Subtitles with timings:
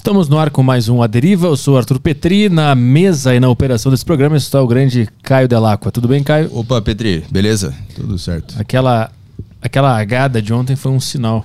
[0.00, 1.46] Estamos no ar com mais um A Deriva.
[1.48, 2.48] Eu sou Arthur Petri.
[2.48, 5.92] Na mesa e na operação desse programa está o grande Caio Delacqua.
[5.92, 6.48] Tudo bem, Caio?
[6.56, 7.74] Opa, Petri, beleza?
[7.94, 8.54] Tudo certo.
[8.58, 9.12] Aquela,
[9.60, 11.44] aquela agada de ontem foi um sinal.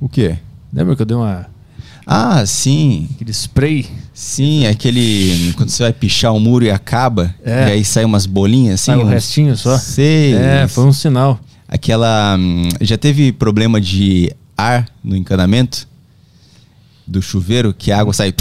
[0.00, 0.36] O quê?
[0.72, 1.46] Lembra que eu dei uma,
[2.04, 3.08] Ah, sim.
[3.14, 3.86] aquele spray?
[4.12, 5.52] Sim, aquele.
[5.56, 7.68] Quando você vai pichar o muro e acaba, É.
[7.68, 8.86] e aí sai umas bolinhas assim.
[8.86, 9.78] Sai o uns- restinho só?
[9.78, 10.34] Sei.
[10.34, 11.38] É, foi um sinal.
[11.68, 12.34] Aquela.
[12.36, 15.86] hum, Já teve problema de ar no encanamento?
[17.06, 18.34] Do chuveiro, que a água sai.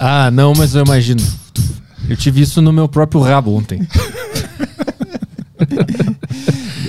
[0.00, 1.22] Ah, não, mas eu imagino.
[2.08, 3.86] Eu tive isso no meu próprio rabo ontem.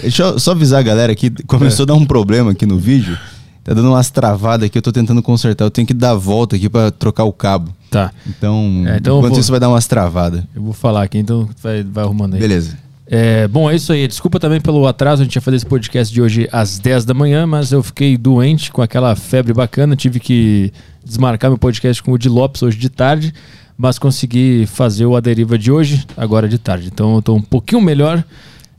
[0.01, 3.17] Deixa eu só avisar a galera aqui, começou a dar um problema aqui no vídeo.
[3.63, 5.63] Tá dando umas travadas aqui, eu tô tentando consertar.
[5.63, 7.73] Eu tenho que dar a volta aqui pra trocar o cabo.
[7.89, 10.43] Tá, Então, É, então enquanto vou- isso vai dar umas travadas.
[10.53, 12.39] eu vou falar aqui, então vai, vai arrumando aí.
[12.41, 12.77] Beleza.
[13.05, 14.07] É, bom, é isso aí.
[14.07, 15.21] Desculpa também pelo atraso.
[15.21, 18.17] A gente ia fazer esse podcast de hoje às 10 da manhã, mas eu fiquei
[18.17, 19.95] doente com aquela febre bacana.
[19.95, 20.71] Tive que
[21.03, 23.33] desmarcar meu podcast com o de Lopes hoje de tarde,
[23.77, 26.89] mas consegui fazer o A Deriva de hoje, agora de tarde.
[26.91, 28.23] Então eu tô um pouquinho melhor.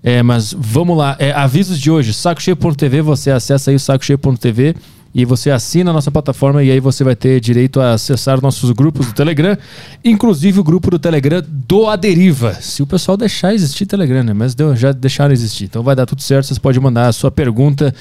[0.02, 1.16] É, mas vamos lá.
[1.18, 3.02] É, avisos de hoje: sacocheio.tv.
[3.02, 4.74] Você acessa aí o sacocheio.tv
[5.14, 8.70] e você assina a nossa plataforma e aí você vai ter direito a acessar nossos
[8.72, 9.56] grupos do Telegram,
[10.04, 12.54] inclusive o grupo do Telegram do Aderiva.
[12.54, 14.32] Se o pessoal deixar existir Telegram, né?
[14.32, 15.64] Mas deu- já deixaram existir.
[15.64, 17.94] Então vai dar tudo certo, vocês podem mandar a sua pergunta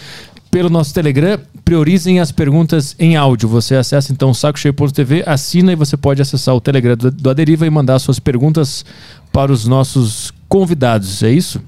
[0.50, 1.39] pelo nosso Telegram.
[1.64, 3.47] Priorizem as perguntas em áudio.
[3.50, 7.69] Você acessa então sacocheio.tv, assina e você pode acessar o Telegram do, do Aderiva e
[7.69, 8.84] mandar suas perguntas
[9.31, 11.22] para os nossos convidados.
[11.23, 11.61] É isso?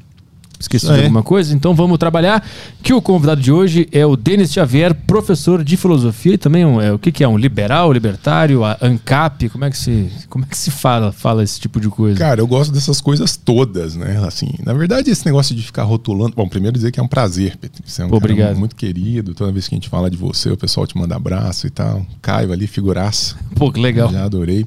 [0.60, 1.54] Esqueci de alguma coisa?
[1.54, 2.46] Então vamos trabalhar.
[2.82, 6.82] Que o convidado de hoje é o Denis Xavier, professor de filosofia e também um,
[6.82, 9.50] é, o que, que é um liberal, libertário, ANCAP.
[9.50, 12.18] Como é que se como é que se fala fala esse tipo de coisa?
[12.18, 14.22] Cara, eu gosto dessas coisas todas, né?
[14.26, 16.34] Assim, na verdade, esse negócio de ficar rotulando.
[16.36, 17.84] Bom, primeiro dizer que é um prazer, Petri.
[17.86, 18.58] Você é um obrigado.
[18.58, 19.34] muito querido.
[19.34, 22.06] Toda vez que a gente fala de você, o pessoal te manda abraço e tal.
[22.22, 23.36] Caio ali, figuraça.
[23.56, 24.12] Pô, que legal.
[24.12, 24.66] Já adorei.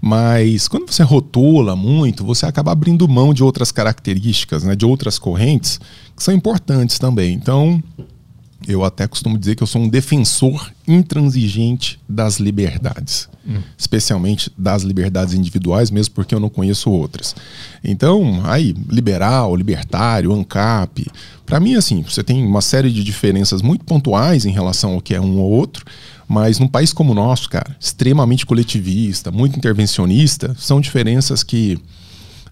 [0.00, 4.76] Mas quando você rotula muito, você acaba abrindo mão de outras características, né?
[4.76, 5.80] De outras correntes
[6.16, 7.34] que são importantes também.
[7.34, 7.82] Então,
[8.66, 13.28] eu até costumo dizer que eu sou um defensor intransigente das liberdades,
[13.78, 17.34] especialmente das liberdades individuais, mesmo porque eu não conheço outras.
[17.84, 21.06] Então, aí, liberal, libertário, ANCAP,
[21.44, 25.14] para mim, assim, você tem uma série de diferenças muito pontuais em relação ao que
[25.14, 25.84] é um ou outro,
[26.28, 31.78] mas num país como o nosso, cara, extremamente coletivista, muito intervencionista, são diferenças que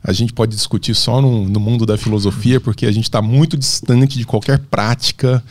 [0.03, 3.57] a gente pode discutir só no, no mundo da filosofia, porque a gente está muito
[3.57, 5.43] distante de qualquer prática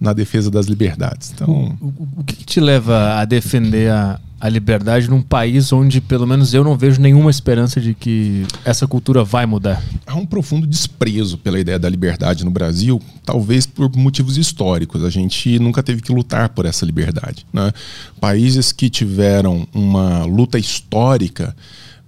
[0.00, 1.32] na defesa das liberdades.
[1.34, 6.00] Então, O, o que, que te leva a defender a, a liberdade num país onde,
[6.00, 9.82] pelo menos, eu não vejo nenhuma esperança de que essa cultura vai mudar?
[10.06, 15.04] há um profundo desprezo pela ideia da liberdade no Brasil, talvez por motivos históricos.
[15.04, 17.46] A gente nunca teve que lutar por essa liberdade.
[17.52, 17.72] Né?
[18.20, 21.54] Países que tiveram uma luta histórica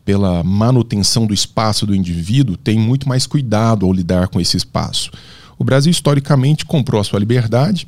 [0.05, 5.11] pela manutenção do espaço do indivíduo têm muito mais cuidado ao lidar com esse espaço.
[5.57, 7.87] O Brasil, historicamente, comprou a sua liberdade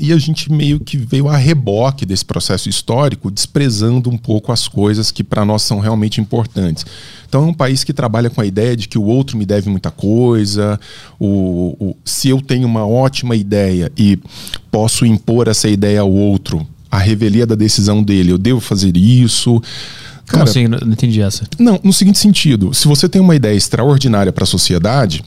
[0.00, 4.66] e a gente meio que veio a reboque desse processo histórico, desprezando um pouco as
[4.66, 6.84] coisas que para nós são realmente importantes.
[7.28, 9.68] Então é um país que trabalha com a ideia de que o outro me deve
[9.70, 10.80] muita coisa,
[11.18, 14.18] o, o- se eu tenho uma ótima ideia e
[14.70, 19.52] posso impor essa ideia ao outro, a revelia da decisão dele, eu devo fazer isso.
[19.52, 19.64] Como
[20.26, 20.66] Cara, assim?
[20.66, 21.44] Não, não entendi essa.
[21.58, 25.22] não, no seguinte sentido, se você tem uma ideia extraordinária para a sociedade,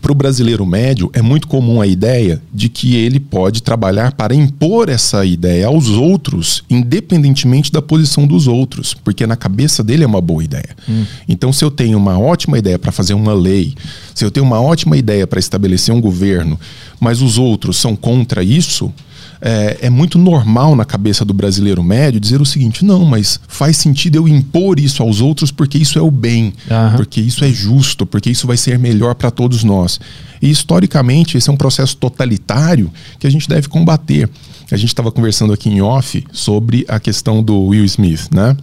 [0.00, 4.34] para o brasileiro médio é muito comum a ideia de que ele pode trabalhar para
[4.34, 10.06] impor essa ideia aos outros, independentemente da posição dos outros, porque na cabeça dele é
[10.06, 10.76] uma boa ideia.
[11.28, 13.74] Então, se eu tenho uma ótima ideia para fazer uma lei,
[14.14, 16.58] se eu tenho uma ótima ideia para estabelecer um governo,
[16.98, 18.92] mas os outros são contra isso,
[19.44, 23.76] é, é muito normal na cabeça do brasileiro médio dizer o seguinte: não, mas faz
[23.76, 26.96] sentido eu impor isso aos outros porque isso é o bem, Aham.
[26.96, 29.98] porque isso é justo, porque isso vai ser melhor para todos nós.
[30.40, 34.30] E historicamente, esse é um processo totalitário que a gente deve combater.
[34.70, 38.56] A gente estava conversando aqui em off sobre a questão do Will Smith, né?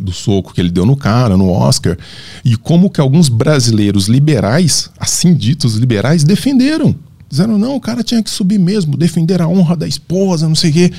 [0.00, 1.96] do soco que ele deu no cara, no Oscar,
[2.44, 6.94] e como que alguns brasileiros liberais, assim ditos liberais, defenderam.
[7.30, 10.70] Disseram, não, o cara tinha que subir mesmo, defender a honra da esposa, não sei
[10.70, 10.92] o quê.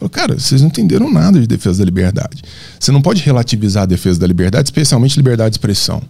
[0.00, 2.42] Eu, cara, vocês não entenderam nada de defesa da liberdade.
[2.78, 6.02] Você não pode relativizar a defesa da liberdade, especialmente liberdade de expressão.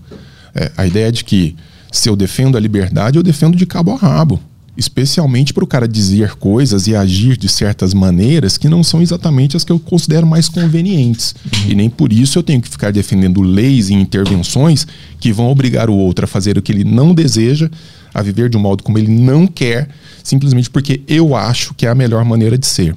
[0.55, 1.55] É, a ideia de que
[1.93, 4.40] se eu defendo a liberdade, eu defendo de cabo a rabo.
[4.76, 9.56] Especialmente para o cara dizer coisas e agir de certas maneiras que não são exatamente
[9.56, 11.34] as que eu considero mais convenientes.
[11.67, 14.87] E nem por isso eu tenho que ficar defendendo leis e intervenções
[15.19, 17.70] que vão obrigar o outro a fazer o que ele não deseja,
[18.12, 19.88] a viver de um modo como ele não quer,
[20.23, 22.94] simplesmente porque eu acho que é a melhor maneira de ser.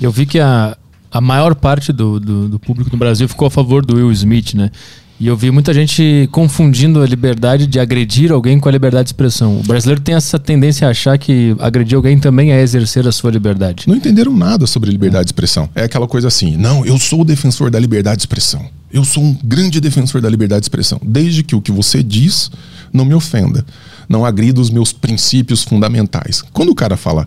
[0.00, 0.76] Eu vi que a,
[1.10, 4.12] a a maior parte do, do, do, público no Brasil ficou a favor do Will
[4.12, 4.70] Smith, né?
[5.20, 9.08] E eu vi muita gente confundindo a liberdade de agredir alguém com a liberdade de
[9.08, 9.58] expressão.
[9.58, 13.32] O brasileiro tem essa tendência a achar que agredir alguém também é exercer a sua
[13.32, 13.88] liberdade.
[13.88, 15.68] Não entenderam nada sobre liberdade de expressão.
[15.74, 18.64] É aquela coisa assim: não, eu sou o defensor da liberdade de expressão.
[18.92, 22.50] Eu sou um grande defensor da liberdade de expressão, desde que o que você diz
[22.92, 23.66] não me ofenda,
[24.08, 26.42] não agrida os meus princípios fundamentais.
[26.52, 27.26] Quando o cara fala,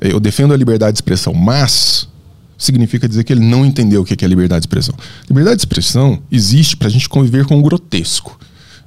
[0.00, 2.08] eu defendo a liberdade de expressão, mas
[2.64, 4.94] significa dizer que ele não entendeu o que é liberdade de expressão.
[5.28, 8.38] Liberdade de expressão existe para a gente conviver com o grotesco.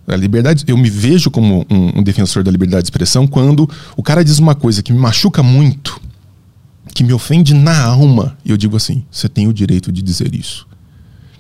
[0.08, 3.68] A liberdade, eu me vejo como um, um, defensor da liberdade de expressão quando
[3.98, 6.00] o cara diz uma coisa que me machuca muito,
[6.94, 10.36] que me ofende na alma, e eu digo assim: você tem o direito de dizer
[10.36, 10.68] isso.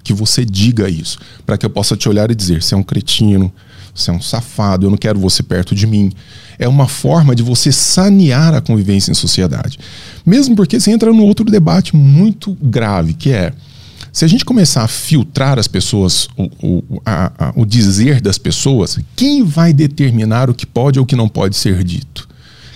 [0.03, 2.83] Que você diga isso, para que eu possa te olhar e dizer: você é um
[2.83, 3.53] cretino,
[3.95, 6.11] você é um safado, eu não quero você perto de mim.
[6.59, 9.79] É uma forma de você sanear a convivência em sociedade.
[10.25, 13.53] Mesmo porque você entra num outro debate muito grave, que é
[14.11, 18.37] se a gente começar a filtrar as pessoas, o, o, a, a, o dizer das
[18.37, 22.25] pessoas, quem vai determinar o que pode ou o que não pode ser dito?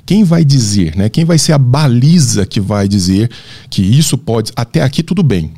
[0.05, 1.07] Quem vai dizer, né?
[1.07, 3.29] Quem vai ser a baliza que vai dizer
[3.69, 4.51] que isso pode.
[4.53, 5.53] Até aqui tudo bem,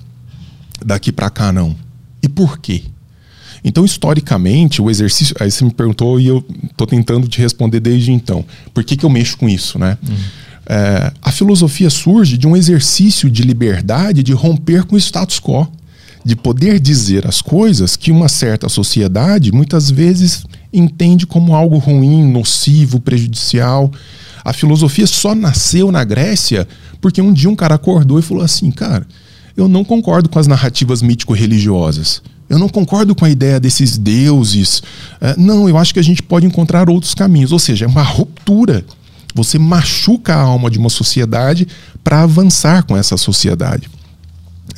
[0.85, 1.75] daqui para cá não.
[2.21, 2.83] E por quê?
[3.63, 5.35] Então, historicamente, o exercício.
[5.39, 8.43] Aí você me perguntou e eu estou tentando te responder desde então.
[8.73, 9.97] Por que, que eu mexo com isso, né?
[10.07, 10.15] Uhum.
[10.65, 15.67] É, a filosofia surge de um exercício de liberdade de romper com o status quo,
[16.23, 22.23] de poder dizer as coisas que uma certa sociedade muitas vezes entende como algo ruim,
[22.31, 23.91] nocivo, prejudicial.
[24.43, 26.67] A filosofia só nasceu na Grécia
[26.99, 29.05] porque um dia um cara acordou e falou assim: cara,
[29.57, 32.21] eu não concordo com as narrativas mítico-religiosas.
[32.51, 34.83] Eu não concordo com a ideia desses deuses.
[35.21, 37.53] É, não, eu acho que a gente pode encontrar outros caminhos.
[37.53, 38.83] Ou seja, é uma ruptura.
[39.33, 41.65] Você machuca a alma de uma sociedade
[42.03, 43.89] para avançar com essa sociedade.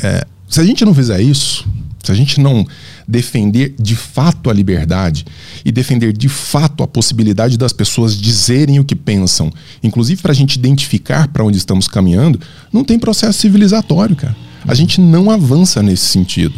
[0.04, 1.68] É, se a gente não fizer isso,
[2.04, 2.64] se a gente não
[3.08, 5.25] defender de fato a liberdade
[5.66, 10.36] e defender de fato a possibilidade das pessoas dizerem o que pensam, inclusive para a
[10.36, 12.40] gente identificar para onde estamos caminhando,
[12.72, 14.36] não tem processo civilizatório, cara.
[14.68, 16.54] A gente não avança nesse sentido.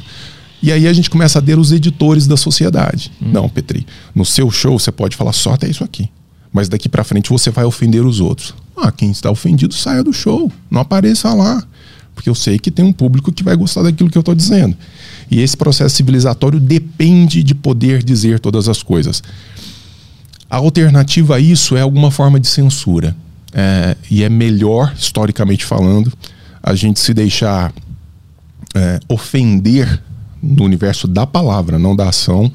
[0.66, 3.12] E aí a gente começa a ter os editores da sociedade.
[3.22, 3.30] Hum.
[3.32, 3.86] Não, Petri,
[4.16, 6.10] no seu show você pode falar só até isso aqui.
[6.52, 8.56] Mas daqui para frente você vai ofender os outros.
[8.76, 11.64] Ah, quem está ofendido saia do show, não apareça lá.
[12.16, 14.76] Porque eu sei que tem um público que vai gostar daquilo que eu estou dizendo.
[15.30, 19.22] E esse processo civilizatório depende de poder dizer todas as coisas.
[20.50, 23.16] A alternativa a isso é alguma forma de censura.
[23.54, 26.12] É, e é melhor, historicamente falando,
[26.64, 27.72] a gente se deixar
[28.74, 30.02] é, ofender
[30.46, 32.52] no universo da palavra, não da ação,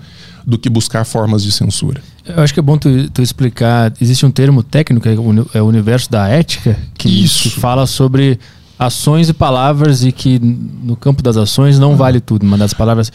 [0.47, 2.01] do que buscar formas de censura.
[2.25, 3.93] Eu acho que é bom tu, tu explicar.
[4.01, 7.43] Existe um termo técnico, é o, é universo da ética, que, Isso.
[7.43, 8.39] que fala sobre
[8.79, 11.97] ações e palavras e que no campo das ações não ah.
[11.97, 13.13] vale tudo, mas das palavras.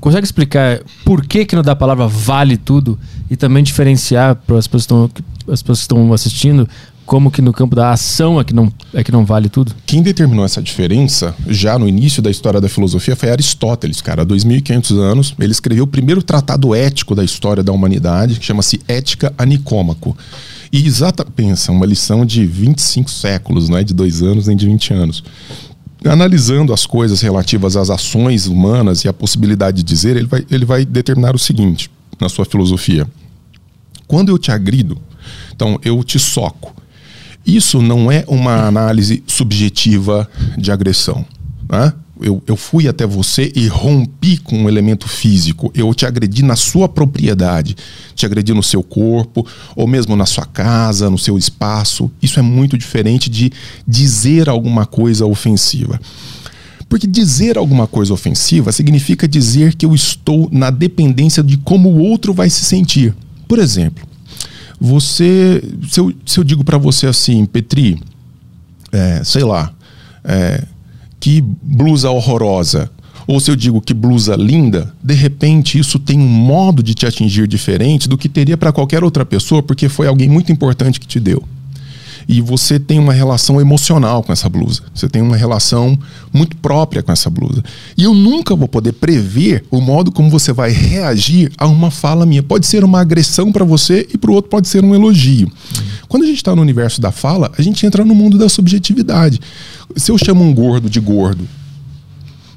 [0.00, 2.98] Consegue explicar por que, que no da palavra vale tudo
[3.30, 6.68] e também diferenciar para as pessoas que estão assistindo
[7.06, 9.72] como que no campo da ação é que não, é que não vale tudo?
[9.86, 14.22] Quem determinou essa diferença, já no início da história da filosofia, foi Aristóteles, cara.
[14.22, 18.80] Há 2.500 anos, ele escreveu o primeiro tratado ético da história da humanidade, que chama-se
[18.88, 20.16] Ética a Nicômaco.
[20.72, 24.66] E exata, pensa, uma lição de 25 séculos, não é de dois anos nem de
[24.66, 25.24] 20 anos.
[26.04, 30.64] Analisando as coisas relativas às ações humanas e a possibilidade de dizer, ele vai, ele
[30.64, 31.88] vai determinar o seguinte
[32.20, 33.06] na sua filosofia.
[34.08, 34.98] Quando eu te agrido,
[35.54, 36.74] então eu te soco,
[37.46, 41.24] isso não é uma análise subjetiva de agressão.
[41.68, 41.92] Né?
[42.20, 45.70] Eu, eu, fui até você e rompi com um elemento físico.
[45.74, 47.76] Eu te agredi na sua propriedade,
[48.14, 52.10] te agredi no seu corpo, ou mesmo na sua casa, no seu espaço.
[52.22, 53.52] Isso é muito diferente de
[53.86, 56.00] dizer alguma coisa ofensiva.
[56.88, 61.98] Porque dizer alguma coisa ofensiva significa dizer que eu estou na dependência de como o
[61.98, 63.14] outro vai se sentir.
[63.46, 64.06] Por exemplo,
[64.80, 68.00] você, se eu, se eu digo para você assim, Petri,
[68.92, 69.72] é, sei lá,
[70.24, 70.62] é,
[71.18, 72.90] que blusa horrorosa,
[73.26, 77.06] ou se eu digo que blusa linda, de repente isso tem um modo de te
[77.06, 81.06] atingir diferente do que teria para qualquer outra pessoa, porque foi alguém muito importante que
[81.06, 81.42] te deu
[82.28, 84.82] e você tem uma relação emocional com essa blusa.
[84.92, 85.96] Você tem uma relação
[86.32, 87.62] muito própria com essa blusa.
[87.96, 92.26] E eu nunca vou poder prever o modo como você vai reagir a uma fala
[92.26, 92.42] minha.
[92.42, 95.50] Pode ser uma agressão para você e para o outro pode ser um elogio.
[96.08, 99.40] Quando a gente está no universo da fala, a gente entra no mundo da subjetividade.
[99.94, 101.46] Se eu chamo um gordo de gordo,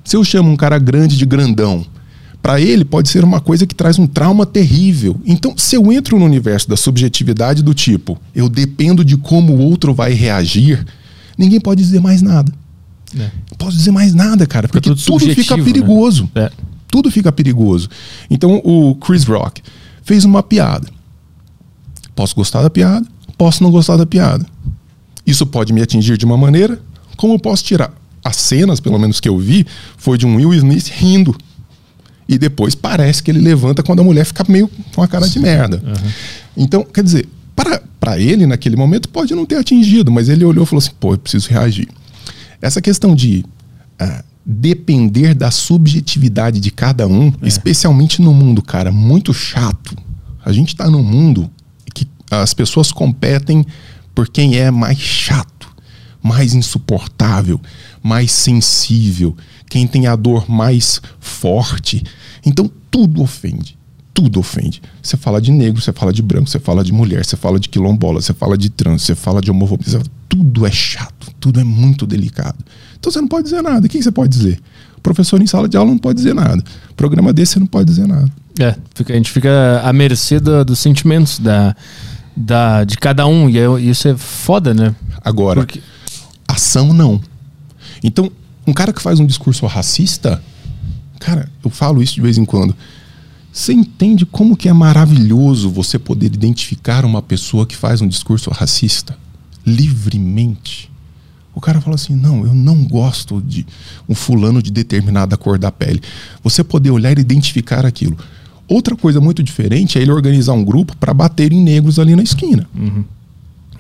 [0.03, 1.85] se eu chamo um cara grande de grandão,
[2.41, 5.19] para ele pode ser uma coisa que traz um trauma terrível.
[5.25, 9.59] Então, se eu entro no universo da subjetividade do tipo, eu dependo de como o
[9.59, 10.85] outro vai reagir,
[11.37, 12.51] ninguém pode dizer mais nada.
[13.15, 13.29] É.
[13.51, 15.63] Não posso dizer mais nada, cara, porque tudo, tudo fica né?
[15.63, 16.29] perigoso.
[16.33, 16.43] Né?
[16.43, 16.51] É.
[16.87, 17.89] Tudo fica perigoso.
[18.29, 19.61] Então o Chris Rock
[20.03, 20.87] fez uma piada.
[22.15, 23.05] Posso gostar da piada,
[23.37, 24.45] posso não gostar da piada.
[25.25, 26.79] Isso pode me atingir de uma maneira,
[27.15, 27.93] como eu posso tirar.
[28.23, 29.65] As cenas, pelo menos que eu vi,
[29.97, 31.35] foi de um Will Smith rindo.
[32.29, 35.39] E depois parece que ele levanta quando a mulher fica meio com a cara de
[35.39, 35.81] merda.
[35.83, 36.11] Uhum.
[36.55, 37.27] Então, quer dizer,
[37.99, 41.15] para ele, naquele momento, pode não ter atingido, mas ele olhou e falou assim: pô,
[41.15, 41.87] eu preciso reagir.
[42.61, 43.43] Essa questão de
[43.99, 47.47] uh, depender da subjetividade de cada um, é.
[47.47, 49.97] especialmente no mundo, cara, muito chato.
[50.45, 51.49] A gente está num mundo
[51.95, 53.65] que as pessoas competem
[54.13, 55.67] por quem é mais chato,
[56.21, 57.59] mais insuportável,
[58.03, 59.35] mais sensível,
[59.69, 62.03] quem tem a dor mais forte.
[62.45, 63.77] Então tudo ofende.
[64.13, 64.81] Tudo ofende.
[65.01, 67.69] Você fala de negro, você fala de branco, você fala de mulher, você fala de
[67.69, 70.01] quilombola, você fala de trans, você fala de homofobia.
[70.27, 72.57] Tudo é chato, tudo é muito delicado.
[72.99, 73.85] Então você não pode dizer nada.
[73.85, 74.59] O que você pode dizer?
[74.97, 76.61] O professor em sala de aula não pode dizer nada.
[76.97, 78.29] Programa desse você não pode dizer nada.
[78.59, 78.75] É,
[79.07, 81.73] a gente fica à mercê do, dos sentimentos da,
[82.35, 83.49] da, de cada um.
[83.49, 84.93] E é, isso é foda, né?
[85.23, 85.81] Agora, Porque...
[86.45, 87.21] ação não.
[88.03, 88.29] Então,
[88.69, 90.41] um cara que faz um discurso racista,
[91.19, 92.75] cara, eu falo isso de vez em quando.
[93.51, 98.49] Você entende como que é maravilhoso você poder identificar uma pessoa que faz um discurso
[98.51, 99.17] racista
[99.65, 100.89] livremente?
[101.53, 103.65] O cara fala assim: não, eu não gosto de
[104.07, 106.01] um fulano de determinada cor da pele.
[106.43, 108.15] Você poder olhar e identificar aquilo.
[108.67, 112.21] Outra coisa muito diferente é ele organizar um grupo para bater em negros ali na
[112.21, 112.69] esquina.
[112.75, 113.03] Uhum.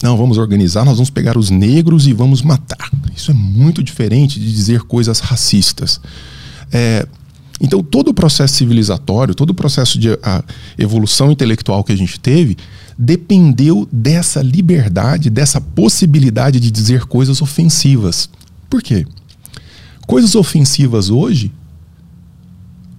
[0.01, 2.89] Não, vamos organizar, nós vamos pegar os negros e vamos matar.
[3.15, 5.99] Isso é muito diferente de dizer coisas racistas.
[6.71, 7.05] É,
[7.59, 10.07] então, todo o processo civilizatório, todo o processo de
[10.77, 12.55] evolução intelectual que a gente teve,
[12.97, 18.29] dependeu dessa liberdade, dessa possibilidade de dizer coisas ofensivas.
[18.69, 19.05] Por quê?
[20.07, 21.51] Coisas ofensivas hoje,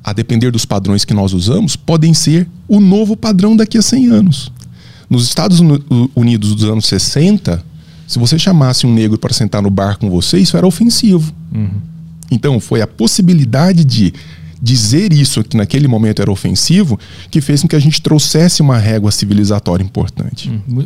[0.04, 4.06] a depender dos padrões que nós usamos, podem ser o novo padrão daqui a 100
[4.10, 4.52] anos.
[5.10, 5.60] Nos Estados
[6.14, 7.62] Unidos dos anos 60,
[8.06, 11.34] se você chamasse um negro para sentar no bar com você, isso era ofensivo.
[11.52, 11.68] Uhum.
[12.30, 14.14] Então, foi a possibilidade de
[14.62, 16.98] dizer isso que naquele momento era ofensivo
[17.30, 20.50] que fez com que a gente trouxesse uma régua civilizatória importante.
[20.50, 20.84] Hum,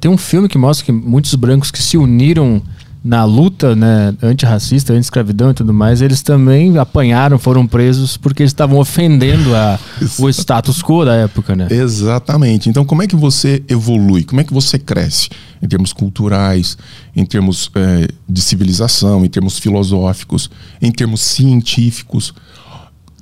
[0.00, 2.62] tem um filme que mostra que muitos brancos que se uniram
[3.02, 8.50] na luta né, antirracista, anti-escravidão e tudo mais, eles também apanharam, foram presos porque eles
[8.50, 9.78] estavam ofendendo a,
[10.18, 11.66] o status quo da época, né?
[11.70, 12.68] Exatamente.
[12.68, 14.24] Então, como é que você evolui?
[14.24, 15.30] Como é que você cresce?
[15.62, 16.76] Em termos culturais,
[17.16, 22.34] em termos é, de civilização, em termos filosóficos, em termos científicos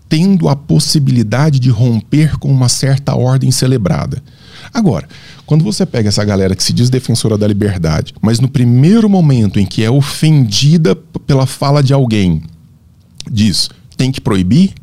[0.09, 4.23] tendo a possibilidade de romper com uma certa ordem celebrada.
[4.73, 5.09] Agora,
[5.47, 9.59] quando você pega essa galera que se diz defensora da liberdade, mas no primeiro momento
[9.59, 10.95] em que é ofendida
[11.27, 12.43] pela fala de alguém,
[13.31, 14.75] diz tem que proibir,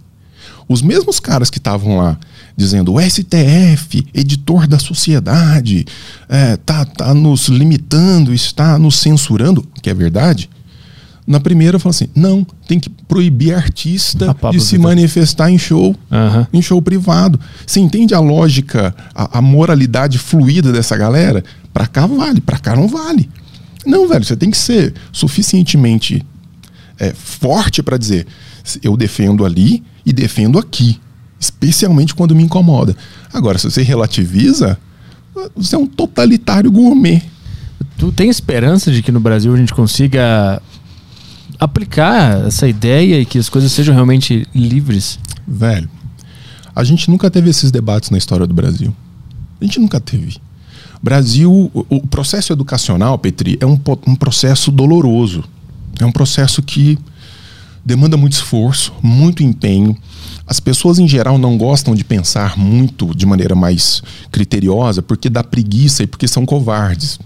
[0.68, 2.20] os mesmos caras que estavam lá
[2.58, 5.86] dizendo o STF, editor da sociedade,
[6.28, 10.50] é, tá, tá nos limitando, está nos censurando, que é verdade,
[11.28, 16.46] na primeira, fala assim: não, tem que proibir artista de se manifestar em show, uhum.
[16.54, 17.40] em show privado.
[17.66, 21.44] Você entende a lógica, a, a moralidade fluida dessa galera?
[21.74, 23.30] Pra cá vale, pra cá não vale.
[23.86, 26.24] Não, velho, você tem que ser suficientemente
[27.00, 28.28] é, forte para dizer:
[28.84, 31.00] eu defendo ali e defendo aqui,
[31.40, 32.96] especialmente quando me incomoda.
[33.34, 34.78] Agora, se você relativiza,
[35.56, 37.22] você é um totalitário gourmet.
[37.98, 40.62] Tu tem esperança de que no Brasil a gente consiga
[41.60, 45.20] aplicar essa ideia e que as coisas sejam realmente livres?
[45.48, 45.90] Velho,
[46.76, 48.94] a gente nunca teve esses debates na história do Brasil.
[49.60, 50.38] A gente nunca teve.
[51.02, 55.44] Brasil, o, processo educacional, Petri, é um, um processo doloroso.
[56.00, 56.98] É um processo que
[57.86, 59.96] demanda muito esforço, muito empenho.
[60.48, 65.44] As pessoas em geral não gostam de pensar muito de maneira mais criteriosa porque dá
[65.44, 67.20] preguiça e porque são covardes.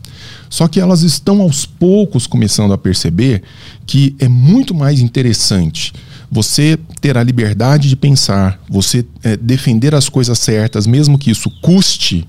[0.50, 3.44] Só que elas estão aos poucos começando a perceber
[3.86, 5.94] que é muito mais interessante
[6.32, 11.50] você ter a liberdade de pensar, você é, defender as coisas certas, mesmo que isso
[11.62, 12.28] custe,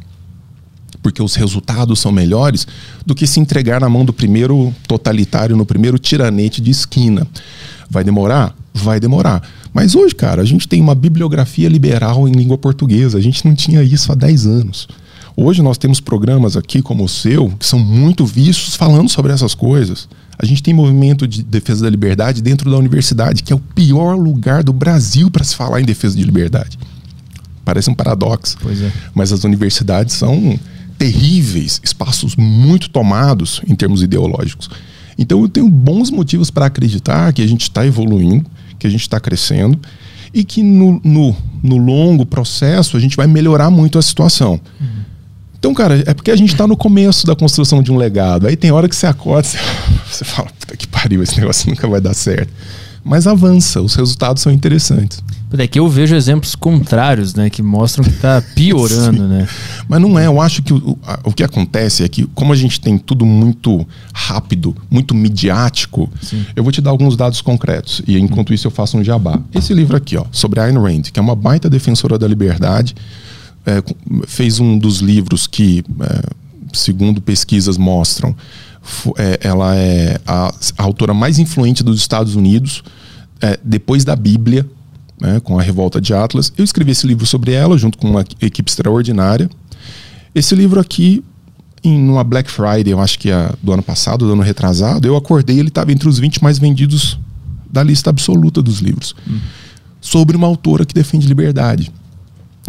[1.02, 2.66] porque os resultados são melhores,
[3.04, 7.26] do que se entregar na mão do primeiro totalitário, no primeiro tiranete de esquina.
[7.88, 8.54] Vai demorar?
[8.72, 9.42] Vai demorar.
[9.72, 13.18] Mas hoje, cara, a gente tem uma bibliografia liberal em língua portuguesa.
[13.18, 14.88] A gente não tinha isso há 10 anos.
[15.42, 19.54] Hoje nós temos programas aqui como o seu, que são muito vistos falando sobre essas
[19.54, 20.06] coisas.
[20.38, 24.18] A gente tem movimento de defesa da liberdade dentro da universidade, que é o pior
[24.18, 26.78] lugar do Brasil para se falar em defesa de liberdade.
[27.64, 28.58] Parece um paradoxo.
[28.68, 28.92] É.
[29.14, 30.60] Mas as universidades são
[30.98, 34.68] terríveis, espaços muito tomados em termos ideológicos.
[35.16, 38.44] Então eu tenho bons motivos para acreditar que a gente está evoluindo,
[38.78, 39.80] que a gente está crescendo
[40.34, 44.60] e que no, no, no, longo processo a gente vai melhorar muito a situação.
[44.78, 45.00] Uhum.
[45.60, 48.46] Então, cara, é porque a gente está no começo da construção de um legado.
[48.46, 49.58] Aí tem hora que você acorda, você,
[50.10, 52.50] você fala, puta que pariu, esse negócio nunca vai dar certo.
[53.04, 55.22] Mas avança, os resultados são interessantes.
[55.58, 57.50] É que eu vejo exemplos contrários, né?
[57.50, 59.48] Que mostram que está piorando, né?
[59.88, 62.80] Mas não é, eu acho que o, o que acontece é que, como a gente
[62.80, 66.44] tem tudo muito rápido, muito midiático, Sim.
[66.54, 68.00] eu vou te dar alguns dados concretos.
[68.06, 69.40] E enquanto isso eu faço um jabá.
[69.52, 72.94] Esse livro aqui, ó, sobre Ayn Rand, que é uma baita defensora da liberdade,
[73.66, 73.82] é,
[74.26, 76.22] fez um dos livros que, é,
[76.72, 78.34] segundo pesquisas mostram,
[79.18, 82.82] é, ela é a, a, autora mais influente dos Estados Unidos,
[83.40, 84.66] é, depois da Bíblia
[85.20, 86.52] né, com a Revolta de Atlas.
[86.56, 89.50] Eu escrevi esse livro sobre ela, junto com uma equipe extraordinária.
[90.34, 91.22] Esse livro aqui,
[91.84, 95.16] em uma Black Friday, eu acho que é do ano passado, do ano retrasado, eu
[95.16, 97.18] acordei ele estava entre os 20 mais vendidos
[97.70, 99.14] da lista absoluta dos livros.
[99.28, 99.38] Hum.
[100.00, 101.92] Sobre uma autora que defende liberdade.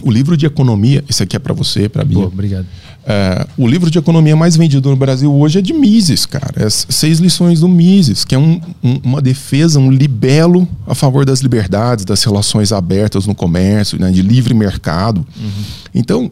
[0.03, 2.15] O livro de economia, esse aqui é para você, para mim.
[2.17, 2.65] Obrigado.
[3.03, 6.51] É, o livro de economia mais vendido no Brasil hoje é de Mises, cara.
[6.55, 11.25] É seis lições do Mises, que é um, um, uma defesa, um libelo a favor
[11.25, 15.25] das liberdades, das relações abertas no comércio, né, de livre mercado.
[15.39, 15.63] Uhum.
[15.95, 16.31] Então,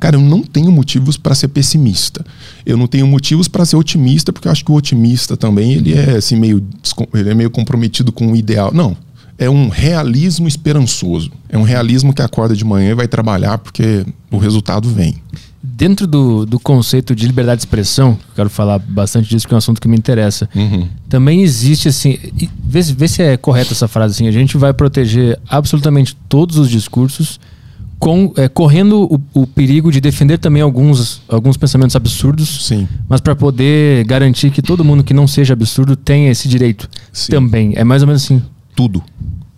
[0.00, 2.24] cara, eu não tenho motivos para ser pessimista.
[2.64, 5.92] Eu não tenho motivos para ser otimista, porque eu acho que o otimista também ele
[5.92, 6.64] é assim meio
[7.12, 8.72] ele é meio comprometido com o ideal.
[8.72, 8.96] Não,
[9.38, 11.30] é um realismo esperançoso.
[11.48, 15.16] É um realismo que acorda de manhã e vai trabalhar porque o resultado vem.
[15.62, 19.58] Dentro do, do conceito de liberdade de expressão, quero falar bastante disso porque é um
[19.58, 20.48] assunto que me interessa.
[20.54, 20.88] Uhum.
[21.08, 22.18] Também existe assim,
[22.64, 26.70] vê, vê se é correta essa frase assim, a gente vai proteger absolutamente todos os
[26.70, 27.38] discursos,
[27.98, 32.86] com, é, correndo o, o, perigo de defender também alguns, alguns pensamentos absurdos, Sim.
[33.08, 37.32] mas para poder garantir que todo mundo que não seja absurdo tenha esse direito Sim.
[37.32, 37.72] também.
[37.74, 38.42] É mais ou menos assim
[38.76, 39.02] tudo,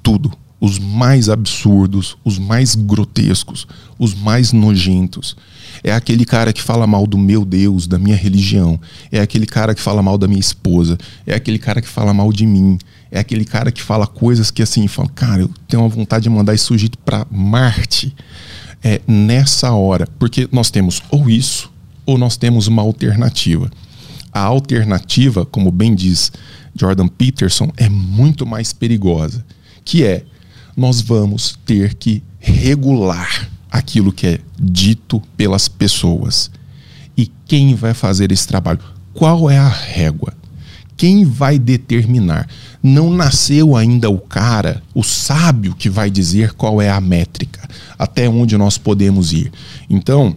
[0.02, 0.32] tudo.
[0.60, 3.66] Os mais absurdos, os mais grotescos,
[3.98, 5.36] os mais nojentos.
[5.84, 8.80] É aquele cara que fala mal do meu Deus, da minha religião.
[9.12, 10.98] É aquele cara que fala mal da minha esposa.
[11.26, 12.78] É aquele cara que fala mal de mim.
[13.10, 16.30] É aquele cara que fala coisas que assim, fala, cara, eu tenho uma vontade de
[16.30, 18.14] mandar esse sujeito para Marte.
[18.82, 21.70] É nessa hora, porque nós temos ou isso
[22.06, 23.70] ou nós temos uma alternativa.
[24.32, 26.32] A alternativa, como bem diz
[26.78, 29.44] Jordan Peterson é muito mais perigosa,
[29.84, 30.24] que é
[30.76, 36.50] nós vamos ter que regular aquilo que é dito pelas pessoas.
[37.16, 38.78] E quem vai fazer esse trabalho?
[39.12, 40.32] Qual é a régua?
[40.96, 42.48] Quem vai determinar?
[42.82, 48.28] Não nasceu ainda o cara, o sábio que vai dizer qual é a métrica, até
[48.28, 49.52] onde nós podemos ir.
[49.90, 50.36] Então,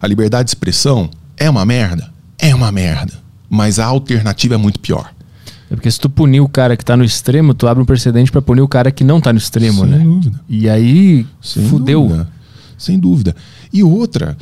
[0.00, 2.10] a liberdade de expressão é uma merda?
[2.38, 3.23] É uma merda
[3.54, 5.14] mas a alternativa é muito pior.
[5.70, 8.30] É porque se tu punir o cara que tá no extremo, tu abre um precedente
[8.30, 9.98] para punir o cara que não tá no extremo, Sem né?
[9.98, 10.40] Sem dúvida.
[10.48, 12.02] E aí Sem fudeu.
[12.02, 12.28] Dúvida.
[12.76, 13.36] Sem dúvida.
[13.72, 14.36] E outra,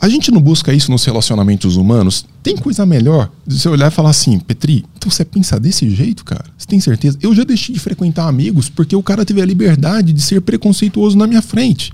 [0.00, 2.24] a gente não busca isso nos relacionamentos humanos.
[2.42, 6.24] Tem coisa melhor de você olhar e falar assim, Petri, então você pensa desse jeito,
[6.24, 6.44] cara?
[6.56, 7.18] Você tem certeza?
[7.20, 11.18] Eu já deixei de frequentar amigos porque o cara teve a liberdade de ser preconceituoso
[11.18, 11.92] na minha frente.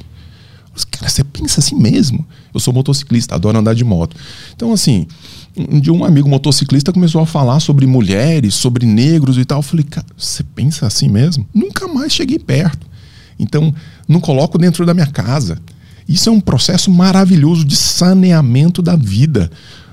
[0.84, 2.26] Cara, você pensa assim mesmo?
[2.52, 4.16] Eu sou motociclista, adoro andar de moto.
[4.54, 5.06] Então, assim,
[5.56, 9.58] um dia um amigo motociclista começou a falar sobre mulheres, sobre negros e tal.
[9.58, 11.46] Eu falei, cara, você pensa assim mesmo?
[11.54, 12.86] Nunca mais cheguei perto.
[13.38, 13.74] Então,
[14.08, 15.58] não coloco dentro da minha casa.
[16.08, 19.50] Isso é um processo maravilhoso de saneamento da vida.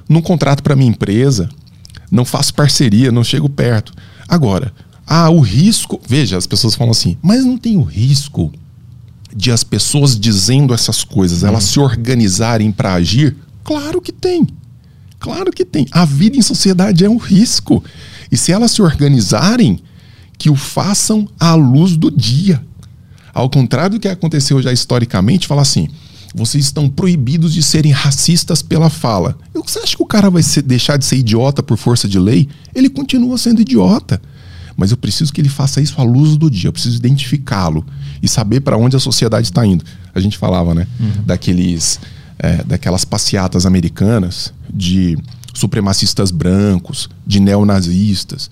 [0.08, 1.50] Não contrato para minha empresa,
[2.12, 3.94] não faço parceria, não chego perto.
[4.28, 4.72] Agora,
[5.08, 6.00] ah, o risco.
[6.08, 8.52] Veja, as pessoas falam assim, mas não tem o risco
[9.36, 13.36] de as pessoas dizendo essas coisas, elas se organizarem para agir?
[13.64, 14.48] Claro que tem.
[15.20, 15.88] Claro que tem.
[15.92, 17.84] A vida em sociedade é um risco.
[18.32, 19.80] E se elas se organizarem,
[20.38, 22.62] que o façam à luz do dia.
[23.34, 25.88] Ao contrário do que aconteceu já historicamente, fala assim:
[26.36, 29.38] vocês estão proibidos de serem racistas pela fala.
[29.54, 32.50] Você acha que o cara vai ser, deixar de ser idiota por força de lei?
[32.76, 34.22] Ele continua sendo idiota.
[34.76, 36.68] Mas eu preciso que ele faça isso à luz do dia.
[36.68, 37.86] Eu preciso identificá-lo
[38.24, 39.84] e saber para onde a sociedade está indo.
[40.16, 40.88] A gente falava, né?
[40.98, 41.24] Uhum.
[41.26, 42.00] Daqueles
[42.40, 45.18] é, daquelas passeatas americanas de
[45.54, 48.50] supremacistas brancos, de neonazistas.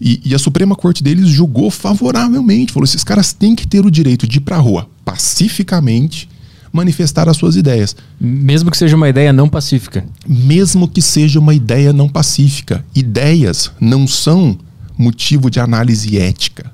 [0.00, 3.90] E, e, a Suprema Corte deles julgou favoravelmente, falou: esses caras têm que ter o
[3.90, 6.28] direito de ir para a rua pacificamente
[6.72, 7.94] manifestar as suas ideias.
[8.20, 10.04] Mesmo que seja uma ideia não pacífica.
[10.26, 12.84] Mesmo que seja uma ideia não pacífica.
[12.94, 14.58] Ideias não são
[14.98, 16.73] motivo de análise ética.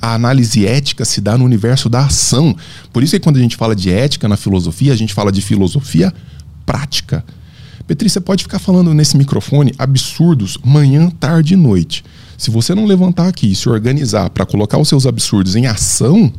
[0.00, 2.56] A análise ética se dá no universo da ação.
[2.92, 5.40] Por isso que quando a gente fala de ética na filosofia, a gente fala de
[5.40, 6.12] filosofia
[6.64, 7.24] prática.
[7.86, 12.04] Petri, você pode ficar falando nesse microfone absurdos manhã, tarde e noite.
[12.38, 16.32] Se você não levantar aqui e se organizar para colocar os seus absurdos em ação.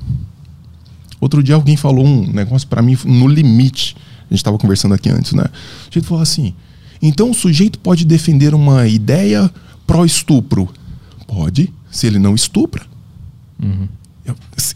[1.22, 3.96] Outro dia alguém falou um negócio para mim no limite.
[4.22, 5.44] A gente estava conversando aqui antes, né?
[5.44, 6.54] A gente falou assim:
[7.02, 9.50] então o sujeito pode defender uma ideia
[9.86, 10.68] pró-estupro?
[11.28, 12.95] Pode, se ele não estupra.
[13.62, 13.88] Uhum.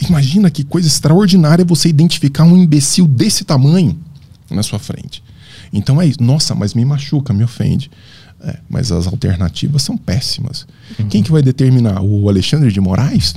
[0.07, 3.97] Imagina que coisa extraordinária você identificar um imbecil desse tamanho
[4.49, 5.23] na sua frente.
[5.73, 6.21] Então é isso.
[6.21, 7.89] Nossa, mas me machuca, me ofende.
[8.41, 10.65] É, mas as alternativas são péssimas.
[10.97, 11.07] Uhum.
[11.09, 12.01] Quem que vai determinar?
[12.01, 13.35] O Alexandre de Moraes?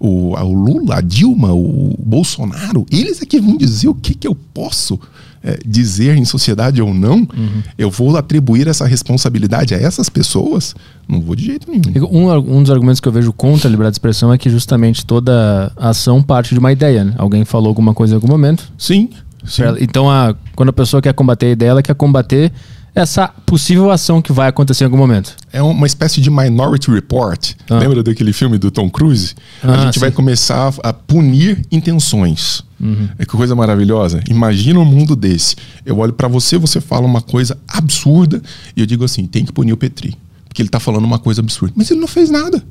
[0.00, 2.86] O, o, Lula, a Dilma, o Bolsonaro?
[2.90, 4.98] Eles é que vão dizer o que, que eu posso
[5.44, 7.18] é, dizer em sociedade ou não.
[7.18, 7.62] Uhum.
[7.76, 10.74] Eu vou atribuir essa responsabilidade a essas pessoas?
[11.06, 12.08] Não vou de jeito nenhum.
[12.10, 15.04] Um, um dos argumentos que eu vejo contra a liberdade de expressão é que justamente
[15.04, 17.04] toda ação parte de uma ideia.
[17.04, 17.14] Né?
[17.18, 18.72] Alguém falou alguma coisa em algum momento.
[18.78, 19.10] Sim.
[19.44, 19.64] Sim.
[19.80, 22.50] Então, a, quando a pessoa quer combater a ideia, ela quer combater
[22.94, 25.34] essa possível ação que vai acontecer em algum momento.
[25.52, 27.52] É uma espécie de Minority Report.
[27.68, 27.78] Ah.
[27.78, 29.34] Lembra daquele filme do Tom Cruise?
[29.62, 30.00] Ah, a gente sim.
[30.00, 32.62] vai começar a punir intenções.
[32.80, 33.08] Uhum.
[33.18, 34.22] É que coisa maravilhosa.
[34.28, 35.56] Imagina um mundo desse.
[35.84, 38.40] Eu olho para você, você fala uma coisa absurda
[38.76, 40.16] e eu digo assim: tem que punir o Petri.
[40.46, 41.74] Porque ele tá falando uma coisa absurda.
[41.76, 42.62] Mas ele não fez nada.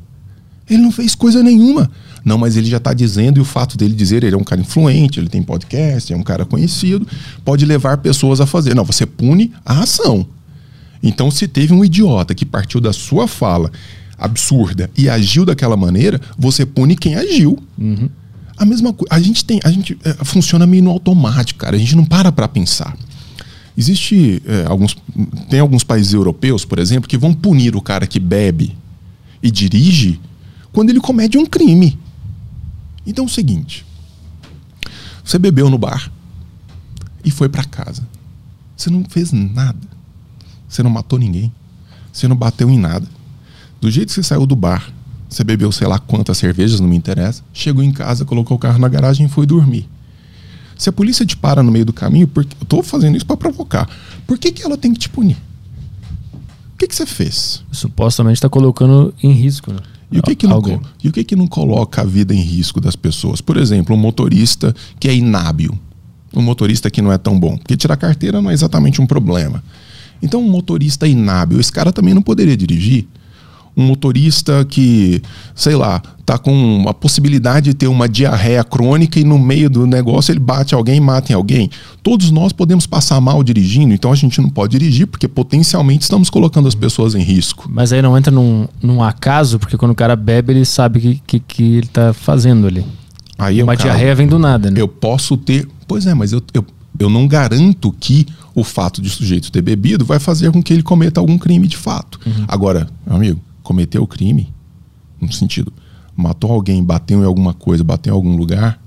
[0.69, 1.91] Ele não fez coisa nenhuma.
[2.23, 4.61] Não, mas ele já está dizendo, e o fato dele dizer, ele é um cara
[4.61, 7.05] influente, ele tem podcast, é um cara conhecido,
[7.43, 8.73] pode levar pessoas a fazer.
[8.73, 10.25] Não, você pune a ação.
[11.01, 13.69] Então, se teve um idiota que partiu da sua fala
[14.17, 17.59] absurda e agiu daquela maneira, você pune quem agiu.
[17.77, 18.09] Uhum.
[18.55, 19.13] A mesma coisa.
[19.13, 19.59] A gente tem.
[19.63, 21.75] A gente é, funciona meio no automático, cara.
[21.75, 22.95] A gente não para para pensar.
[23.77, 24.95] Existe é, alguns.
[25.49, 28.75] Tem alguns países europeus, por exemplo, que vão punir o cara que bebe
[29.41, 30.19] e dirige
[30.71, 31.97] quando ele comete um crime.
[33.05, 33.85] Então é o seguinte:
[35.23, 36.11] você bebeu no bar
[37.23, 38.07] e foi para casa.
[38.75, 39.87] Você não fez nada.
[40.67, 41.51] Você não matou ninguém.
[42.11, 43.07] Você não bateu em nada.
[43.79, 44.91] Do jeito que você saiu do bar,
[45.29, 47.43] você bebeu sei lá quantas cervejas, não me interessa.
[47.53, 49.89] Chegou em casa, colocou o carro na garagem e foi dormir.
[50.77, 53.37] Se a polícia te para no meio do caminho, porque eu tô fazendo isso para
[53.37, 53.89] provocar,
[54.27, 55.37] por que, que ela tem que te punir?
[56.73, 57.63] O que, que você fez?
[57.71, 59.71] Supostamente está colocando em risco.
[59.71, 59.79] Né?
[60.13, 60.61] E o que, que, não,
[61.03, 63.41] e o que, que não coloca a vida em risco das pessoas?
[63.41, 65.77] Por exemplo, um motorista que é inábil,
[66.35, 67.57] um motorista que não é tão bom.
[67.57, 69.63] Porque tirar carteira não é exatamente um problema.
[70.21, 73.07] Então, um motorista inábil, esse cara também não poderia dirigir
[73.75, 75.21] um motorista que,
[75.55, 79.85] sei lá, tá com a possibilidade de ter uma diarreia crônica e no meio do
[79.85, 81.69] negócio ele bate alguém e mata alguém.
[82.01, 86.29] Todos nós podemos passar mal dirigindo, então a gente não pode dirigir porque potencialmente estamos
[86.29, 87.69] colocando as pessoas em risco.
[87.69, 91.01] Mas aí não entra num, num acaso, porque quando o cara bebe ele sabe o
[91.01, 92.85] que, que, que, ele tá fazendo ali.
[93.37, 94.79] Aí é uma diarreia vem do nada, né?
[94.79, 95.67] Eu posso ter.
[95.87, 96.65] Pois é, mas eu, eu,
[96.99, 100.71] eu não garanto que o fato de o sujeito ter bebido vai fazer com que
[100.71, 102.19] ele cometa algum crime de fato.
[102.25, 102.45] Uhum.
[102.47, 104.53] Agora, meu amigo, cometeu o crime,
[105.19, 105.73] no sentido,
[106.15, 108.79] matou alguém, bateu em alguma coisa, bateu em algum lugar,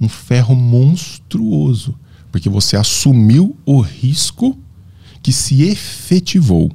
[0.00, 1.94] um ferro monstruoso,
[2.32, 4.58] porque você assumiu o risco
[5.22, 6.70] que se efetivou.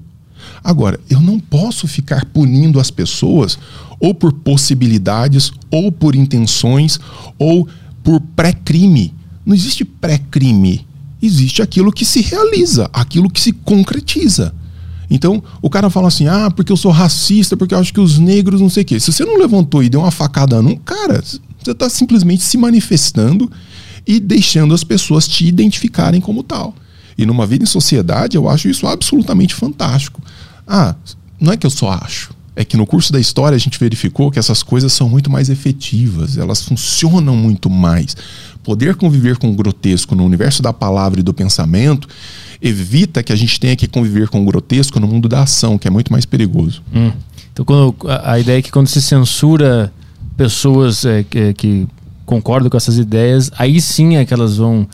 [0.63, 3.59] Agora, eu não posso ficar punindo as pessoas
[3.99, 6.99] ou por possibilidades, ou por intenções,
[7.37, 7.67] ou
[8.03, 9.13] por pré-crime.
[9.45, 10.85] Não existe pré-crime.
[11.21, 14.55] Existe aquilo que se realiza, aquilo que se concretiza.
[15.11, 18.17] Então, o cara fala assim: ah, porque eu sou racista, porque eu acho que os
[18.17, 18.99] negros não sei o quê.
[18.99, 23.51] Se você não levantou e deu uma facada num, cara, você está simplesmente se manifestando
[24.07, 26.73] e deixando as pessoas te identificarem como tal.
[27.17, 30.21] E numa vida em sociedade, eu acho isso absolutamente fantástico.
[30.65, 30.95] Ah,
[31.39, 32.33] não é que eu só acho.
[32.55, 35.49] É que no curso da história a gente verificou que essas coisas são muito mais
[35.49, 38.15] efetivas, elas funcionam muito mais.
[38.63, 42.07] Poder conviver com o grotesco no universo da palavra e do pensamento
[42.61, 45.87] evita que a gente tenha que conviver com o grotesco no mundo da ação, que
[45.87, 46.83] é muito mais perigoso.
[46.93, 47.11] Hum.
[47.51, 49.91] Então, quando, a, a, ideia é que quando se censura
[50.37, 51.87] pessoas é, que, que,
[52.25, 54.87] concordam com essas ideias, aí sim é que elas vão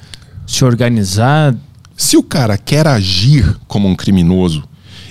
[0.45, 1.53] se organizar.
[1.95, 4.63] Se o cara quer agir como um criminoso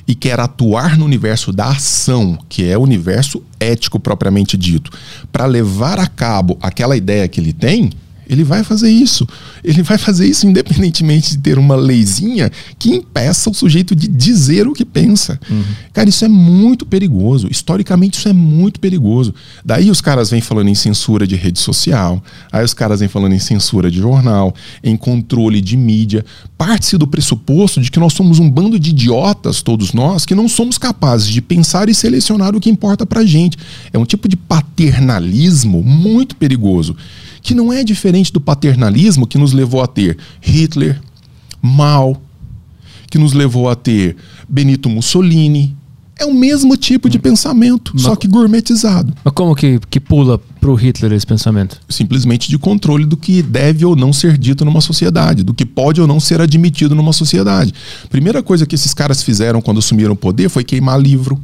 [0.09, 4.91] e quer atuar no universo da ação, que é o universo ético propriamente dito,
[5.31, 7.91] para levar a cabo aquela ideia que ele tem,
[8.29, 9.27] ele vai fazer isso.
[9.63, 14.67] Ele vai fazer isso independentemente de ter uma leizinha que impeça o sujeito de dizer
[14.67, 15.39] o que pensa.
[15.49, 15.65] Uhum.
[15.93, 17.49] Cara, isso é muito perigoso.
[17.51, 19.35] Historicamente, isso é muito perigoso.
[19.65, 23.33] Daí os caras vêm falando em censura de rede social, aí os caras vêm falando
[23.33, 26.25] em censura de jornal, em controle de mídia.
[26.59, 30.49] Parte-se do pressuposto de que nós somos um bando de idiotas, todos nós, que não
[30.49, 33.57] somos capazes de pensar e selecionar o que importa pra gente.
[33.93, 36.97] É um tipo de paternalismo muito perigoso
[37.47, 41.01] que não é diferente do paternalismo que nos levou a ter Hitler,
[41.63, 42.21] Mao,
[43.11, 44.17] que nos levou a ter
[44.49, 45.77] Benito Mussolini.
[46.19, 49.13] É o mesmo tipo de pensamento, Mas- só que gourmetizado.
[49.23, 51.79] Mas como que, que pula pro Hitler esse pensamento?
[51.91, 56.01] Simplesmente de controle do que deve ou não ser dito numa sociedade, do que pode
[56.01, 57.75] ou não ser admitido numa sociedade.
[58.09, 61.39] Primeira coisa que esses caras fizeram quando assumiram o poder foi queimar livro,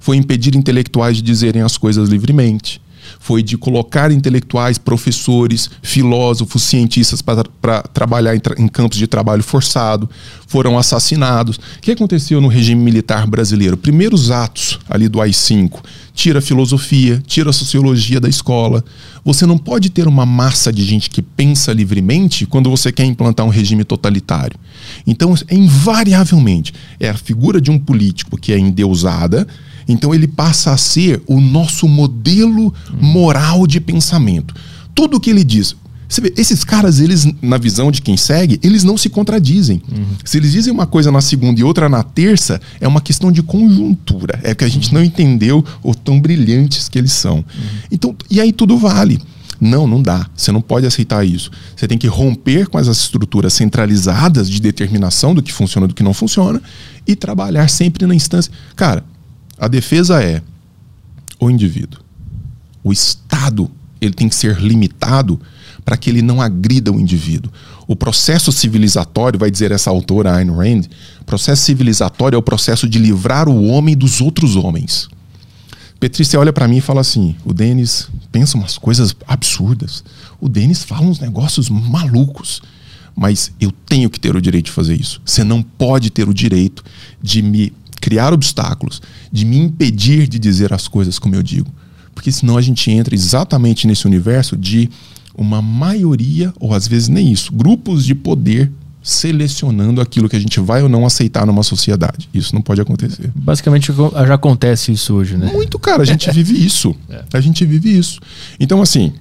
[0.00, 2.80] foi impedir intelectuais de dizerem as coisas livremente,
[3.18, 9.42] foi de colocar intelectuais, professores, filósofos, cientistas para trabalhar em, tra- em campos de trabalho
[9.42, 10.08] forçado,
[10.46, 11.56] foram assassinados.
[11.56, 13.76] O que aconteceu no regime militar brasileiro?
[13.76, 15.80] Primeiros atos ali do AI-5,
[16.12, 18.84] tira a filosofia, tira a sociologia da escola.
[19.24, 23.46] Você não pode ter uma massa de gente que pensa livremente quando você quer implantar
[23.46, 24.58] um regime totalitário.
[25.06, 29.46] Então, é invariavelmente, é a figura de um político que é endeusada,
[29.92, 34.54] então ele passa a ser o nosso modelo moral de pensamento.
[34.94, 35.74] Tudo o que ele diz.
[36.08, 39.80] Você vê, esses caras, eles, na visão de quem segue, eles não se contradizem.
[40.24, 43.44] Se eles dizem uma coisa na segunda e outra na terça, é uma questão de
[43.44, 44.40] conjuntura.
[44.42, 47.44] É que a gente não entendeu o tão brilhantes que eles são.
[47.92, 49.20] Então, e aí tudo vale.
[49.60, 50.26] Não, não dá.
[50.34, 51.50] Você não pode aceitar isso.
[51.76, 55.94] Você tem que romper com as estruturas centralizadas de determinação do que funciona e do
[55.94, 56.60] que não funciona
[57.06, 58.50] e trabalhar sempre na instância.
[58.74, 59.04] Cara,
[59.60, 60.42] a defesa é
[61.38, 62.00] o indivíduo.
[62.82, 63.70] O Estado
[64.00, 65.38] ele tem que ser limitado
[65.84, 67.52] para que ele não agrida o indivíduo.
[67.86, 70.84] O processo civilizatório, vai dizer essa autora Ayn Rand,
[71.26, 75.08] processo civilizatório é o processo de livrar o homem dos outros homens.
[76.00, 80.02] Petrícia olha para mim e fala assim: o Denis pensa umas coisas absurdas.
[80.40, 82.62] O Denis fala uns negócios malucos.
[83.14, 85.20] Mas eu tenho que ter o direito de fazer isso.
[85.24, 86.82] Você não pode ter o direito
[87.20, 91.70] de me criar obstáculos, de me impedir de dizer as coisas como eu digo.
[92.14, 94.90] Porque senão a gente entra exatamente nesse universo de
[95.34, 98.70] uma maioria, ou às vezes nem isso, grupos de poder
[99.02, 102.28] selecionando aquilo que a gente vai ou não aceitar numa sociedade.
[102.34, 103.30] Isso não pode acontecer.
[103.34, 105.50] Basicamente já acontece isso hoje, né?
[105.52, 106.02] Muito, cara.
[106.02, 106.94] A gente vive isso.
[107.32, 108.20] A gente vive isso.
[108.58, 109.12] Então, assim,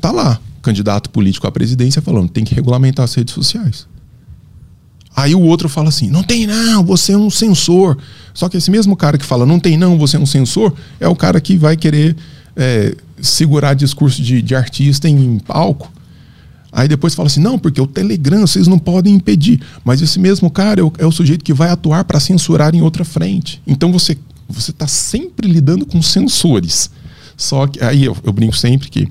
[0.00, 3.86] tá lá, candidato político à presidência falando, tem que regulamentar as redes sociais.
[5.16, 7.96] Aí o outro fala assim: não tem não, você é um censor.
[8.34, 11.08] Só que esse mesmo cara que fala não tem não, você é um censor, é
[11.08, 12.14] o cara que vai querer
[12.54, 15.90] é, segurar discurso de, de artista em palco.
[16.70, 19.62] Aí depois fala assim: não, porque o Telegram vocês não podem impedir.
[19.82, 22.82] Mas esse mesmo cara é o, é o sujeito que vai atuar para censurar em
[22.82, 23.62] outra frente.
[23.66, 26.90] Então você você está sempre lidando com censores.
[27.36, 29.08] Só que aí eu, eu brinco sempre que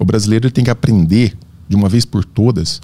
[0.00, 1.36] o brasileiro tem que aprender
[1.68, 2.82] de uma vez por todas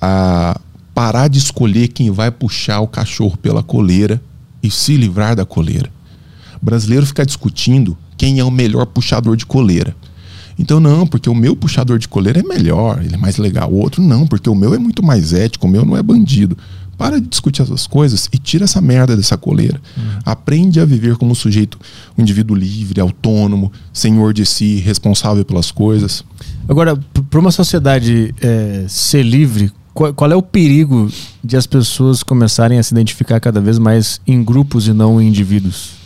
[0.00, 0.60] a
[1.00, 4.20] parar de escolher quem vai puxar o cachorro pela coleira
[4.62, 5.90] e se livrar da coleira.
[6.60, 9.96] O brasileiro fica discutindo quem é o melhor puxador de coleira.
[10.58, 13.72] Então, não, porque o meu puxador de coleira é melhor, ele é mais legal.
[13.72, 16.54] O outro, não, porque o meu é muito mais ético, o meu não é bandido.
[16.98, 19.80] Para de discutir essas coisas e tira essa merda dessa coleira.
[20.22, 21.78] Aprende a viver como um sujeito,
[22.18, 26.22] um indivíduo livre, autônomo, senhor de si, responsável pelas coisas.
[26.68, 26.94] Agora,
[27.30, 31.10] para uma sociedade é, ser livre, qual, qual, é o perigo
[31.42, 35.28] de as pessoas começarem a se identificar cada vez mais em grupos e não em
[35.28, 36.00] indivíduos?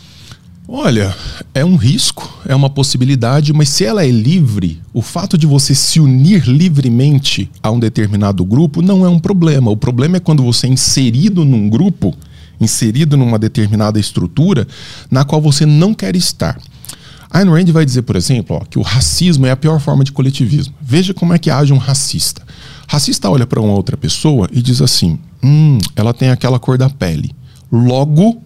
[0.67, 1.15] Olha,
[1.53, 5.75] é um risco, é uma possibilidade, mas se ela é livre, o fato de você
[5.75, 9.69] se unir livremente a um determinado grupo não é um problema.
[9.69, 12.15] O problema é quando você é inserido num grupo,
[12.59, 14.67] inserido numa determinada estrutura,
[15.11, 16.57] na qual você não quer estar.
[17.29, 20.11] Ayn Rand vai dizer, por exemplo, ó, que o racismo é a pior forma de
[20.11, 20.73] coletivismo.
[20.81, 22.41] Veja como é que age um racista.
[22.87, 26.89] Racista olha para uma outra pessoa e diz assim: hum, ela tem aquela cor da
[26.89, 27.35] pele.
[27.71, 28.41] Logo,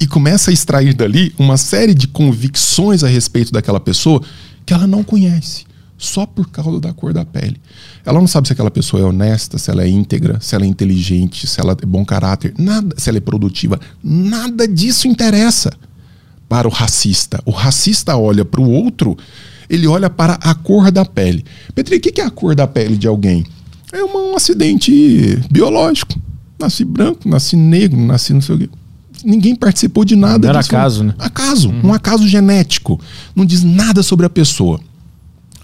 [0.00, 4.20] e começa a extrair dali uma série de convicções a respeito daquela pessoa
[4.66, 5.64] que ela não conhece,
[5.96, 7.60] só por causa da cor da pele.
[8.04, 10.68] Ela não sabe se aquela pessoa é honesta, se ela é íntegra, se ela é
[10.68, 13.78] inteligente, se ela é bom caráter, nada, se ela é produtiva.
[14.02, 15.70] Nada disso interessa
[16.48, 17.40] para o racista.
[17.44, 19.16] O racista olha para o outro,
[19.68, 21.44] ele olha para a cor da pele.
[21.74, 23.44] Petri, o que é a cor da pele de alguém?
[23.94, 26.20] É um acidente biológico.
[26.58, 28.68] Nasci branco, nasci negro, nasci não sei o quê
[29.24, 30.46] ninguém participou de nada.
[30.46, 30.74] Não era disso.
[30.76, 31.14] acaso, né?
[31.18, 31.86] Acaso, uhum.
[31.88, 33.00] um acaso genético.
[33.34, 34.78] Não diz nada sobre a pessoa.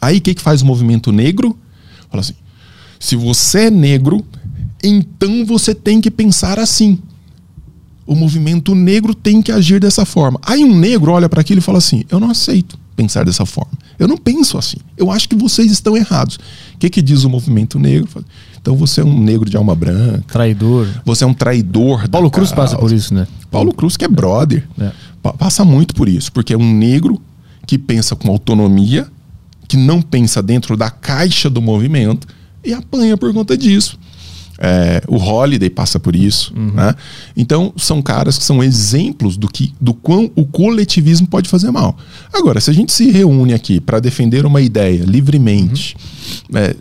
[0.00, 1.56] Aí o que, que faz o movimento negro?
[2.10, 2.34] Fala assim:
[2.98, 4.24] se você é negro,
[4.82, 6.98] então você tem que pensar assim.
[8.06, 10.40] O movimento negro tem que agir dessa forma.
[10.42, 13.72] Aí um negro olha para aquilo e fala assim: eu não aceito pensar dessa forma.
[13.98, 14.76] Eu não penso assim.
[14.96, 16.36] Eu acho que vocês estão errados.
[16.74, 18.24] O que, que diz o movimento negro?
[18.60, 20.24] Então você é um negro de alma branca.
[20.28, 20.86] Traidor.
[21.04, 22.06] Você é um traidor.
[22.08, 23.26] Paulo Cruz passa por isso, né?
[23.50, 24.92] Paulo Cruz, que é brother, é.
[25.38, 27.20] passa muito por isso, porque é um negro
[27.66, 29.06] que pensa com autonomia,
[29.66, 32.28] que não pensa dentro da caixa do movimento
[32.62, 33.98] e apanha por conta disso.
[34.62, 36.52] É, o Holiday passa por isso.
[36.54, 36.94] Né?
[37.34, 41.96] Então, são caras que são exemplos do, que, do quão o coletivismo pode fazer mal.
[42.30, 45.96] Agora, se a gente se reúne aqui para defender uma ideia livremente,
[46.52, 46.76] é,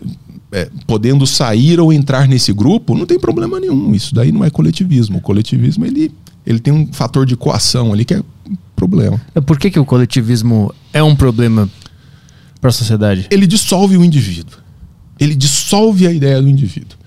[0.52, 3.94] é, podendo sair ou entrar nesse grupo, não tem problema nenhum.
[3.94, 5.16] Isso daí não é coletivismo.
[5.18, 6.12] O coletivismo ele,
[6.44, 8.22] ele tem um fator de coação ali que é
[8.76, 9.18] problema.
[9.46, 11.68] Por que, que o coletivismo é um problema
[12.60, 13.26] para a sociedade?
[13.30, 14.58] Ele dissolve o indivíduo.
[15.18, 16.99] Ele dissolve a ideia do indivíduo.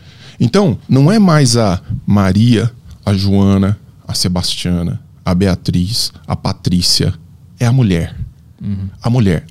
[0.43, 2.69] Então, não é mais a Maria,
[3.06, 7.13] a Joana, a Sebastiana, a Beatriz, a Patrícia.
[7.58, 8.13] É a mulher.
[8.62, 8.89] Uhum.
[9.01, 9.45] A mulher.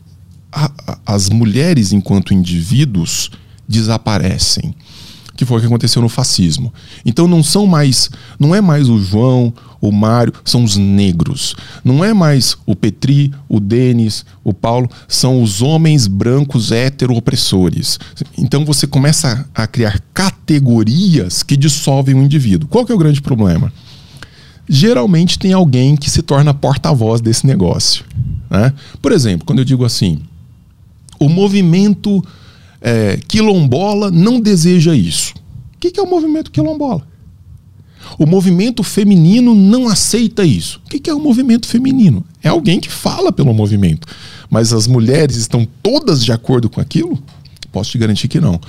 [0.52, 3.30] A, a, as mulheres, enquanto indivíduos,
[3.66, 4.74] desaparecem
[5.36, 6.72] que foi o que aconteceu no fascismo.
[7.04, 11.56] Então não são mais, não é mais o João, o Mário, são os negros.
[11.84, 17.98] Não é mais o Petri, o Denis, o Paulo, são os homens brancos hetero-opressores.
[18.38, 22.68] Então você começa a criar categorias que dissolvem o indivíduo.
[22.68, 23.72] Qual que é o grande problema?
[24.68, 28.04] Geralmente tem alguém que se torna porta-voz desse negócio.
[28.48, 28.72] Né?
[29.00, 30.20] Por exemplo, quando eu digo assim,
[31.18, 32.24] o movimento
[32.82, 35.34] é, quilombola não deseja isso.
[35.74, 37.06] O que, que é o movimento quilombola?
[38.18, 40.80] O movimento feminino não aceita isso.
[40.84, 42.24] O que, é o movimento feminino?
[42.42, 44.06] É alguém que fala pelo movimento.
[44.50, 47.22] Mas as mulheres estão todas de acordo com aquilo?
[47.70, 48.60] Posso te garantir que não.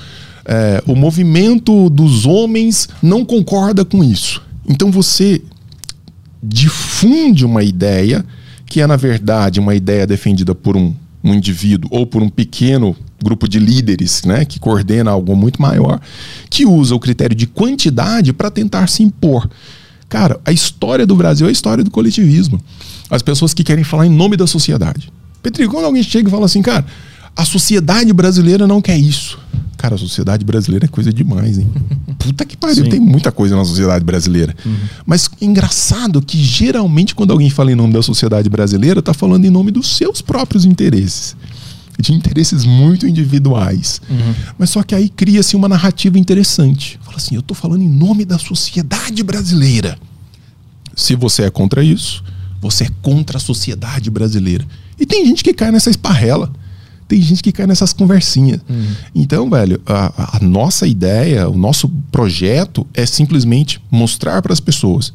[0.45, 4.41] É, o movimento dos homens não concorda com isso.
[4.67, 5.41] Então você
[6.41, 8.25] difunde uma ideia
[8.65, 10.93] que é, na verdade, uma ideia defendida por um,
[11.23, 15.99] um indivíduo ou por um pequeno grupo de líderes, né, que coordena algo muito maior,
[16.49, 19.49] que usa o critério de quantidade para tentar se impor.
[20.09, 22.59] Cara, a história do Brasil é a história do coletivismo.
[23.09, 25.11] As pessoas que querem falar em nome da sociedade.
[25.41, 26.85] Petri, quando alguém chega e fala assim, cara,
[27.35, 29.39] a sociedade brasileira não quer isso.
[29.83, 31.69] Cara, a sociedade brasileira é coisa demais, hein?
[32.17, 32.89] Puta que pariu, Sim.
[32.89, 34.55] tem muita coisa na sociedade brasileira.
[34.65, 34.77] Uhum.
[35.05, 39.49] Mas engraçado que geralmente quando alguém fala em nome da sociedade brasileira, tá falando em
[39.49, 41.35] nome dos seus próprios interesses
[41.99, 43.99] de interesses muito individuais.
[44.09, 44.33] Uhum.
[44.57, 46.97] Mas só que aí cria-se uma narrativa interessante.
[47.03, 49.99] Fala assim: eu estou falando em nome da sociedade brasileira.
[50.95, 52.23] Se você é contra isso,
[52.61, 54.65] você é contra a sociedade brasileira.
[54.97, 56.49] E tem gente que cai nessa esparrela.
[57.13, 58.59] Tem gente que cai nessas conversinhas.
[58.67, 58.87] Uhum.
[59.13, 65.13] Então, velho, a, a nossa ideia, o nosso projeto é simplesmente mostrar para as pessoas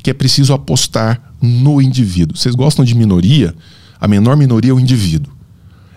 [0.00, 2.36] que é preciso apostar no indivíduo.
[2.36, 3.52] Vocês gostam de minoria?
[4.00, 5.34] A menor minoria é o indivíduo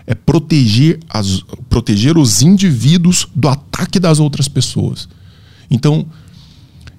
[0.08, 5.08] é proteger, as, proteger os indivíduos do ataque das outras pessoas.
[5.70, 6.04] Então,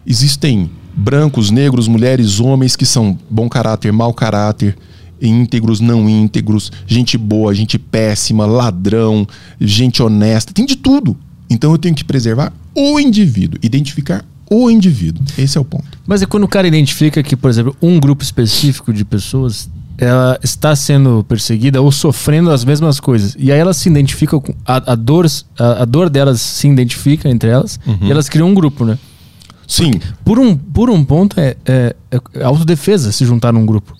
[0.07, 4.77] existem brancos, negros, mulheres, homens que são bom caráter, mau caráter,
[5.21, 9.27] íntegros, não íntegros, gente boa, gente péssima, ladrão,
[9.59, 11.17] gente honesta, tem de tudo.
[11.49, 15.23] Então eu tenho que preservar o indivíduo, identificar o indivíduo.
[15.37, 15.85] Esse é o ponto.
[16.07, 20.39] Mas é quando o cara identifica que, por exemplo, um grupo específico de pessoas ela
[20.41, 23.35] está sendo perseguida ou sofrendo as mesmas coisas.
[23.37, 24.53] E aí elas se identificam com.
[24.65, 25.25] A, a dor,
[25.57, 27.97] a, a, dor delas se identifica entre elas uhum.
[28.01, 28.97] e elas criam um grupo, né?
[29.67, 29.91] Sim.
[29.91, 31.95] Porque, por, um, por um ponto é, é,
[32.33, 33.93] é autodefesa se juntar num grupo.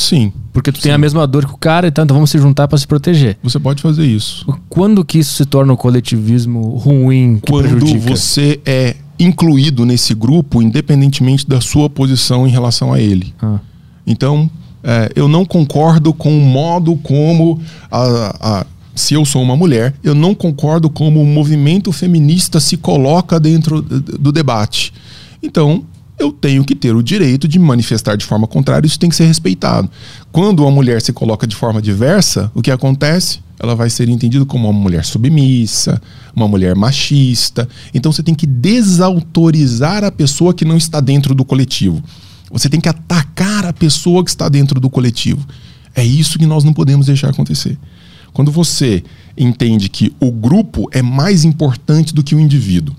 [0.00, 0.32] Sim.
[0.52, 0.84] Porque tu Sim.
[0.84, 3.36] tem a mesma dor que o cara, então vamos se juntar para se proteger.
[3.42, 4.46] Você pode fazer isso.
[4.68, 7.40] Quando que isso se torna um coletivismo ruim?
[7.46, 8.16] Quando prejudica?
[8.16, 13.34] você é incluído nesse grupo, independentemente da sua posição em relação a ele.
[13.42, 13.58] Ah.
[14.06, 14.50] Então,
[14.82, 17.60] é, eu não concordo com o modo como
[17.90, 22.78] a, a, se eu sou uma mulher, eu não concordo como o movimento feminista se
[22.78, 24.94] coloca dentro do debate.
[25.42, 25.84] Então,
[26.20, 29.24] eu tenho que ter o direito de manifestar de forma contrária, isso tem que ser
[29.24, 29.90] respeitado.
[30.30, 33.40] Quando uma mulher se coloca de forma diversa, o que acontece?
[33.58, 36.00] Ela vai ser entendida como uma mulher submissa,
[36.36, 37.68] uma mulher machista.
[37.94, 42.02] Então você tem que desautorizar a pessoa que não está dentro do coletivo.
[42.50, 45.46] Você tem que atacar a pessoa que está dentro do coletivo.
[45.94, 47.78] É isso que nós não podemos deixar acontecer.
[48.32, 49.02] Quando você
[49.36, 52.94] entende que o grupo é mais importante do que o indivíduo,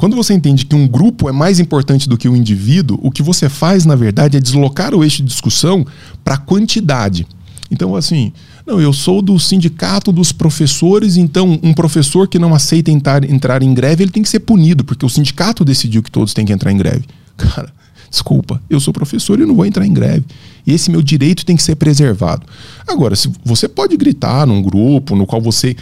[0.00, 3.22] quando você entende que um grupo é mais importante do que o indivíduo, o que
[3.22, 5.86] você faz, na verdade, é deslocar o eixo de discussão
[6.24, 7.26] para a quantidade.
[7.70, 8.32] Então, assim,
[8.66, 13.62] não, eu sou do sindicato dos professores, então um professor que não aceita entrar, entrar
[13.62, 16.52] em greve, ele tem que ser punido, porque o sindicato decidiu que todos têm que
[16.54, 17.04] entrar em greve.
[17.36, 17.70] Cara,
[18.10, 20.24] Desculpa, eu sou professor e não vou entrar em greve.
[20.66, 22.46] E esse meu direito tem que ser preservado.
[22.88, 25.76] Agora, se você pode gritar num grupo no qual você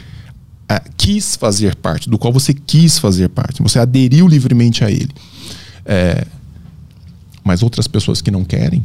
[0.68, 5.10] é, quis fazer parte, do qual você quis fazer parte, você aderiu livremente a ele.
[5.84, 6.26] É,
[7.42, 8.84] mas outras pessoas que não querem,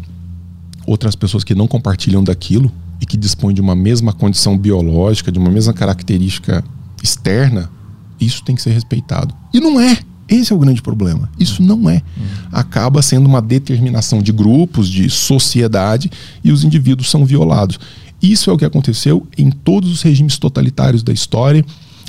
[0.87, 2.71] outras pessoas que não compartilham daquilo
[3.01, 6.63] e que dispõem de uma mesma condição biológica, de uma mesma característica
[7.01, 7.69] externa,
[8.19, 9.35] isso tem que ser respeitado.
[9.53, 9.97] E não é.
[10.29, 11.29] Esse é o grande problema.
[11.37, 12.01] Isso não é.
[12.51, 16.09] Acaba sendo uma determinação de grupos, de sociedade,
[16.41, 17.77] e os indivíduos são violados.
[18.23, 21.65] Isso é o que aconteceu em todos os regimes totalitários da história.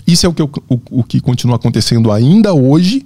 [0.07, 3.05] Isso é o que, o, o que continua acontecendo ainda hoje,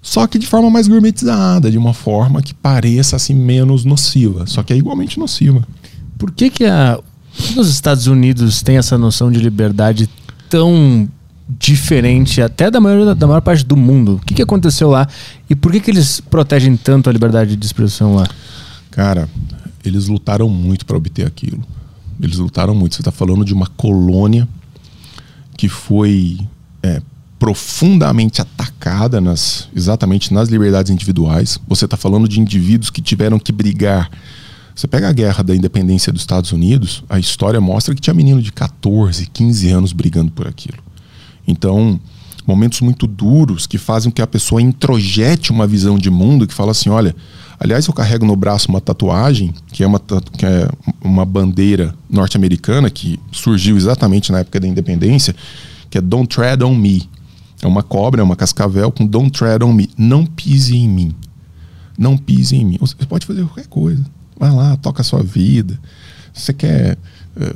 [0.00, 4.62] só que de forma mais gourmetizada, de uma forma que pareça assim menos nociva, só
[4.62, 5.66] que é igualmente nociva.
[6.16, 7.00] Por que que, a,
[7.58, 10.08] Estados Unidos têm essa noção de liberdade
[10.48, 11.08] tão
[11.58, 14.20] diferente até da maior, da maior parte do mundo?
[14.22, 15.08] O que, que aconteceu lá
[15.50, 18.28] e por que, que eles protegem tanto a liberdade de expressão lá?
[18.92, 19.28] Cara,
[19.84, 21.60] eles lutaram muito para obter aquilo.
[22.20, 22.94] Eles lutaram muito.
[22.94, 24.48] Você está falando de uma colônia
[25.56, 26.38] que foi
[26.82, 27.00] é,
[27.38, 31.58] profundamente atacada nas, exatamente nas liberdades individuais.
[31.68, 34.10] Você está falando de indivíduos que tiveram que brigar.
[34.74, 38.42] Você pega a guerra da independência dos Estados Unidos, a história mostra que tinha menino
[38.42, 40.78] de 14, 15 anos brigando por aquilo.
[41.46, 41.98] Então,
[42.46, 46.52] momentos muito duros que fazem com que a pessoa introjete uma visão de mundo que
[46.52, 47.16] fala assim: olha,
[47.58, 50.68] aliás, eu carrego no braço uma tatuagem que é uma, que é
[51.02, 55.34] uma bandeira norte-americana que surgiu exatamente na época da independência,
[55.90, 57.08] que é Don't Tread on Me.
[57.62, 59.88] É uma cobra, é uma cascavel com Don't Tread on Me.
[59.96, 61.14] Não pise em mim.
[61.98, 62.76] Não pise em mim.
[62.80, 64.04] Você pode fazer qualquer coisa.
[64.38, 65.78] Vai lá, toca a sua vida.
[66.34, 66.98] Você quer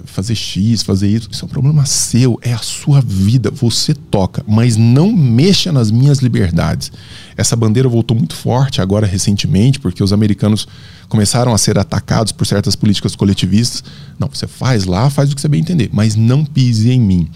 [0.05, 4.45] fazer X, fazer isso, isso é um problema seu, é a sua vida, você toca,
[4.47, 6.93] mas não mexa nas minhas liberdades.
[7.37, 10.69] Essa bandeira voltou muito forte agora recentemente, porque os americanos
[11.09, 13.83] começaram a ser atacados por certas políticas coletivistas.
[14.19, 17.29] Não, você faz lá, faz o que você bem entender, mas não pise em mim.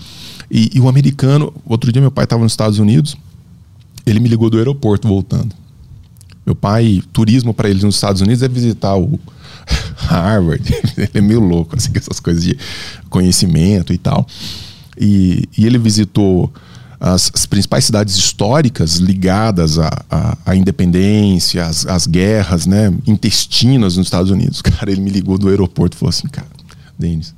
[0.50, 3.16] E, e o americano, outro dia meu pai estava nos Estados Unidos,
[4.04, 5.54] ele me ligou do aeroporto voltando.
[6.44, 9.18] Meu pai, turismo para eles nos Estados Unidos é visitar o,
[9.96, 10.62] Harvard,
[10.96, 12.56] ele é meio louco, assim, essas coisas de
[13.08, 14.26] conhecimento e tal.
[14.98, 16.52] E, e ele visitou
[17.00, 24.30] as, as, principais cidades históricas ligadas à independência, às, às, guerras né, intestinas nos Estados
[24.30, 24.62] Unidos.
[24.62, 26.48] Cara, ele me ligou do aeroporto e falou assim: Cara,
[26.98, 27.34] Denis,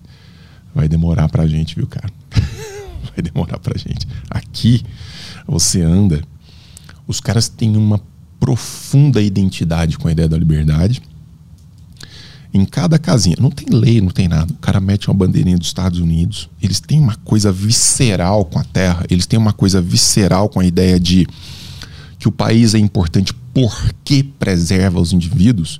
[0.75, 2.11] vai demorar pra gente, viu, cara?
[3.15, 4.07] vai demorar pra gente.
[4.29, 4.85] Aqui,
[5.47, 6.23] você anda,
[7.07, 8.01] os caras têm uma
[8.39, 11.01] profunda identidade com a ideia da liberdade
[12.53, 13.37] em cada casinha.
[13.39, 14.53] Não tem lei, não tem nada.
[14.53, 16.49] O cara mete uma bandeirinha dos Estados Unidos.
[16.63, 19.05] Eles têm uma coisa visceral com a terra.
[19.11, 21.27] Eles têm uma coisa visceral com a ideia de
[22.19, 25.79] que o país é importante porque preserva os indivíduos.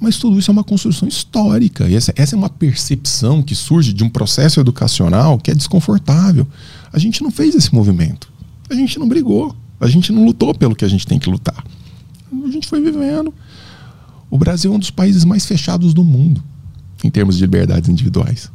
[0.00, 1.86] Mas tudo isso é uma construção histórica.
[1.88, 6.46] E essa, essa é uma percepção que surge de um processo educacional que é desconfortável.
[6.92, 8.32] A gente não fez esse movimento.
[8.70, 9.54] A gente não brigou.
[9.78, 11.62] A gente não lutou pelo que a gente tem que lutar.
[12.32, 13.32] A gente foi vivendo.
[14.30, 16.42] O Brasil é um dos países mais fechados do mundo
[17.02, 18.50] em termos de liberdades individuais.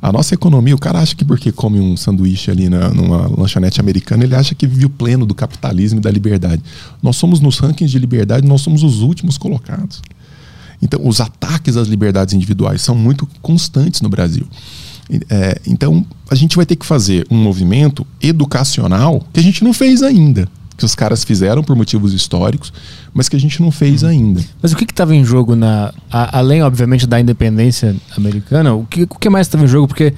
[0.00, 3.80] A nossa economia, o cara acha que porque come um sanduíche ali na, numa lanchonete
[3.80, 6.62] americana, ele acha que vive o pleno do capitalismo e da liberdade.
[7.02, 10.02] Nós somos nos rankings de liberdade, nós somos os últimos colocados.
[10.82, 14.46] Então, os ataques às liberdades individuais são muito constantes no Brasil.
[15.30, 19.72] É, então, a gente vai ter que fazer um movimento educacional que a gente não
[19.72, 22.72] fez ainda que os caras fizeram por motivos históricos,
[23.12, 24.08] mas que a gente não fez uhum.
[24.08, 24.40] ainda.
[24.60, 28.74] Mas o que estava em jogo na, a, além obviamente da independência americana?
[28.74, 29.86] O que, o que mais estava em jogo?
[29.86, 30.12] Porque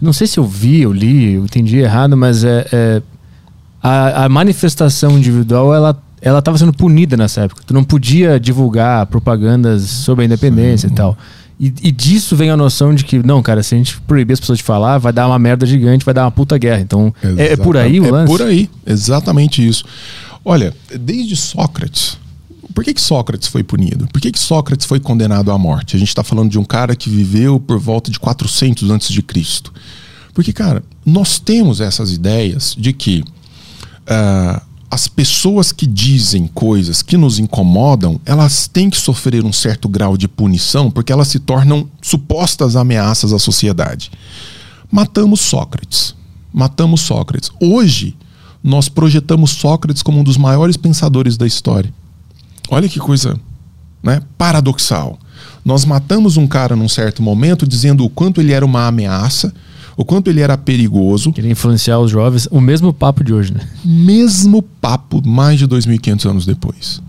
[0.00, 3.02] não sei se eu vi, eu li, eu entendi errado, mas é, é
[3.82, 7.62] a, a, manifestação individual ela ela estava sendo punida nessa época.
[7.64, 10.94] Tu não podia divulgar propagandas sobre a independência Sim.
[10.94, 11.16] e tal.
[11.60, 14.40] E, e, disso vem a noção de que, não, cara, se a gente proibir as
[14.40, 16.80] pessoas de falar, vai dar uma merda gigante, vai dar uma puta guerra.
[16.80, 18.32] Então, é, é, por aí o é lance?
[18.32, 19.84] É por aí, exatamente isso.
[20.44, 22.16] Olha, desde Sócrates,
[22.72, 24.06] por que, que Sócrates foi punido?
[24.06, 25.96] Por que, que Sócrates foi condenado à morte?
[25.96, 29.20] A gente está falando de um cara que viveu por volta de 400 antes de
[29.20, 29.72] Cristo.
[30.32, 33.24] Porque, cara, nós temos essas ideias de que
[34.06, 39.88] uh, as pessoas que dizem coisas que nos incomodam, elas têm que sofrer um certo
[39.88, 44.10] grau de punição porque elas se tornam supostas ameaças à sociedade.
[44.90, 46.14] Matamos Sócrates.
[46.52, 47.50] Matamos Sócrates.
[47.60, 48.16] Hoje,
[48.64, 51.92] nós projetamos Sócrates como um dos maiores pensadores da história.
[52.70, 53.38] Olha que coisa
[54.02, 55.18] né, paradoxal.
[55.64, 59.52] Nós matamos um cara num certo momento dizendo o quanto ele era uma ameaça
[59.98, 61.32] o quanto ele era perigoso.
[61.32, 62.46] Queria influenciar os jovens.
[62.52, 63.68] O mesmo papo de hoje, né?
[63.84, 67.02] Mesmo papo mais de 2.500 anos depois.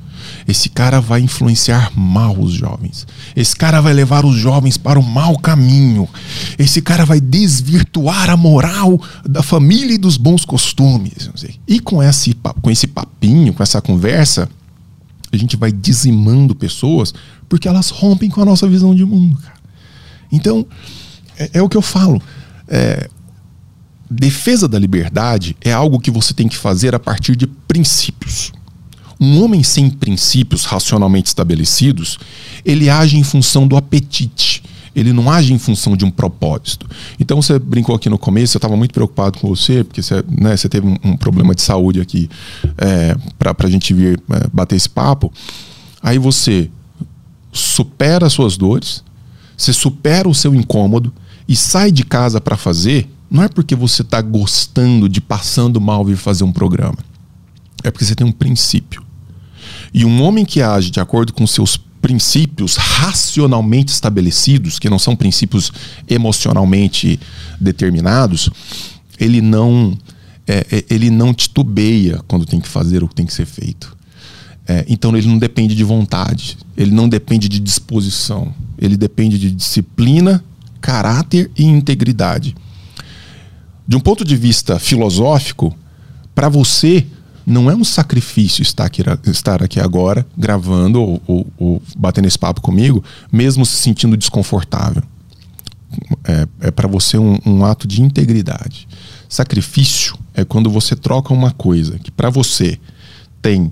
[0.47, 3.05] Esse cara vai influenciar mal os jovens.
[3.35, 6.09] Esse cara vai levar os jovens para o mau caminho.
[6.57, 11.29] Esse cara vai desvirtuar a moral da família e dos bons costumes.
[11.67, 14.49] E com esse, com esse papinho, com essa conversa,
[15.31, 17.13] a gente vai dizimando pessoas
[17.47, 19.37] porque elas rompem com a nossa visão de mundo.
[19.37, 19.59] Cara.
[20.31, 20.65] Então,
[21.37, 22.19] é, é o que eu falo.
[22.69, 23.09] É,
[24.09, 28.51] defesa da liberdade é algo que você tem que fazer a partir de princípios.
[29.19, 32.17] Um homem sem princípios racionalmente estabelecidos,
[32.63, 34.63] ele age em função do apetite.
[34.95, 36.89] Ele não age em função de um propósito.
[37.19, 40.57] Então você brincou aqui no começo, eu estava muito preocupado com você, porque você, né,
[40.57, 42.29] você teve um, um, problema de saúde aqui
[42.77, 45.31] é, para a gente vir é, bater esse papo.
[46.01, 46.69] Aí você
[47.51, 49.03] supera as suas dores,
[49.55, 51.13] você supera o seu incômodo
[51.49, 56.05] e sai de casa para fazer, não é porque você está gostando de passando mal
[56.05, 56.99] vir fazer um programa.
[57.83, 59.03] É porque você tem um princípio.
[59.91, 65.15] E um homem que age de acordo com seus princípios racionalmente estabelecidos, que não são
[65.15, 65.71] princípios
[66.07, 67.19] emocionalmente
[67.59, 68.51] determinados,
[69.19, 69.97] ele não
[70.47, 73.97] é, é, ele não titubeia quando tem que fazer o que tem que ser feito.
[74.67, 79.49] É, então ele não depende de vontade, ele não depende de disposição, ele depende de
[79.49, 80.43] disciplina,
[80.81, 82.55] caráter e integridade.
[83.87, 85.75] De um ponto de vista filosófico,
[86.35, 87.05] para você
[87.45, 92.37] não é um sacrifício estar aqui, estar aqui agora gravando ou, ou, ou batendo esse
[92.37, 95.01] papo comigo, mesmo se sentindo desconfortável.
[96.23, 98.87] É, é para você um, um ato de integridade.
[99.27, 102.79] Sacrifício é quando você troca uma coisa que para você
[103.41, 103.71] tem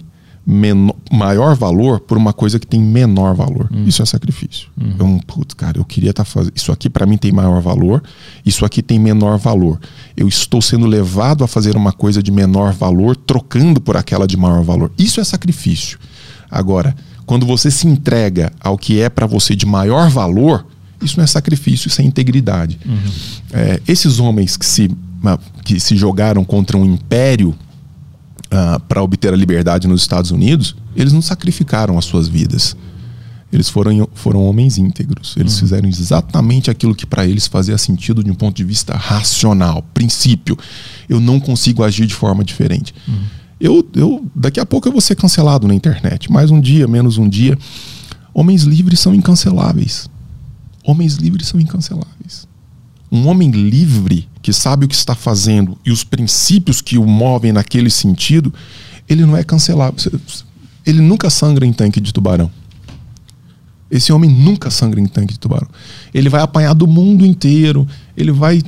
[0.50, 3.68] menor, maior valor por uma coisa que tem menor valor.
[3.70, 3.84] Uhum.
[3.86, 4.70] Isso é sacrifício.
[4.80, 5.16] Uhum.
[5.16, 6.54] Um, putz, cara, eu queria estar tá fazendo.
[6.56, 8.02] Isso aqui para mim tem maior valor,
[8.46, 9.78] isso aqui tem menor valor.
[10.16, 14.38] Eu estou sendo levado a fazer uma coisa de menor valor, trocando por aquela de
[14.38, 14.90] maior valor.
[14.98, 16.00] Isso é sacrifício.
[16.50, 16.96] Agora,
[17.26, 20.66] quando você se entrega ao que é para você de maior valor,
[21.02, 22.80] isso não é sacrifício, isso é integridade.
[22.86, 23.12] Uhum.
[23.52, 24.90] É, esses homens que se,
[25.66, 27.54] que se jogaram contra um império
[28.52, 32.76] uh, ah, para obter a liberdade nos Estados Unidos, eles não sacrificaram as suas vidas.
[33.52, 35.36] Eles foram, foram homens íntegros.
[35.38, 35.60] Eles uhum.
[35.60, 40.58] fizeram exatamente aquilo que para eles fazia sentido de um ponto de vista racional, princípio.
[41.08, 42.94] Eu não consigo agir de forma diferente.
[43.08, 43.24] Uhum.
[43.60, 46.32] Eu, eu, daqui a pouco eu vou ser cancelado na internet.
[46.32, 47.58] Mais um dia, menos um dia.
[48.34, 50.10] Homens livres são incanceláveis.
[50.84, 52.48] Homens livres são incanceláveis.
[53.12, 57.52] Um homem livre que sabe o que está fazendo e os princípios que o movem
[57.52, 58.54] naquele sentido,
[59.10, 60.00] ele não é cancelável.
[60.86, 62.50] Ele nunca sangra em tanque de tubarão.
[63.92, 65.68] Esse homem nunca sangra em tanque de tubarão.
[66.14, 67.86] Ele vai apanhar do mundo inteiro,
[68.16, 68.64] ele vai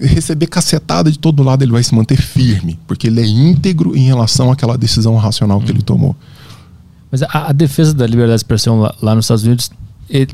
[0.00, 4.02] receber cacetada de todo lado, ele vai se manter firme, porque ele é íntegro em
[4.02, 6.16] relação àquela decisão racional que ele tomou.
[7.12, 9.70] Mas a, a defesa da liberdade de expressão lá, lá nos Estados Unidos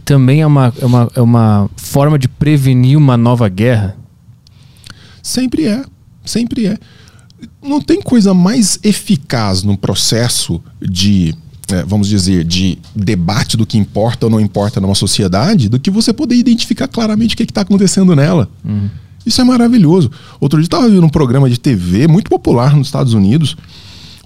[0.07, 3.95] também é uma, é, uma, é uma forma de prevenir uma nova guerra?
[5.29, 5.85] Sempre é,
[6.25, 6.79] sempre é.
[7.63, 11.35] Não tem coisa mais eficaz no processo de,
[11.71, 15.91] é, vamos dizer, de debate do que importa ou não importa numa sociedade do que
[15.91, 18.49] você poder identificar claramente o que é está acontecendo nela.
[18.65, 18.89] Uhum.
[19.27, 20.11] Isso é maravilhoso.
[20.41, 23.55] Outro dia eu estava vendo um programa de TV muito popular nos Estados Unidos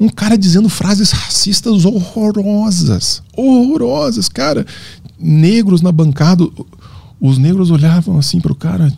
[0.01, 3.23] um cara dizendo frases racistas horrorosas.
[3.37, 4.65] Horrorosas, cara.
[5.19, 6.49] Negros na bancada.
[7.21, 8.93] Os negros olhavam assim para o cara.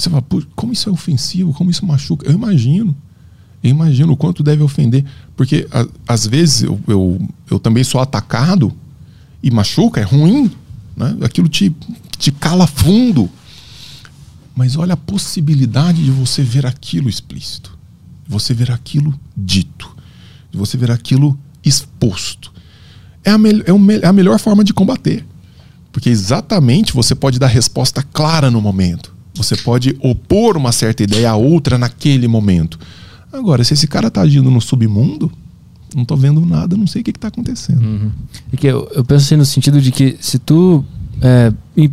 [0.00, 0.24] Você fala,
[0.56, 2.26] como isso é ofensivo, como isso machuca?
[2.26, 2.96] Eu imagino.
[3.62, 5.04] Eu imagino o quanto deve ofender.
[5.36, 8.72] Porque a, às vezes eu, eu, eu, também sou atacado
[9.42, 10.50] e machuca, é ruim.
[10.96, 11.18] Né?
[11.22, 11.74] Aquilo te,
[12.18, 13.28] te cala fundo.
[14.56, 17.78] Mas olha a possibilidade de você ver aquilo explícito.
[18.26, 19.94] Você ver aquilo dito.
[20.50, 22.52] De você ver aquilo exposto.
[23.22, 25.26] É a, é, o, é a melhor forma de combater.
[25.92, 29.19] Porque exatamente você pode dar resposta clara no momento.
[29.34, 32.78] Você pode opor uma certa ideia a outra naquele momento.
[33.32, 35.30] Agora, se esse cara está agindo no submundo,
[35.94, 37.82] não estou vendo nada, não sei o que está acontecendo.
[37.82, 38.10] Uhum.
[38.52, 40.84] E que eu, eu, penso assim no sentido de que se tu
[41.20, 41.52] é,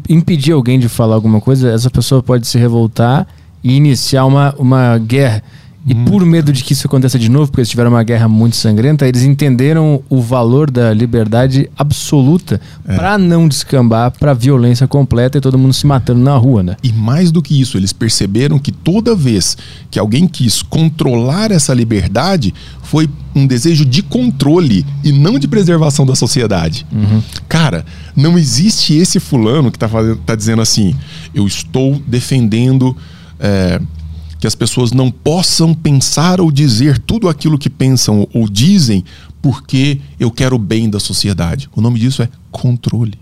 [0.10, 3.28] impedir alguém de falar alguma coisa, essa pessoa pode se revoltar
[3.64, 5.44] e iniciar uma, uma guerra.
[5.88, 6.06] E hum.
[6.06, 9.08] por medo de que isso aconteça de novo, porque eles tiveram uma guerra muito sangrenta,
[9.08, 12.96] eles entenderam o valor da liberdade absoluta é.
[12.96, 16.76] para não descambar para violência completa e todo mundo se matando na rua, né?
[16.84, 19.58] E mais do que isso, eles perceberam que toda vez
[19.90, 26.06] que alguém quis controlar essa liberdade, foi um desejo de controle e não de preservação
[26.06, 26.86] da sociedade.
[26.92, 27.22] Uhum.
[27.48, 27.86] Cara,
[28.16, 30.96] não existe esse fulano que tá, fazendo, tá dizendo assim:
[31.34, 32.96] eu estou defendendo.
[33.40, 33.80] É,
[34.40, 39.04] que as pessoas não possam pensar ou dizer tudo aquilo que pensam ou dizem
[39.42, 41.70] porque eu quero o bem da sociedade.
[41.76, 43.14] O nome disso é controle.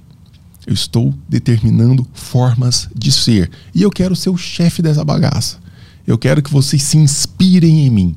[0.66, 3.51] Eu estou determinando formas de ser.
[3.74, 5.59] E eu quero ser o chefe dessa bagaça.
[6.07, 8.16] Eu quero que vocês se inspirem em mim.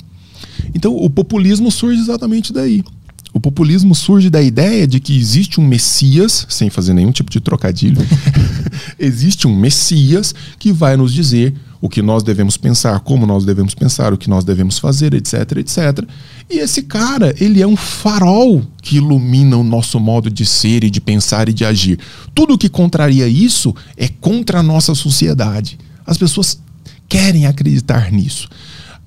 [0.74, 2.82] Então, o populismo surge exatamente daí.
[3.38, 7.38] O populismo surge da ideia de que existe um Messias, sem fazer nenhum tipo de
[7.38, 8.04] trocadilho,
[8.98, 13.76] existe um Messias que vai nos dizer o que nós devemos pensar, como nós devemos
[13.76, 16.04] pensar, o que nós devemos fazer, etc, etc.
[16.50, 20.90] E esse cara, ele é um farol que ilumina o nosso modo de ser e
[20.90, 22.00] de pensar e de agir.
[22.34, 25.78] Tudo que contraria isso é contra a nossa sociedade.
[26.04, 26.60] As pessoas
[27.08, 28.48] querem acreditar nisso.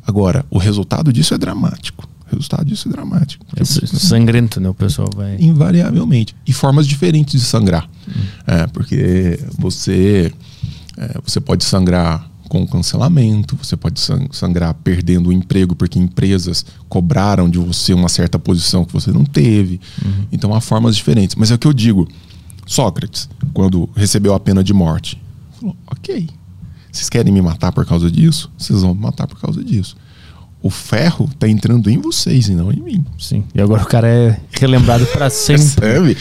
[0.08, 2.10] Agora, o resultado disso é dramático.
[2.32, 3.46] O resultado disso é dramático.
[3.56, 4.70] É sangrento, né?
[4.70, 5.38] O pessoal vai.
[5.40, 6.36] Invariavelmente.
[6.46, 7.90] E formas diferentes de sangrar.
[8.08, 8.22] Hum.
[8.48, 10.32] É, porque você,
[10.98, 14.02] é, você pode sangrar com cancelamento, você pode
[14.32, 19.24] sangrar perdendo o emprego porque empresas cobraram de você uma certa posição que você não
[19.24, 19.80] teve.
[20.04, 20.26] Uhum.
[20.34, 21.38] Então há formas diferentes.
[21.38, 22.10] Mas é o que eu digo.
[22.66, 25.22] Sócrates, quando recebeu a pena de morte,
[25.58, 26.28] falou: ok,
[26.92, 28.52] vocês querem me matar por causa disso?
[28.58, 29.96] Vocês vão me matar por causa disso.
[30.64, 33.06] O ferro tá entrando em vocês e não em mim.
[33.18, 33.44] Sim.
[33.54, 35.64] E agora o cara é relembrado para sempre.
[35.64, 36.18] Sabe?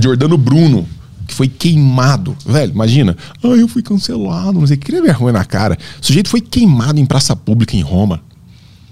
[0.00, 0.86] Jordano Bruno
[1.26, 2.36] que foi queimado.
[2.46, 3.16] Velho, imagina.
[3.42, 5.00] Ah, eu fui cancelado, não sei que.
[5.00, 5.76] vergonha na cara.
[6.00, 8.22] O sujeito foi queimado em praça pública em Roma.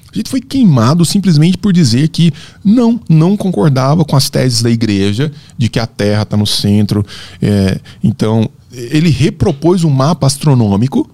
[0.05, 2.33] O sujeito foi queimado simplesmente por dizer que
[2.65, 7.05] não, não concordava com as teses da igreja de que a Terra está no centro.
[7.41, 11.09] É, então, ele repropôs um mapa astronômico,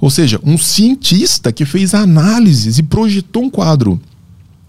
[0.00, 4.00] ou seja, um cientista que fez análises e projetou um quadro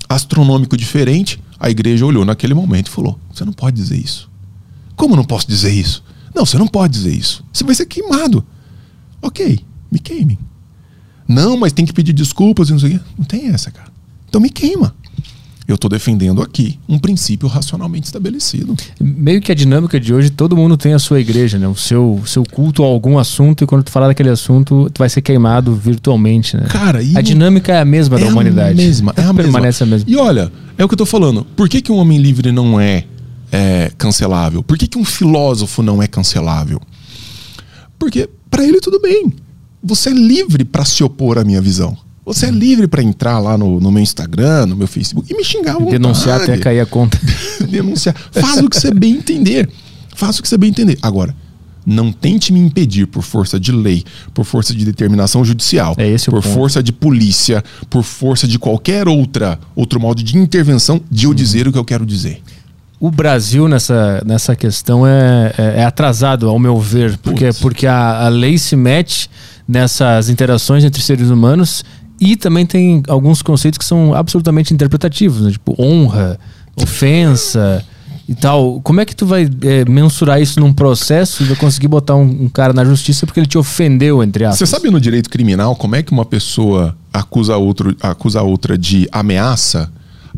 [0.07, 1.39] astronômico diferente.
[1.59, 4.30] A igreja olhou naquele momento e falou: Você não pode dizer isso.
[4.95, 6.03] Como não posso dizer isso?
[6.34, 7.43] Não, você não pode dizer isso.
[7.51, 8.45] Você vai ser queimado.
[9.21, 9.59] Ok,
[9.91, 10.39] me queime.
[11.28, 13.05] Não, mas tem que pedir desculpas e não sei o quê.
[13.17, 13.91] Não tem essa, cara.
[14.30, 14.95] Então me queima.
[15.68, 18.74] Eu estou defendendo aqui um princípio racionalmente estabelecido.
[19.01, 21.68] Meio que a dinâmica de hoje, todo mundo tem a sua igreja, né?
[21.68, 25.09] O seu, seu culto a algum assunto, e quando tu falar daquele assunto, tu vai
[25.09, 26.68] ser queimado virtualmente, né?
[26.70, 28.80] Cara, a dinâmica é a mesma é da humanidade.
[28.80, 29.95] A mesma, é a Permanece mesma.
[29.95, 30.09] a mesma.
[30.09, 31.43] E olha, é o que eu estou falando.
[31.43, 33.03] Por que, que um homem livre não é
[33.51, 34.63] é, cancelável?
[34.63, 36.82] Por que, que um filósofo não é cancelável?
[37.99, 39.34] Porque para ele tudo bem.
[39.84, 41.97] Você é livre para se opor à minha visão.
[42.28, 45.45] Você é livre para entrar lá no, no, meu Instagram, no meu Facebook e me
[45.45, 47.17] xingar à Denunciar até cair a conta.
[47.69, 48.13] Denunciar.
[48.34, 49.69] Faz o que você bem entender.
[50.13, 50.97] Faz o que você bem entender.
[51.01, 51.34] Agora,
[51.86, 54.03] não tente me impedir por força de lei,
[54.34, 59.57] por força de determinação judicial, é por força de polícia, por força de qualquer outra
[59.73, 62.41] outro modo de intervenção de eu dizer o que eu quero dizer
[62.99, 68.25] o Brasil nessa, nessa questão é, é, é atrasado, ao meu ver, porque, porque a,
[68.25, 69.30] a lei se mete
[69.67, 71.84] nessas interações entre seres humanos
[72.20, 75.51] e também tem alguns conceitos que são absolutamente interpretativos, né?
[75.51, 76.39] tipo honra,
[76.82, 77.84] ofensa
[78.28, 78.82] e tal.
[78.82, 82.45] Como é que tu vai é, mensurar isso num processo e vai conseguir botar um,
[82.45, 84.59] um, cara na justiça porque ele te ofendeu, entre aspas?
[84.59, 89.07] Você sabe no direito criminal como é que uma pessoa acusa, outro, acusa outra de
[89.11, 89.91] ameaça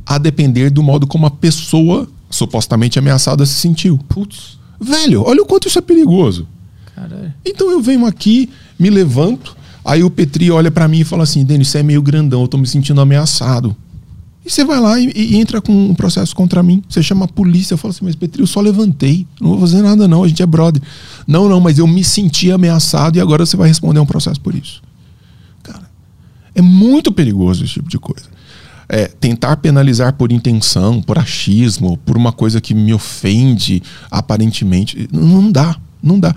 [0.05, 3.97] a depender do modo como a pessoa supostamente ameaçada se sentiu.
[4.09, 6.47] Putz, velho, olha o quanto isso é perigoso.
[6.95, 7.33] Caralho.
[7.45, 9.55] Então eu venho aqui, me levanto,
[9.91, 12.47] aí o Petri olha para mim e fala assim: Denis, você é meio grandão, eu
[12.47, 13.75] tô me sentindo ameaçado.
[14.45, 16.81] E você vai lá e, e, entra com um processo contra mim.
[16.87, 19.27] Você chama a polícia, eu falo assim, mas Petri, eu só levantei.
[19.39, 20.81] Não vou fazer nada, não, a gente é brother.
[21.27, 24.55] Não, não, mas eu me senti ameaçado e agora você vai responder um processo por
[24.55, 24.81] isso.
[25.61, 25.89] Cara,
[26.55, 28.39] é muito perigoso esse tipo de coisa
[28.89, 35.51] é, tentar penalizar por intenção, por achismo, por uma coisa que me ofende aparentemente, não
[35.51, 36.35] dá, não dá.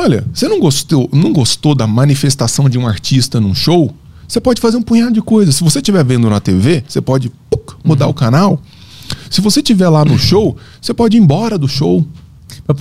[0.00, 3.94] Olha, você não gostou, não gostou da manifestação de um artista num show?
[4.26, 5.56] Você pode fazer um punhado de coisas.
[5.56, 8.12] Se você estiver vendo na TV, você pode puc, mudar uhum.
[8.12, 8.62] o canal.
[9.28, 12.02] Se você estiver lá no show, você pode ir embora do show.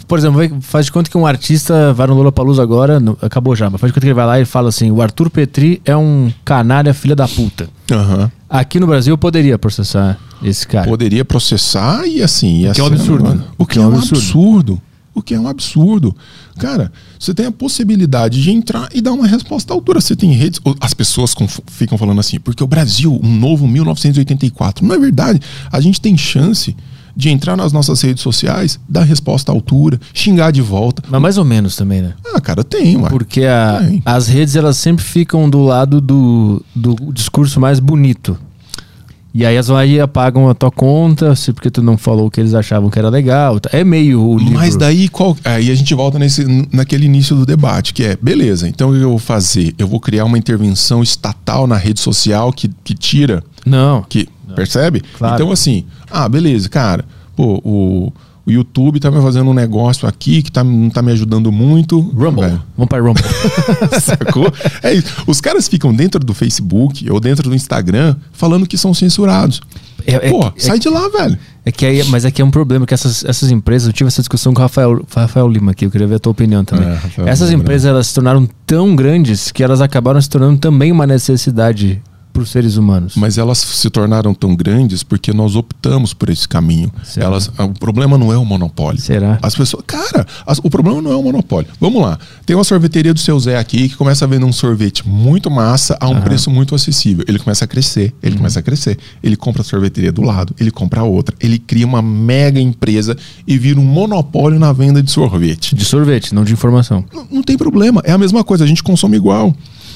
[0.08, 3.54] Por exemplo, faz de conta que um artista vai no Lula Palusa agora, no, acabou
[3.54, 5.82] já, mas faz de conta que ele vai lá e fala assim: o Arthur Petri
[5.84, 7.68] é um canalha filha da puta.
[7.92, 8.32] Uhum.
[8.50, 10.88] Aqui no Brasil eu poderia processar esse cara.
[10.88, 12.66] Poderia processar e assim.
[12.70, 13.44] O que é um absurdo.
[13.58, 14.82] O que é um absurdo.
[15.14, 16.16] O que é um absurdo.
[16.60, 20.02] Cara, você tem a possibilidade de entrar e dar uma resposta à altura.
[20.02, 20.60] Você tem redes.
[20.80, 21.34] As pessoas
[21.68, 24.86] ficam falando assim, porque o Brasil, um novo 1984.
[24.86, 25.40] Não é verdade.
[25.72, 26.76] A gente tem chance
[27.16, 31.04] de entrar nas nossas redes sociais, dar resposta à altura, xingar de volta.
[31.10, 32.14] Mas mais ou menos também, né?
[32.34, 33.10] Ah, cara, tem, ué.
[33.10, 34.02] Porque a, tem.
[34.06, 38.38] as redes, elas sempre ficam do lado do, do discurso mais bonito.
[39.34, 42.40] E aí elas vão aí apagam a tua conta, porque tu não falou o que
[42.40, 43.60] eles achavam que era legal.
[43.72, 44.54] É meio o livro.
[44.54, 48.68] Mas daí qual, aí a gente volta nesse, naquele início do debate, que é, beleza,
[48.68, 49.74] então eu vou fazer?
[49.78, 53.44] Eu vou criar uma intervenção estatal na rede social que, que tira.
[53.66, 54.04] Não.
[54.10, 54.56] Que, não.
[54.56, 55.04] Percebe?
[55.18, 55.36] Claro.
[55.36, 57.06] Então, assim, ah, beleza, cara,
[57.36, 58.14] pô, o
[58.50, 62.00] o YouTube tá me fazendo um negócio aqui que tá, não tá me ajudando muito.
[62.00, 62.48] Rumble.
[62.48, 62.64] Véio.
[62.76, 63.24] Vamos para Rumble.
[64.02, 64.52] Sacou?
[64.82, 65.24] É isso.
[65.28, 69.62] Os caras ficam dentro do Facebook ou dentro do Instagram falando que são censurados.
[70.06, 71.38] É, é Pô, que- sai de lá, velho.
[71.66, 74.22] É que aí, mas aqui é um problema que essas, essas empresas, eu tive essa
[74.22, 76.88] discussão com o Rafael, Rafael Lima aqui, eu queria ver a tua opinião também.
[76.88, 81.06] É, essas empresas elas se tornaram tão grandes que elas acabaram se tornando também uma
[81.06, 82.02] necessidade
[82.40, 83.14] para os seres humanos.
[83.16, 86.92] Mas elas se tornaram tão grandes porque nós optamos por esse caminho.
[87.04, 87.26] Certo.
[87.26, 89.00] Elas, o problema não é o monopólio.
[89.02, 89.38] Será?
[89.42, 89.84] As pessoas.
[89.86, 91.70] Cara, as- o problema não é o monopólio.
[91.80, 92.18] Vamos lá.
[92.46, 95.98] Tem uma sorveteria do seu Zé aqui que começa a vender um sorvete muito massa
[96.00, 97.26] a um preço muito acessível.
[97.28, 98.98] Ele começa a crescer, ele começa a crescer.
[99.22, 101.36] Ele compra a sorveteria do lado, ele compra outra.
[101.40, 105.76] Ele cria uma mega empresa e vira um monopólio na venda de sorvete.
[105.76, 107.04] De sorvete, não de informação.
[107.14, 108.02] Não, não tem problema.
[108.06, 109.54] É a mesma coisa, a gente consome igual.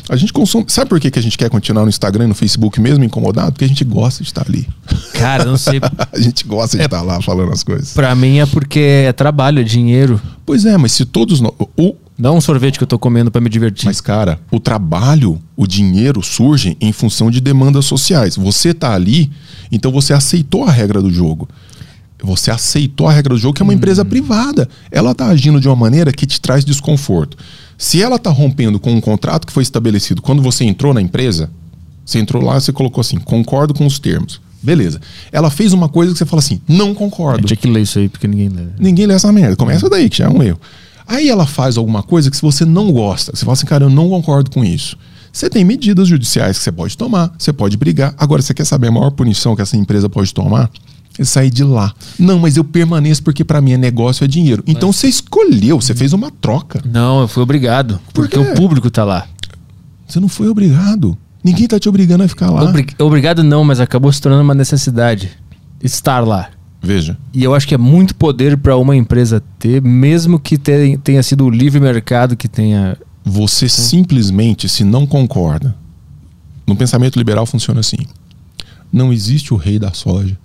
[0.10, 0.66] A gente consome.
[0.68, 3.54] Sabe por que, que a gente quer continuar no Instagram e no Facebook mesmo incomodado?
[3.54, 4.68] Porque a gente gosta de estar ali.
[5.14, 5.80] Cara, não sei.
[6.12, 7.93] A gente gosta de estar lá falando as coisas.
[7.93, 10.22] Pra mim é porque é trabalho, é dinheiro.
[10.45, 11.54] Pois é, mas se todos nós.
[11.78, 13.86] O, Não um sorvete que eu tô comendo pra me divertir.
[13.86, 18.36] Mas, cara, o trabalho, o dinheiro surgem em função de demandas sociais.
[18.36, 19.32] Você tá ali,
[19.72, 21.47] então você aceitou a regra do jogo.
[22.22, 24.70] Você aceitou a regra do jogo, que é uma empresa privada.
[24.89, 27.38] Ela tá agindo de uma maneira que te traz desconforto.
[27.78, 31.50] Se ela tá rompendo com um contrato que foi estabelecido quando você entrou na empresa,
[32.06, 34.42] você entrou lá e você colocou assim, concordo com os termos.
[34.62, 35.02] Beleza.
[35.32, 37.46] Ela fez uma coisa que você fala assim, não concordo.
[37.46, 38.64] Tinha que ler isso aí, porque ninguém lê.
[38.80, 39.58] Ninguém lê essa merda.
[39.58, 40.60] Começa daí, que já é um erro.
[41.06, 43.90] Aí ela faz alguma coisa que se você não gosta, você fala assim, cara, eu
[43.90, 44.98] não concordo com isso.
[45.34, 48.14] Você tem medidas judiciais que você pode tomar, você pode brigar.
[48.18, 50.70] Agora, você quer saber a maior punição que essa empresa pode tomar?
[51.20, 51.93] É sair de lá.
[52.18, 54.64] Não, mas eu permaneço porque para mim é negócio, é dinheiro.
[54.66, 56.82] Então você escolheu, você fez uma troca.
[56.86, 57.99] Não, eu fui obrigado.
[58.14, 59.28] Por Porque o público tá lá.
[60.07, 61.18] Você não foi obrigado.
[61.43, 62.64] Ninguém tá te obrigando a ficar lá.
[62.64, 65.32] Obri- Obrigado não, mas acabou se tornando uma necessidade.
[65.84, 66.49] Estar lá.
[66.82, 70.97] Veja, E eu acho que é muito poder pra uma empresa ter, mesmo que te-
[71.01, 72.97] tenha sido o livre mercado que tenha.
[73.24, 75.74] você simplesmente, se não concorda,
[76.68, 77.95] no pensamento liberal funciona assim:
[78.91, 80.38] não existe o rei da soja,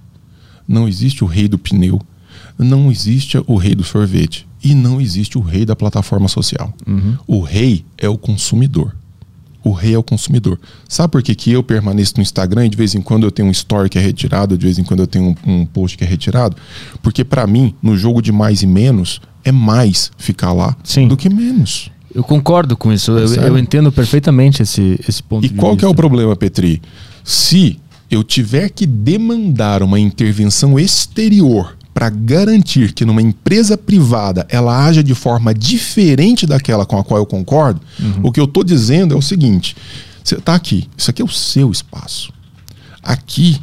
[0.68, 2.00] não existe o rei do pneu,
[2.58, 6.72] não existe o rei do sorvete e não existe o rei da plataforma social.
[7.26, 8.94] O rei é o consumidor.
[9.64, 10.58] O rei é o consumidor.
[10.88, 13.48] Sabe por que, que eu permaneço no Instagram e de vez em quando eu tenho
[13.48, 16.04] um story que é retirado, de vez em quando eu tenho um, um post que
[16.04, 16.56] é retirado?
[17.02, 21.08] Porque pra mim, no jogo de mais e menos, é mais ficar lá Sim.
[21.08, 21.90] do que menos.
[22.14, 23.10] Eu concordo com isso.
[23.12, 23.48] Eu, sério?
[23.48, 26.02] eu entendo perfeitamente esse, esse ponto E de qual que é o vista.
[26.02, 26.80] problema, Petri?
[27.22, 27.78] Se
[28.10, 35.02] eu tiver que demandar uma intervenção exterior para garantir que numa empresa privada ela haja
[35.02, 37.80] de forma diferente daquela com a qual eu concordo,
[38.22, 39.76] o que eu estou dizendo é o seguinte:
[40.22, 42.32] você está aqui, isso aqui é o seu espaço.
[43.02, 43.58] Aqui,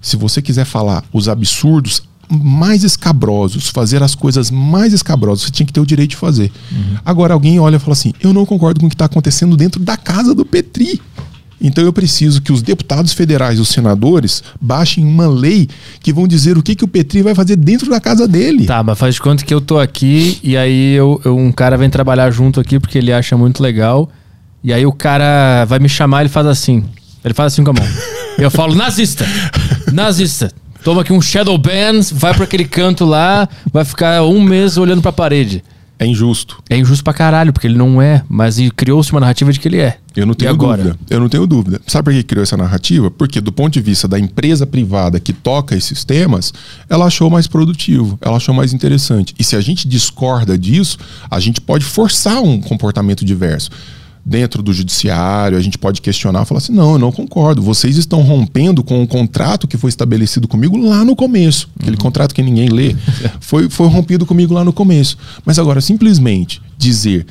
[0.00, 5.66] se você quiser falar os absurdos mais escabrosos, fazer as coisas mais escabrosas, você tinha
[5.66, 6.52] que ter o direito de fazer.
[7.04, 9.80] Agora alguém olha e fala assim: eu não concordo com o que está acontecendo dentro
[9.82, 11.02] da casa do Petri.
[11.60, 15.68] Então eu preciso que os deputados federais e os senadores baixem uma lei
[16.00, 18.64] que vão dizer o que, que o Petri vai fazer dentro da casa dele.
[18.66, 21.76] Tá, mas faz de conta que eu tô aqui e aí eu, eu- um cara
[21.76, 24.08] vem trabalhar junto aqui porque ele acha muito legal.
[24.64, 26.84] E aí o cara vai me chamar, ele faz assim.
[27.24, 27.86] Ele faz assim com a mão.
[28.38, 29.26] Eu falo, nazista!
[29.92, 30.50] Nazista!
[30.82, 35.02] Toma aqui um shadow ban, vai pra aquele canto lá, vai ficar um mês olhando
[35.02, 35.62] pra parede.
[36.00, 36.62] É injusto.
[36.70, 39.76] É injusto pra caralho, porque ele não é, mas criou-se uma narrativa de que ele
[39.76, 39.98] é.
[40.16, 40.96] Eu não tenho dúvida.
[41.10, 41.78] Eu não tenho dúvida.
[41.86, 43.10] Sabe por que criou essa narrativa?
[43.10, 46.54] Porque, do ponto de vista da empresa privada que toca esses temas,
[46.88, 49.34] ela achou mais produtivo, ela achou mais interessante.
[49.38, 50.96] E se a gente discorda disso,
[51.30, 53.70] a gente pode forçar um comportamento diverso.
[54.30, 57.60] Dentro do judiciário, a gente pode questionar e falar assim: não, eu não concordo.
[57.60, 61.68] Vocês estão rompendo com o contrato que foi estabelecido comigo lá no começo.
[61.80, 62.94] Aquele contrato que ninguém lê.
[63.40, 65.18] Foi, foi rompido comigo lá no começo.
[65.44, 67.26] Mas agora, simplesmente dizer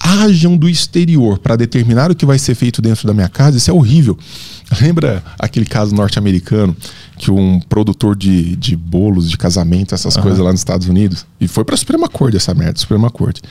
[0.00, 3.70] hajam do exterior para determinar o que vai ser feito dentro da minha casa, isso
[3.70, 4.16] é horrível.
[4.80, 6.74] Lembra aquele caso norte-americano
[7.18, 11.46] que um produtor de, de bolos de casamento, essas coisas lá nos Estados Unidos, e
[11.46, 13.42] foi para a Suprema Corte essa merda, Suprema Corte.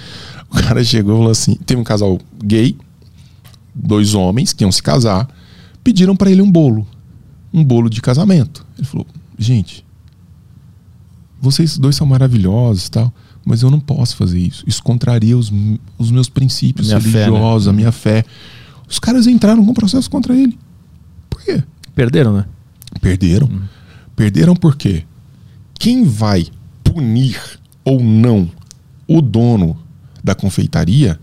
[0.49, 2.75] O cara chegou e falou assim: teve um casal gay,
[3.77, 5.27] dois homens que iam se casar,
[5.83, 6.87] pediram para ele um bolo,
[7.53, 8.65] um bolo de casamento.
[8.77, 9.07] Ele falou:
[9.37, 9.85] gente,
[11.39, 13.13] vocês dois são maravilhosos tal,
[13.45, 14.63] mas eu não posso fazer isso.
[14.67, 15.51] Isso contraria os,
[15.97, 17.25] os meus princípios Minha fé, né?
[17.25, 18.25] religiosos, a minha fé.
[18.89, 20.57] Os caras entraram com processo contra ele.
[21.29, 21.63] Por quê?
[21.93, 22.45] Perderam, né?
[23.01, 23.49] Perderam.
[24.15, 25.03] Perderam por quê?
[25.75, 26.47] Quem vai
[26.83, 27.39] punir
[27.85, 28.49] ou não
[29.07, 29.77] o dono
[30.23, 31.19] da confeitaria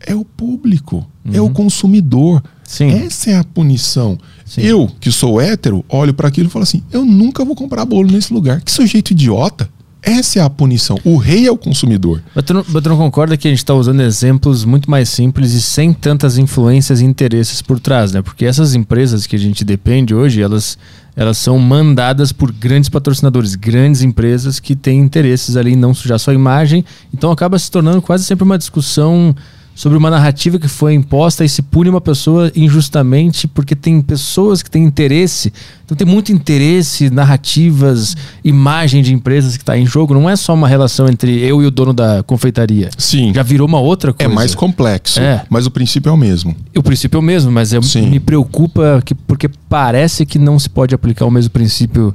[0.00, 2.42] é o público, é o consumidor.
[2.64, 2.90] Sim.
[2.90, 4.18] Essa é a punição.
[4.44, 4.62] Sim.
[4.62, 8.10] Eu, que sou hétero, olho para aquilo e falo assim: eu nunca vou comprar bolo
[8.10, 8.60] nesse lugar.
[8.60, 9.68] Que sujeito idiota.
[10.00, 10.98] Essa é a punição.
[11.04, 12.22] O rei é o consumidor.
[12.34, 15.08] Mas tu, não, mas tu não concorda que a gente está usando exemplos muito mais
[15.08, 18.22] simples e sem tantas influências e interesses por trás, né?
[18.22, 20.78] Porque essas empresas que a gente depende hoje, elas,
[21.16, 26.18] elas são mandadas por grandes patrocinadores, grandes empresas que têm interesses ali em não sujar
[26.18, 26.84] sua imagem.
[27.12, 29.34] Então acaba se tornando quase sempre uma discussão
[29.78, 34.60] sobre uma narrativa que foi imposta e se pune uma pessoa injustamente porque tem pessoas
[34.60, 35.52] que têm interesse.
[35.84, 40.14] Então tem muito interesse, narrativas, imagem de empresas que está em jogo.
[40.14, 42.90] Não é só uma relação entre eu e o dono da confeitaria.
[42.98, 43.32] Sim.
[43.32, 44.34] Já virou uma outra É coisa.
[44.34, 45.44] mais complexo, É.
[45.48, 46.56] mas o princípio é o mesmo.
[46.76, 48.10] O princípio é o mesmo, mas eu, Sim.
[48.10, 52.12] me preocupa que, porque parece que não se pode aplicar o mesmo princípio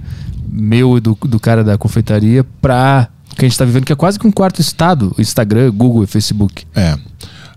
[0.52, 3.08] meu e do, do cara da confeitaria para
[3.38, 6.08] que a gente está vivendo, que é quase que um quarto estado: Instagram, Google e
[6.08, 6.66] Facebook.
[6.76, 6.98] É.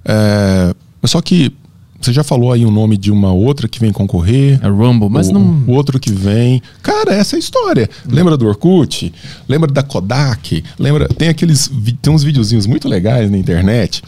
[0.06, 1.52] É, só que
[2.00, 4.60] você já falou aí o nome de uma outra que vem concorrer.
[4.62, 5.64] É Rumble, mas o, não.
[5.66, 6.62] o outro que vem.
[6.82, 7.88] Cara, essa é a história.
[8.06, 9.12] Lembra do Orkut?
[9.48, 10.62] Lembra da Kodak?
[10.78, 11.08] Lembra?
[11.08, 11.70] Tem aqueles.
[12.00, 14.02] Tem uns videozinhos muito legais na internet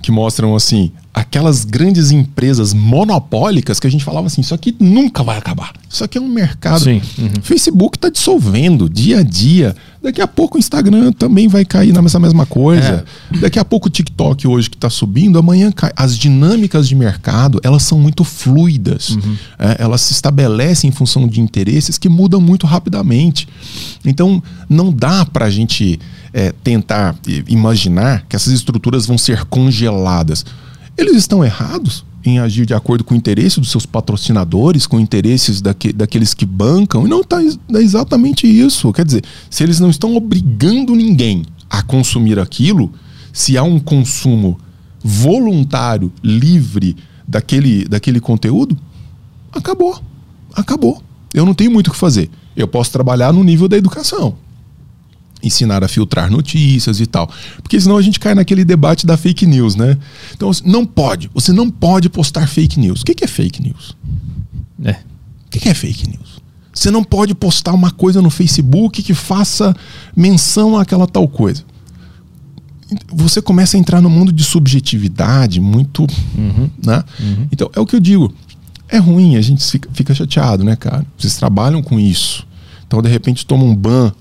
[0.00, 5.22] que mostram assim aquelas grandes empresas monopólicas que a gente falava assim, isso aqui nunca
[5.22, 5.72] vai acabar.
[5.88, 6.84] Isso aqui é um mercado.
[6.84, 7.42] Sim, uhum.
[7.42, 9.76] Facebook está dissolvendo dia a dia.
[10.02, 13.04] Daqui a pouco o Instagram também vai cair nessa mesma coisa.
[13.40, 15.92] Daqui a pouco o TikTok hoje que está subindo, amanhã cai.
[15.94, 19.16] As dinâmicas de mercado, elas são muito fluidas.
[19.58, 23.46] É, elas se estabelecem em função de interesses que mudam muito rapidamente.
[24.04, 26.00] Então, não dá para a gente
[26.32, 27.14] é, tentar
[27.46, 30.44] imaginar que essas estruturas vão ser congeladas.
[30.96, 35.60] Eles estão errados em agir de acordo com o interesse dos seus patrocinadores, com interesses
[35.60, 37.38] daque- daqueles que bancam, e não está
[37.80, 38.92] exatamente isso.
[38.92, 42.92] Quer dizer, se eles não estão obrigando ninguém a consumir aquilo,
[43.32, 44.58] se há um consumo
[45.02, 48.78] voluntário, livre daquele, daquele conteúdo,
[49.52, 50.00] acabou.
[50.54, 51.02] Acabou.
[51.34, 52.30] Eu não tenho muito o que fazer.
[52.54, 54.36] Eu posso trabalhar no nível da educação
[55.42, 57.30] ensinar a filtrar notícias e tal.
[57.62, 59.98] Porque senão a gente cai naquele debate da fake news, né?
[60.34, 63.00] Então, não pode, você não pode postar fake news.
[63.00, 63.96] O que é fake news?
[64.84, 64.92] É.
[65.46, 66.40] O que é fake news?
[66.72, 69.74] Você não pode postar uma coisa no Facebook que faça
[70.16, 71.64] menção àquela tal coisa.
[73.12, 76.06] Você começa a entrar no mundo de subjetividade muito.
[76.84, 77.04] Né?
[77.50, 78.34] Então, é o que eu digo.
[78.88, 81.06] É ruim, a gente fica, fica chateado, né, cara?
[81.16, 82.46] Vocês trabalham com isso.
[82.86, 84.12] Então, de repente, toma um ban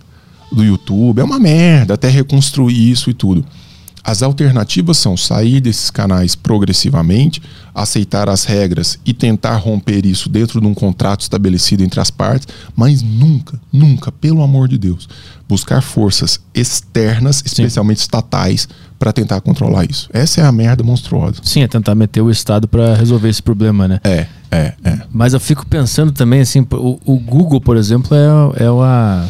[0.51, 1.19] do YouTube.
[1.19, 3.45] É uma merda até reconstruir isso e tudo.
[4.03, 7.41] As alternativas são sair desses canais progressivamente,
[7.73, 12.47] aceitar as regras e tentar romper isso dentro de um contrato estabelecido entre as partes,
[12.75, 15.07] mas nunca, nunca, pelo amor de Deus,
[15.47, 20.09] buscar forças externas, especialmente estatais, para tentar controlar isso.
[20.11, 21.41] Essa é a merda monstruosa.
[21.43, 23.99] Sim, é tentar meter o Estado para resolver esse problema, né?
[24.03, 24.99] É, é, é.
[25.11, 29.27] Mas eu fico pensando também, assim, o, o Google, por exemplo, é, é, a,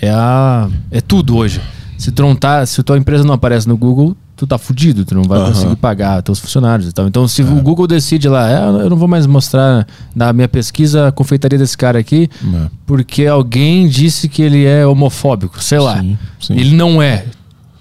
[0.00, 0.68] é a.
[0.90, 1.60] É tudo hoje.
[1.98, 5.22] Se não tá, se tua empresa não aparece no Google, tu tá fudido, tu não
[5.22, 5.52] vai Aham.
[5.52, 7.06] conseguir pagar teus funcionários e tal.
[7.06, 7.44] Então, se É.
[7.44, 11.58] o Google decide lá, "É, eu não vou mais mostrar na minha pesquisa a confeitaria
[11.58, 12.66] desse cara aqui, É.
[12.84, 16.00] porque alguém disse que ele é homofóbico, sei lá.
[16.00, 16.54] Sim, sim.
[16.54, 17.24] Ele não é.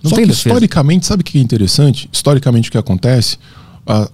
[0.02, 0.50] Não Só tem que defesa.
[0.50, 2.08] historicamente, sabe o que é interessante?
[2.12, 3.38] Historicamente o que acontece?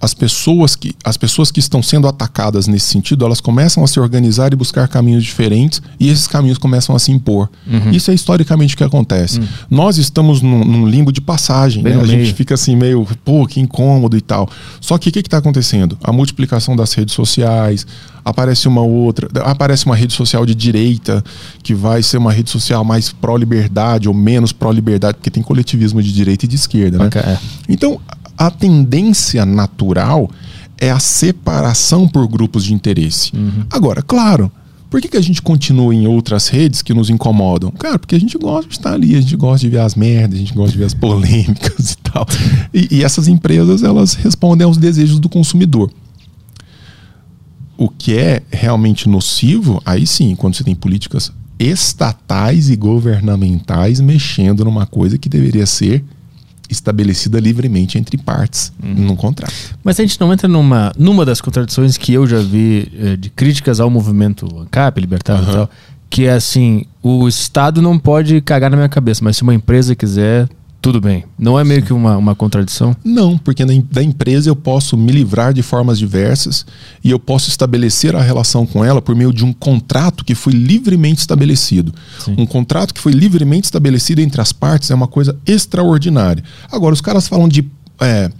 [0.00, 4.00] As pessoas, que, as pessoas que estão sendo atacadas nesse sentido, elas começam a se
[4.00, 7.48] organizar e buscar caminhos diferentes, e esses caminhos começam a se impor.
[7.66, 7.90] Uhum.
[7.90, 9.40] Isso é historicamente o que acontece.
[9.70, 12.00] Nós estamos num, num limbo de passagem, né?
[12.00, 14.48] a gente fica assim meio, pô, que incômodo e tal.
[14.80, 15.96] Só que o que está acontecendo?
[16.02, 17.86] A multiplicação das redes sociais,
[18.24, 21.22] aparece uma outra, aparece uma rede social de direita
[21.62, 26.12] que vai ser uma rede social mais pró-liberdade ou menos pró-liberdade, porque tem coletivismo de
[26.12, 27.10] direita e de esquerda, né?
[27.14, 27.38] É.
[27.68, 28.00] Então,
[28.40, 30.30] a tendência natural
[30.78, 33.30] é a separação por grupos de interesse.
[33.70, 34.50] Agora, claro,
[34.88, 37.70] por que, que a gente continua em outras redes que nos incomodam?
[37.70, 40.36] Cara, porque a gente gosta de estar ali, a gente gosta de ver as merdas,
[40.36, 42.26] a gente gosta de ver as polêmicas e tal.
[42.72, 45.90] E, e essas empresas, elas respondem aos desejos do consumidor.
[47.76, 54.64] O que é realmente nocivo, aí sim, quando você tem políticas estatais e governamentais mexendo
[54.64, 56.02] numa coisa que deveria ser
[56.70, 59.52] estabelecida livremente entre partes num contrato.
[59.82, 63.28] Mas a gente não entra numa, numa das contradições que eu já vi eh, de
[63.30, 65.52] críticas ao movimento ANCAP, libertário e Aham.
[65.52, 65.70] tal,
[66.08, 69.94] que é assim, o Estado não pode cagar na minha cabeça, mas se uma empresa
[69.94, 70.48] quiser,
[70.80, 71.24] tudo bem.
[71.38, 72.96] Não é meio que uma, uma contradição?
[73.04, 76.64] Não, porque na da empresa eu posso me livrar de formas diversas
[77.04, 80.52] e eu posso estabelecer a relação com ela por meio de um contrato que foi
[80.52, 81.94] livremente estabelecido.
[82.18, 82.34] Sim.
[82.38, 86.42] Um contrato que foi livremente estabelecido entre as partes é uma coisa extraordinária.
[86.70, 87.68] Agora, os caras falam de
[88.00, 88.30] é,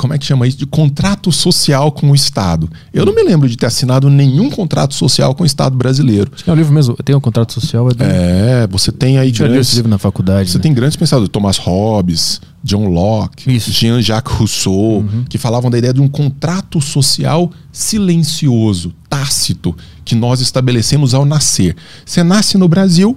[0.00, 0.56] como é que chama isso?
[0.56, 2.70] De contrato social com o Estado.
[2.90, 6.32] Eu não me lembro de ter assinado nenhum contrato social com o Estado brasileiro.
[6.34, 6.94] Acho que é um livro mesmo.
[7.04, 7.86] Tem um contrato social.
[7.90, 8.02] É, do...
[8.02, 10.50] É, você tem aí Tinha lido esse livro na faculdade.
[10.50, 10.62] Você né?
[10.62, 13.58] tem grandes pensadores, Thomas Hobbes, John Locke.
[13.58, 21.12] Jean-Jacques Rousseau, que falavam da ideia de um contrato social silencioso, tácito, que nós estabelecemos
[21.12, 21.76] ao nascer.
[22.06, 23.14] Você nasce no Brasil,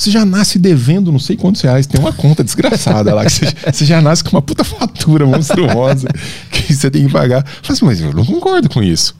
[0.00, 3.46] você já nasce devendo não sei quantos reais, tem uma conta desgraçada lá, que você,
[3.70, 6.08] você já nasce com uma puta fatura monstruosa
[6.50, 7.44] que você tem que pagar.
[7.46, 9.14] Fala assim, mas eu não concordo com isso.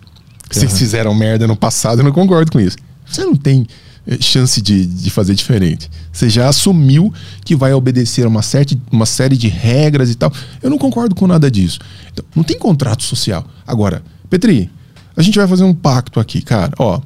[0.50, 2.76] Vocês fizeram merda no passado, eu não concordo com isso.
[3.06, 3.66] Você não tem
[4.06, 5.90] eh, chance de, de fazer diferente.
[6.10, 7.12] Você já assumiu
[7.44, 8.40] que vai obedecer a uma,
[8.90, 10.32] uma série de regras e tal.
[10.62, 11.78] Eu não concordo com nada disso.
[12.10, 13.46] Então, não tem contrato social.
[13.66, 14.70] Agora, Petri,
[15.16, 16.72] a gente vai fazer um pacto aqui, cara.
[16.78, 17.00] Ó,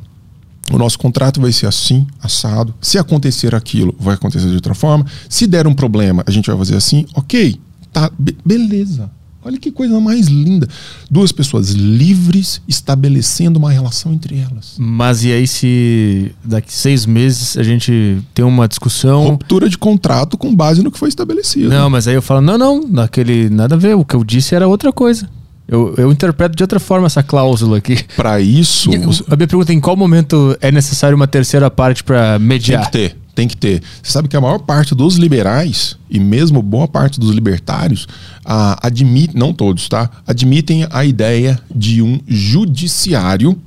[0.72, 2.74] o nosso contrato vai ser assim, assado.
[2.80, 5.04] Se acontecer aquilo, vai acontecer de outra forma.
[5.28, 7.06] Se der um problema, a gente vai fazer assim.
[7.14, 7.60] Ok,
[7.92, 9.10] tá, be- beleza.
[9.46, 10.66] Olha que coisa mais linda.
[11.10, 14.76] Duas pessoas livres estabelecendo uma relação entre elas.
[14.78, 19.28] Mas e aí se daqui seis meses a gente tem uma discussão...
[19.28, 21.68] Ruptura de contrato com base no que foi estabelecido.
[21.68, 24.54] Não, mas aí eu falo, não, não, naquele, nada a ver, o que eu disse
[24.54, 25.28] era outra coisa.
[25.66, 27.98] Eu, eu interpreto de outra forma essa cláusula aqui.
[28.16, 32.04] Para isso, E A minha pergunta é em qual momento é necessário uma terceira parte
[32.04, 32.84] para tem mediar?
[32.86, 33.16] que ter.
[33.34, 33.82] Tem que ter.
[34.00, 38.06] Você sabe que a maior parte dos liberais, e mesmo boa parte dos libertários,
[38.44, 40.08] ah, admite, não todos, tá?
[40.24, 43.58] Admitem a ideia de um judiciário,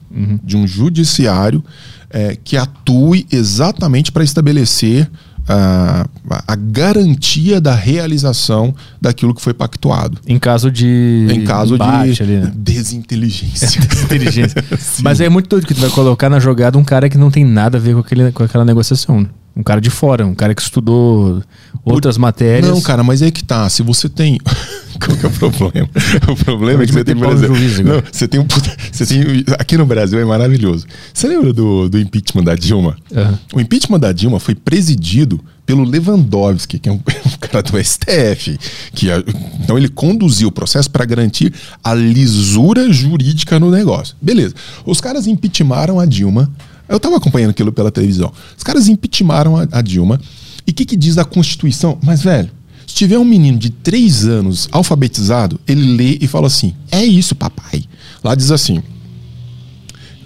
[0.43, 1.61] de um judiciário
[2.09, 5.09] eh, que atue exatamente para estabelecer
[5.47, 6.05] ah,
[6.45, 10.19] a garantia da realização daquilo que foi pactuado.
[10.27, 11.27] Em caso de.
[11.29, 12.51] Em caso embate de ali, né?
[12.53, 13.79] desinteligência.
[14.03, 14.63] inteligência.
[14.77, 15.03] Sim.
[15.03, 17.45] Mas é muito doido que tu vai colocar na jogada um cara que não tem
[17.45, 19.27] nada a ver com, aquele, com aquela negociação.
[19.57, 21.41] Um cara de fora, um cara que estudou
[21.83, 22.69] outras matérias.
[22.69, 23.67] Não, cara, mas é que tá.
[23.69, 24.37] Se você tem.
[25.03, 25.89] Qual que é o problema?
[26.27, 27.47] O problema é que você tem, por agora.
[27.47, 28.45] Não, você tem um
[28.91, 30.85] você tem Aqui no Brasil é maravilhoso.
[31.13, 32.97] Você lembra do, do impeachment da Dilma?
[33.15, 33.39] Aham.
[33.53, 38.57] O impeachment da Dilma foi presidido pelo Lewandowski, que é um, um cara do STF.
[38.93, 39.23] Que é-
[39.63, 41.53] então ele conduziu o processo para garantir
[41.83, 44.15] a lisura jurídica no negócio.
[44.21, 44.55] Beleza.
[44.85, 46.49] Os caras impeachmaram a Dilma.
[46.87, 48.31] Eu tava acompanhando aquilo pela televisão.
[48.57, 50.19] Os caras impeachmaram a, a Dilma.
[50.65, 51.97] E o que, que diz a Constituição?
[52.01, 52.49] Mas, velho,
[52.85, 57.35] se tiver um menino de três anos alfabetizado, ele lê e fala assim: é isso,
[57.35, 57.83] papai.
[58.23, 58.81] Lá diz assim: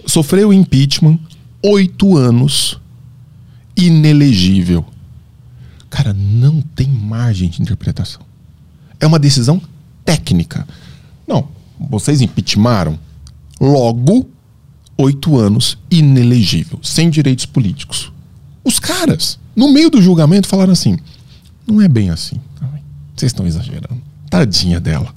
[0.06, 1.20] sofreu impeachment,
[1.64, 2.80] oito anos,
[3.76, 4.86] inelegível.
[5.90, 8.22] Cara, não tem margem de interpretação.
[9.00, 9.62] É uma decisão
[10.06, 10.68] técnica.
[11.28, 11.48] Não,
[11.90, 12.98] vocês impeachmaram,
[13.60, 14.30] logo,
[15.02, 18.12] oito anos, inelegível, sem direitos políticos.
[18.64, 20.98] Os caras, no meio do julgamento, falaram assim:
[21.66, 22.40] não é bem assim.
[23.16, 24.02] Vocês estão exagerando.
[24.30, 25.14] Tadinha dela.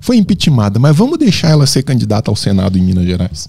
[0.00, 3.48] Foi impeachmentada, mas vamos deixar ela ser candidata ao Senado em Minas Gerais.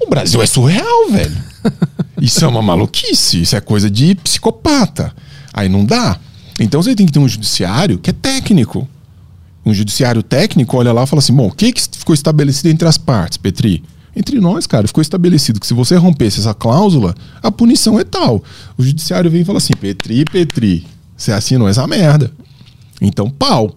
[0.00, 1.36] O Brasil é surreal, velho.
[2.20, 5.14] Isso é uma maluquice, isso é coisa de psicopata.
[5.52, 6.18] Aí não dá.
[6.58, 8.88] Então você tem que ter um judiciário que é técnico.
[9.64, 12.88] Um judiciário técnico olha lá e fala assim: bom, o que, que ficou estabelecido entre
[12.88, 13.84] as partes, Petri?
[14.18, 18.42] Entre nós, cara, ficou estabelecido que se você rompesse essa cláusula, a punição é tal.
[18.78, 22.30] O judiciário vem e fala assim: Petri, Petri, você assinou essa merda.
[23.00, 23.74] Então, pau.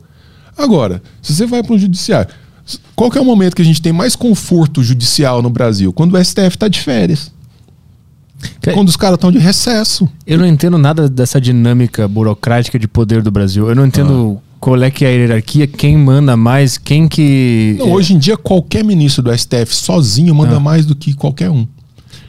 [0.57, 2.31] Agora, se você vai para o judiciário,
[2.95, 5.91] qual que é o momento que a gente tem mais conforto judicial no Brasil?
[5.91, 7.31] Quando o STF está de férias.
[8.61, 10.07] Que- Quando os caras estão de recesso.
[10.25, 13.67] Eu não entendo nada dessa dinâmica burocrática de poder do Brasil.
[13.67, 17.75] Eu não entendo qual é que é a hierarquia, quem manda mais, quem que.
[17.79, 20.59] Não, hoje em dia, qualquer ministro do STF sozinho manda Ah.
[20.59, 21.65] mais do que qualquer um.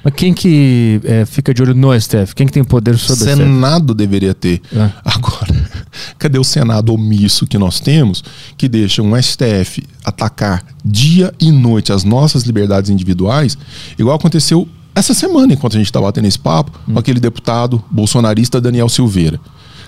[0.02, 2.34] Mas quem que é, fica de olho no STF?
[2.34, 3.36] Quem que tem poder sobre o STF?
[3.36, 4.62] Senado deveria ter.
[4.74, 4.90] É.
[5.04, 5.54] Agora,
[6.18, 8.24] cadê o Senado omisso que nós temos,
[8.56, 13.58] que deixa um STF atacar dia e noite as nossas liberdades individuais,
[13.98, 18.60] igual aconteceu essa semana, enquanto a gente estava batendo esse papo, com aquele deputado bolsonarista
[18.60, 19.38] Daniel Silveira.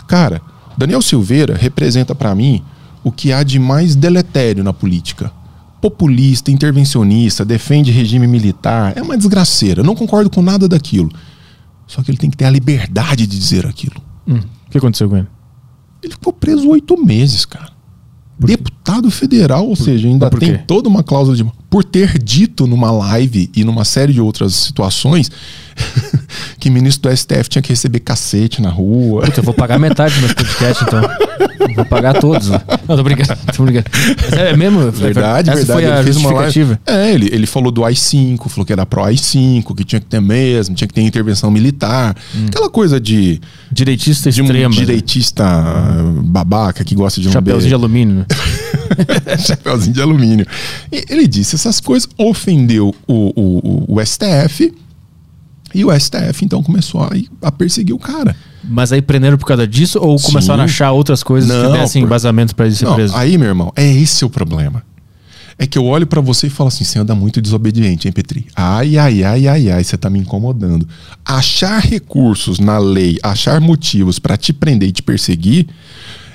[0.07, 0.43] Cara,
[0.77, 2.63] Daniel Silveira representa para mim
[3.05, 5.31] o que há de mais deletério na política.
[5.81, 9.83] Populista, intervencionista, defende regime militar, é uma desgraceira.
[9.83, 11.11] Não concordo com nada daquilo.
[11.87, 13.97] Só que ele tem que ter a liberdade de dizer aquilo.
[14.27, 15.27] Hum, O que aconteceu com ele?
[16.03, 17.71] Ele ficou preso oito meses, cara.
[18.39, 21.45] Deputado federal, ou seja, ainda tem toda uma cláusula de.
[21.73, 25.31] Por ter dito numa live e numa série de outras situações
[26.61, 29.23] que ministro do STF tinha que receber cacete na rua.
[29.23, 31.01] Puta, eu vou pagar metade do meu podcast, então.
[31.61, 32.49] Eu Vou pagar todos.
[32.51, 32.61] né?
[32.87, 33.87] Não, tô brincando, tô brincando.
[34.21, 34.91] Mas é mesmo?
[34.91, 35.81] Verdade, Essa verdade.
[35.81, 36.79] foi a ele fez uma live.
[36.87, 40.21] É, ele, ele falou do AI-5, falou que era pro AI-5, que tinha que ter
[40.21, 42.15] mesmo, tinha que ter intervenção militar.
[42.49, 44.75] Aquela coisa de, Direitista de um extrema.
[44.75, 44.77] né?
[44.77, 45.45] direitista
[46.25, 48.27] babaca que gosta de um Chapeuzinho de alumínio, né?
[49.39, 50.47] Chapeuzinho de alumínio.
[50.91, 53.33] E ele disse essas coisas, ofendeu o,
[53.89, 54.73] o, o STF.
[55.75, 57.11] E o STF então começou a,
[57.41, 58.37] a perseguir o cara.
[58.63, 62.03] Mas aí prenderam por causa disso ou começaram a achar outras coisas Não, que dessem
[62.03, 63.17] por- embasamentos pra ele ser Não, preso?
[63.17, 64.83] aí, meu irmão, é esse o problema.
[65.59, 68.47] É que eu olho pra você e falo assim: você anda muito desobediente, hein, Petri?
[68.55, 70.87] Ai, ai, ai, ai, ai, você tá me incomodando.
[71.25, 75.67] Achar recursos na lei, achar motivos pra te prender e te perseguir,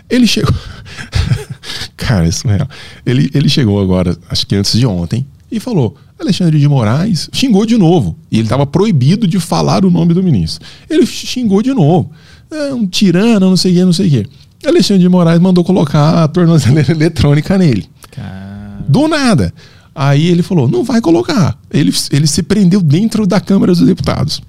[0.10, 0.54] ele chegou.
[1.98, 2.70] Cara, isso é real.
[3.06, 7.66] Ele, ele chegou agora, acho que antes de ontem, e falou: Alexandre de Moraes xingou
[7.66, 8.18] de novo.
[8.32, 10.66] E ele estava proibido de falar o nome do ministro.
[10.90, 12.12] Ele xingou de novo.
[12.52, 14.26] É um tirano, não sei o que, não sei o que.
[14.68, 17.86] Alexandre de Moraes mandou colocar a tornozeleira eletrônica nele.
[18.12, 19.54] Cara, Do nada.
[19.94, 21.58] Aí ele falou: não vai colocar.
[21.72, 24.42] Ele, ele se prendeu dentro da Câmara dos Deputados.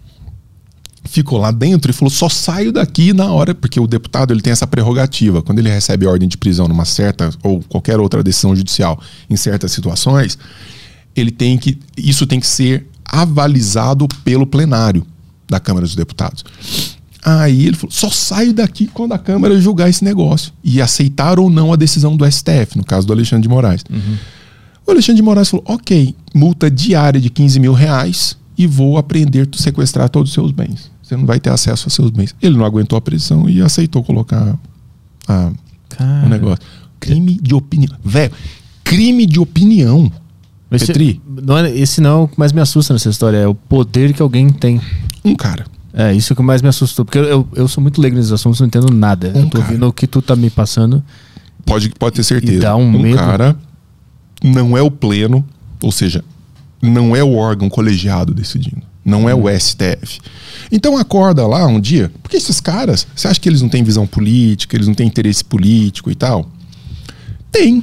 [1.11, 4.52] Ficou lá dentro e falou: só saio daqui na hora, porque o deputado ele tem
[4.52, 5.42] essa prerrogativa.
[5.42, 9.72] Quando ele recebe ordem de prisão numa certa ou qualquer outra decisão judicial em certas
[9.72, 10.38] situações,
[11.16, 11.78] ele tem que.
[11.96, 15.04] Isso tem que ser avalizado pelo plenário
[15.48, 16.44] da Câmara dos Deputados.
[17.24, 20.52] Aí ele falou: só saio daqui quando a Câmara julgar esse negócio.
[20.62, 23.82] E aceitar ou não a decisão do STF, no caso do Alexandre de Moraes.
[24.86, 29.48] O Alexandre de Moraes falou: ok, multa diária de 15 mil reais e vou apreender,
[29.54, 30.90] sequestrar todos os seus bens.
[31.09, 32.34] Você não vai ter acesso aos seus bens.
[32.42, 34.59] Ele não aguentou a pressão e aceitou colocar
[35.26, 35.50] a-
[35.88, 36.26] cara.
[36.26, 36.62] o negócio.
[37.00, 37.96] Crime de opinião.
[38.04, 38.30] Velho,
[38.84, 40.12] crime de opinião.
[40.70, 41.18] Esse, Petri?
[41.26, 44.12] não é, esse não é o que mais me assusta nessa história, é o poder
[44.12, 44.78] que alguém tem.
[45.24, 45.64] Um cara.
[45.94, 47.06] É, isso que mais me assustou.
[47.06, 49.32] Porque eu, eu, sou muito leigo nesses assuntos, não entendo nada.
[49.34, 49.64] Um eu tô cara.
[49.64, 51.02] ouvindo o que tu tá me passando.
[51.64, 52.61] Pode, pode ter certeza.
[52.61, 53.16] dá um medo.
[53.16, 53.56] cara
[54.44, 55.42] não é o pleno,
[55.82, 56.22] ou seja,
[56.82, 58.82] não é o órgão colegiado decidindo.
[59.09, 59.44] Não é Uhum.
[59.44, 60.20] o STF.
[60.70, 64.06] Então acorda lá um dia, porque esses caras, você acha que eles não têm visão
[64.06, 66.48] política, eles não têm interesse político e tal?
[67.50, 67.82] Tem.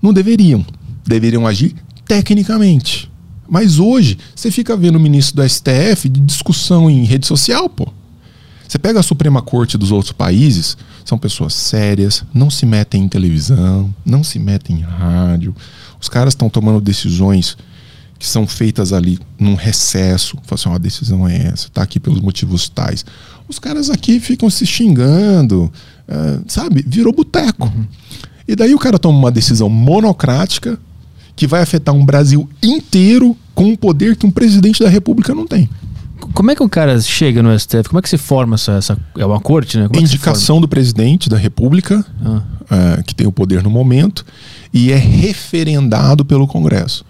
[0.00, 0.64] Não deveriam.
[1.06, 1.74] Deveriam agir
[2.06, 3.10] tecnicamente.
[3.48, 7.88] Mas hoje, você fica vendo o ministro do STF de discussão em rede social, pô.
[8.66, 13.08] Você pega a Suprema Corte dos outros países, são pessoas sérias, não se metem em
[13.08, 15.54] televisão, não se metem em rádio.
[16.00, 17.56] Os caras estão tomando decisões
[18.22, 20.36] que são feitas ali num recesso.
[20.44, 23.04] Fala assim, ó, a decisão é essa, tá aqui pelos motivos tais.
[23.48, 25.72] Os caras aqui ficam se xingando,
[26.08, 26.84] ah, sabe?
[26.86, 27.70] Virou boteco.
[28.46, 30.78] E daí o cara toma uma decisão monocrática
[31.34, 35.44] que vai afetar um Brasil inteiro com um poder que um presidente da República não
[35.44, 35.68] tem.
[36.32, 37.88] Como é que um cara chega no STF?
[37.88, 38.74] Como é que se forma essa.
[38.74, 39.88] essa é uma corte, né?
[39.88, 42.42] Como é indicação do presidente da República, forma?
[42.70, 44.24] eh, que tem o poder no momento,
[44.72, 47.04] e é referendado pelo Congresso.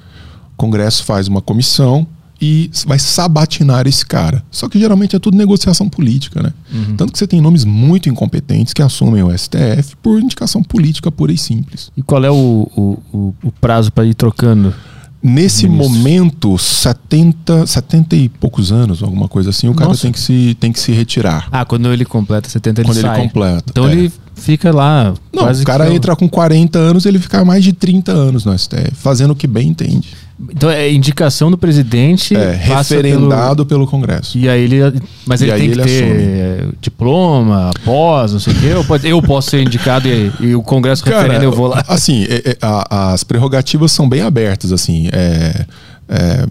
[0.55, 2.07] O Congresso faz uma comissão
[2.43, 4.43] e vai sabatinar esse cara.
[4.51, 6.53] Só que geralmente é tudo negociação política, né?
[6.75, 6.97] Uhum.
[6.97, 11.33] Tanto que você tem nomes muito incompetentes que assumem o STF por indicação política pura
[11.33, 11.93] e simples.
[11.97, 14.75] E qual é o, o, o, prazo para ir trocando?
[15.23, 20.03] Nesse momento, 70, 70 e poucos anos, alguma coisa assim, o cara Nossa.
[20.03, 21.47] tem que, se, tem que se retirar.
[21.53, 23.21] Ah, quando ele completa 70, ele quando sai.
[23.21, 23.65] ele completa.
[23.71, 23.93] Então é.
[23.93, 25.15] ele fica lá.
[25.33, 28.97] Não, o cara entra com 40 anos, ele fica mais de 30 anos no STF,
[28.97, 30.09] fazendo o que bem entende.
[30.51, 32.35] Então é indicação do presidente.
[32.37, 34.33] É, referendado pelo, Congresso.
[34.33, 34.45] Pelo...
[34.45, 35.01] E aí ele.
[35.27, 38.75] Mas E ele aí tem que ele ter eh, diploma, pós, não sei o quê.
[38.75, 41.85] Ou pode- eu posso ser indicado e, e o Congresso referenda, eu vou lá.
[41.87, 45.09] Assim, é- é, a- as prerrogativas são bem abertas, assim.
[45.13, 45.65] É,
[46.09, 46.47] é,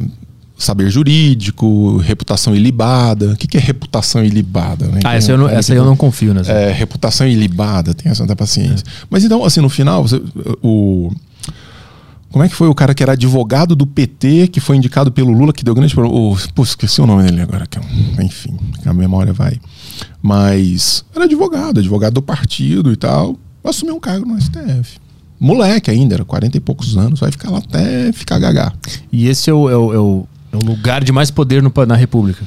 [0.58, 3.32] saber jurídico, reputação ilibada.
[3.32, 4.86] O que, que é reputação ilibada?
[4.86, 5.00] Né?
[5.04, 6.52] Ah, essa eu não, essa aí eu não confio nessa.
[6.52, 8.86] É, reputação ilibada, tem essa da paciência.
[9.10, 10.22] Mas então, assim, no final, você-
[10.62, 11.12] o.
[12.32, 15.32] Como é que foi o cara que era advogado do PT, que foi indicado pelo
[15.32, 16.18] Lula, que deu grande problema?
[16.18, 17.66] O, pô, esqueci o nome dele agora.
[17.68, 19.60] Que é enfim, a memória vai.
[20.22, 23.36] Mas era advogado, advogado do partido e tal.
[23.64, 24.98] Assumiu um cargo no STF.
[25.40, 28.72] Moleque ainda, era 40 e poucos anos, vai ficar lá até ficar gagá.
[29.12, 31.72] E esse é o, é o, é o- é o lugar de mais poder no,
[31.88, 32.44] na República.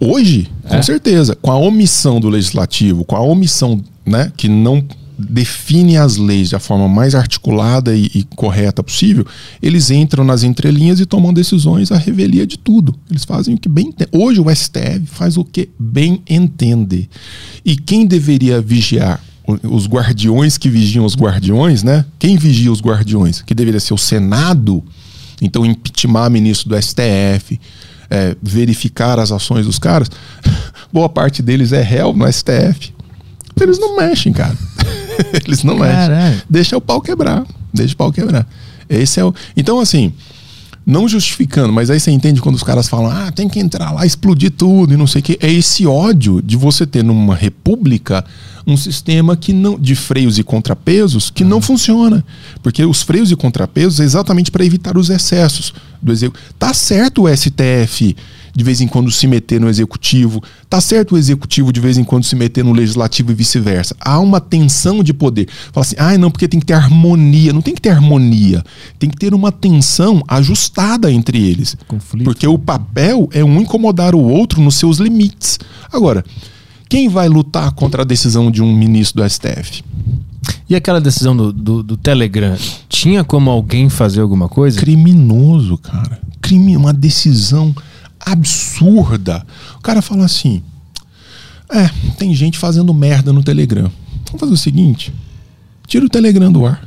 [0.00, 0.82] Hoje, com É?
[0.82, 4.84] certeza, com a omissão do legislativo, com a omissão né, que não
[5.18, 9.26] define as leis da forma mais articulada e, e correta possível,
[9.62, 12.94] eles entram nas entrelinhas e tomam decisões à revelia de tudo.
[13.10, 14.10] Eles fazem o que bem entende.
[14.12, 17.08] Hoje o STF faz o que bem entende.
[17.64, 19.20] E quem deveria vigiar?
[19.62, 22.06] Os guardiões que vigiam os guardiões, né?
[22.18, 23.42] Quem vigia os guardiões?
[23.42, 24.82] Que deveria ser o Senado,
[25.42, 27.60] então impeachment ministro do STF,
[28.08, 30.10] é, verificar as ações dos caras.
[30.90, 32.94] Boa parte deles é réu no STF.
[33.60, 34.56] Eles não mexem, cara.
[35.44, 36.14] Eles não Caralho.
[36.14, 36.42] mexem.
[36.48, 37.44] Deixa o pau quebrar.
[37.72, 38.46] Deixa o pau quebrar.
[38.88, 39.34] Esse é o.
[39.56, 40.12] Então, assim,
[40.86, 44.04] Não justificando, mas aí você entende quando os caras falam, ah, tem que entrar lá,
[44.04, 45.38] explodir tudo e não sei o quê.
[45.40, 48.22] É esse ódio de você ter numa república
[48.66, 52.22] um sistema que não de freios e contrapesos que não funciona.
[52.62, 55.72] Porque os freios e contrapesos é exatamente para evitar os excessos
[56.02, 56.52] do executivo.
[56.58, 58.14] Tá certo o STF
[58.54, 62.04] de vez em quando se meter no executivo, tá certo o executivo de vez em
[62.04, 63.96] quando se meter no legislativo e vice-versa.
[64.00, 65.48] Há uma tensão de poder.
[65.72, 67.52] Fala assim: "Ah, não, porque tem que ter harmonia".
[67.52, 68.62] Não tem que ter harmonia.
[68.98, 71.76] Tem que ter uma tensão ajustada entre eles.
[71.88, 72.24] Conflito.
[72.24, 75.58] Porque o papel é um incomodar o outro nos seus limites.
[75.92, 76.24] Agora,
[76.88, 79.82] quem vai lutar contra a decisão de um ministro do STF?
[80.68, 82.56] E aquela decisão do, do, do Telegram,
[82.88, 84.78] tinha como alguém fazer alguma coisa?
[84.80, 86.20] Criminoso, cara.
[86.40, 87.74] Crime, uma decisão
[88.24, 89.44] absurda.
[89.76, 90.62] O cara fala assim:
[91.72, 91.88] É,
[92.18, 93.90] tem gente fazendo merda no Telegram.
[94.26, 95.12] Vamos fazer o seguinte:
[95.86, 96.82] tira o Telegram do ar.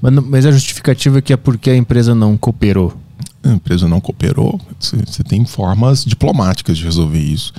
[0.00, 2.96] Mas, mas a justificativa é que é porque a empresa não cooperou.
[3.42, 4.60] A empresa não cooperou.
[4.78, 7.52] Você tem formas diplomáticas de resolver isso.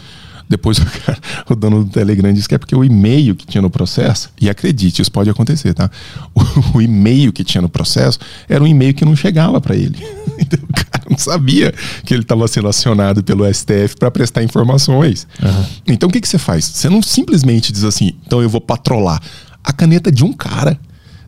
[0.48, 1.20] Depois o, cara-
[1.50, 4.50] o dono do Telegram disse que é porque o e-mail que tinha no processo, e
[4.50, 5.92] acredite, isso pode acontecer, tá?
[6.34, 9.98] O, o e-mail que tinha no processo era um e-mail que não chegava para ele.
[10.42, 10.58] Então
[11.10, 11.74] não sabia
[12.06, 15.28] que ele estava sendo acionado pelo STF para prestar informações.
[15.88, 16.66] Então o que, que você faz?
[16.66, 19.22] Você não simplesmente diz assim, então eu vou patrolar
[19.64, 20.80] a caneta de um cara,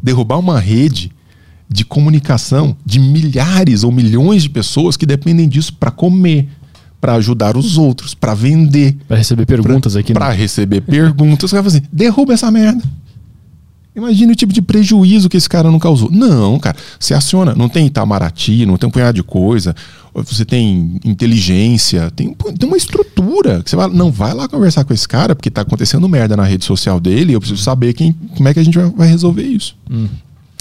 [0.02, 1.12] derrubar uma rede
[1.70, 6.50] de comunicação de milhares ou milhões de pessoas que dependem disso para comer,
[7.00, 10.14] para ajudar os outros, para vender, Pra receber perguntas aqui.
[10.14, 10.36] para né?
[10.36, 11.50] receber perguntas.
[11.50, 12.84] Você vai fazer, assim, derruba essa merda.
[13.94, 16.10] Imagina o tipo de prejuízo que esse cara não causou.
[16.10, 16.78] Não, cara.
[16.98, 17.54] Você aciona.
[17.54, 19.76] Não tem Itamaraty, não tem um punhado de coisa.
[20.14, 23.62] Você tem inteligência, tem, tem uma estrutura.
[23.62, 26.44] que Você vai, não vai lá conversar com esse cara, porque tá acontecendo merda na
[26.44, 27.34] rede social dele.
[27.34, 29.76] Eu preciso saber quem, como é que a gente vai, vai resolver isso.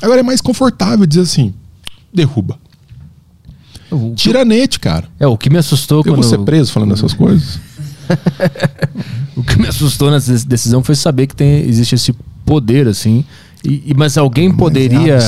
[0.02, 1.55] Agora é mais confortável dizer assim:
[2.12, 2.59] derruba.
[4.15, 5.09] Tiranete, cara.
[5.19, 6.31] é, o que me assustou Eu vou quando.
[6.31, 7.61] ser preso falando essas coisas.
[9.36, 12.15] O que me assustou nessa decisão foi saber que tem, existe esse
[12.45, 13.25] poder, assim.
[13.65, 15.19] E, mas alguém é poderia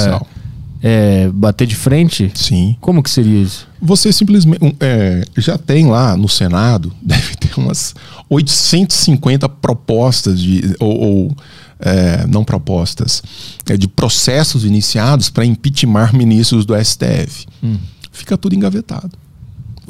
[0.82, 2.30] é, bater de frente?
[2.34, 2.76] Sim.
[2.80, 3.68] Como que seria isso?
[3.80, 4.76] Você simplesmente.
[4.80, 7.94] é, já tem lá no Senado, deve ter umas
[8.28, 10.74] 850 propostas de.
[10.80, 11.36] Ou, ou,
[11.84, 13.22] é, não propostas,
[13.68, 17.47] é, de processos iniciados para impeachment ministros do STF.
[18.12, 19.10] Fica tudo engavetado.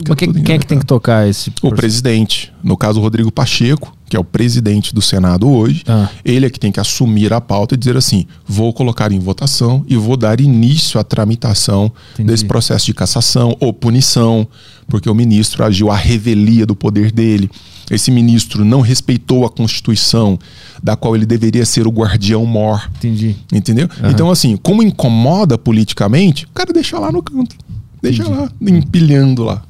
[0.09, 3.31] Mas quem, quem é que tem que tocar esse O presidente, no caso o Rodrigo
[3.31, 6.09] Pacheco, que é o presidente do Senado hoje, Ah.
[6.25, 9.85] ele é que tem que assumir a pauta e dizer assim: vou colocar em votação
[9.87, 12.29] e vou dar início à tramitação Entendi.
[12.29, 14.47] desse processo de cassação ou punição,
[14.89, 17.51] porque o ministro agiu à revelia do poder dele.
[17.91, 20.39] Esse ministro não respeitou a Constituição,
[20.83, 22.91] da qual ele deveria ser o guardião mor.
[22.97, 23.37] Entendi.
[23.53, 23.89] Entendeu?
[24.11, 27.55] Então, assim, como incomoda politicamente, o cara deixa lá no canto.
[28.01, 28.39] Deixa Entendi.
[28.39, 29.63] lá, empilhando lá.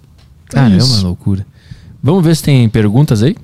[0.52, 1.04] É Caramba, isso.
[1.06, 1.46] loucura.
[2.02, 3.36] Vamos ver se tem perguntas aí?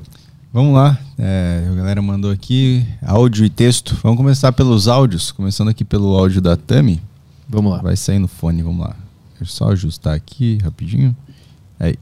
[0.52, 0.98] Vamos lá.
[1.18, 3.96] É, a galera mandou aqui áudio e texto.
[4.02, 5.30] Vamos começar pelos áudios.
[5.30, 7.00] Começando aqui pelo áudio da Tami.
[7.48, 7.78] Vamos lá.
[7.82, 8.96] Vai sair no fone, vamos lá.
[9.38, 11.14] Deixa eu só ajustar aqui rapidinho.
[11.78, 11.94] Aí.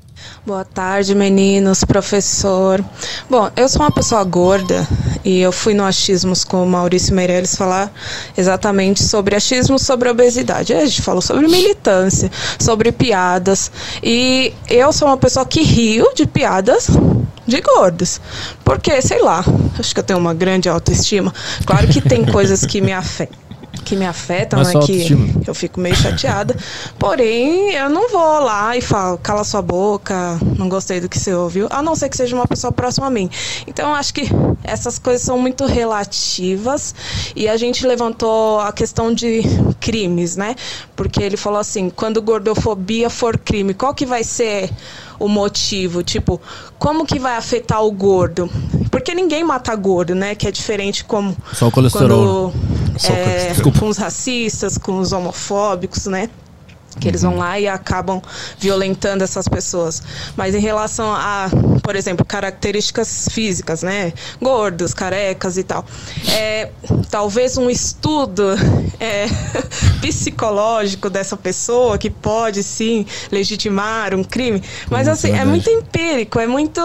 [0.47, 2.85] Boa tarde, meninos, professor.
[3.29, 4.87] Bom, eu sou uma pessoa gorda
[5.25, 7.93] e eu fui no Achismos com o Maurício Meirelles falar
[8.37, 10.73] exatamente sobre achismo, sobre obesidade.
[10.73, 12.31] A gente falou sobre militância,
[12.61, 13.71] sobre piadas.
[14.03, 16.87] E eu sou uma pessoa que rio de piadas
[17.47, 18.21] de gordos.
[18.65, 19.45] Porque, sei lá,
[19.79, 21.35] acho que eu tenho uma grande autoestima.
[21.65, 23.46] Claro que tem coisas que me afetam.
[23.87, 24.73] Que me afetam, Mas né?
[24.73, 25.29] só Que autoestima.
[25.47, 26.57] eu fico meio chateada.
[26.99, 31.33] Porém, eu não vou lá e falo, cala sua boca, não gostei do que você
[31.33, 33.31] ouviu, a não ser que seja uma pessoa próxima a mim.
[33.65, 34.23] Então, eu acho que
[34.65, 36.97] essas coisas são muito relativas
[37.37, 39.43] e a gente levantou a questão de
[39.79, 40.57] crimes, né?
[40.97, 44.69] Porque ele falou assim, quando gordofobia for crime, qual que vai ser
[45.19, 46.03] o motivo?
[46.03, 46.41] Tipo,
[46.77, 48.51] como que vai afetar o gordo?
[48.91, 50.35] Porque ninguém mata gordo, né?
[50.35, 52.53] Que é diferente como Só o colesterol.
[52.53, 56.29] quando é, com os racistas, com os homofóbicos, né?
[57.01, 58.23] Que eles vão lá e acabam
[58.59, 60.03] violentando essas pessoas.
[60.37, 61.49] Mas em relação a,
[61.83, 64.13] por exemplo, características físicas, né?
[64.41, 65.85] Gordos, carecas e tal.
[66.31, 66.71] É,
[67.11, 68.43] talvez um estudo
[68.99, 69.27] é,
[70.01, 74.63] psicológico dessa pessoa que pode sim legitimar um crime.
[74.91, 75.51] Mas assim, é verdade.
[75.51, 76.81] muito empírico, é muito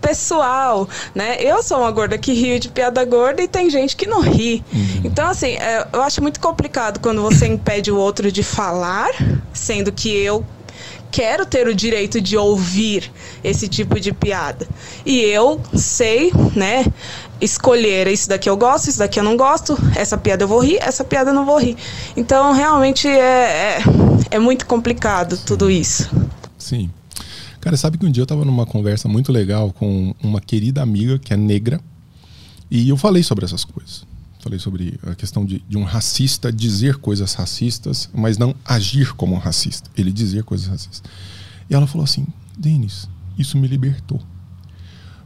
[0.00, 1.36] pessoal, né?
[1.40, 4.64] Eu sou uma gorda que rio de piada gorda e tem gente que não ri.
[5.04, 9.10] Então, assim, é, eu acho muito complicado quando você impede o outro de falar,
[9.54, 10.44] sendo que eu
[11.14, 13.08] quero ter o direito de ouvir
[13.44, 14.66] esse tipo de piada.
[15.06, 16.84] E eu sei, né,
[17.40, 20.78] escolher isso daqui eu gosto, isso daqui eu não gosto, essa piada eu vou rir,
[20.80, 21.76] essa piada eu não vou rir.
[22.16, 23.82] Então, realmente é, é,
[24.32, 26.10] é muito complicado tudo isso.
[26.58, 26.90] Sim.
[27.60, 31.18] Cara, sabe que um dia eu estava numa conversa muito legal com uma querida amiga
[31.18, 31.80] que é negra
[32.68, 34.04] e eu falei sobre essas coisas.
[34.44, 39.34] Falei sobre a questão de, de um racista dizer coisas racistas, mas não agir como
[39.34, 39.90] um racista.
[39.96, 41.02] Ele dizer coisas racistas.
[41.70, 43.08] E ela falou assim: Denis,
[43.38, 44.20] isso me libertou.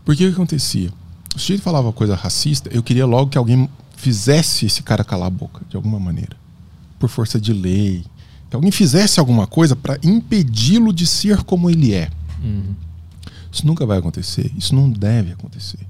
[0.05, 0.93] Porque o que acontecia?
[1.37, 5.31] Se ele falava coisa racista, eu queria logo que alguém fizesse esse cara calar a
[5.31, 6.37] boca, de alguma maneira.
[6.97, 8.05] Por força de lei.
[8.49, 12.09] Que alguém fizesse alguma coisa para impedi-lo de ser como ele é.
[12.41, 12.73] Uhum.
[13.51, 14.53] Isso nunca vai acontecer.
[14.57, 15.88] Isso não deve acontecer.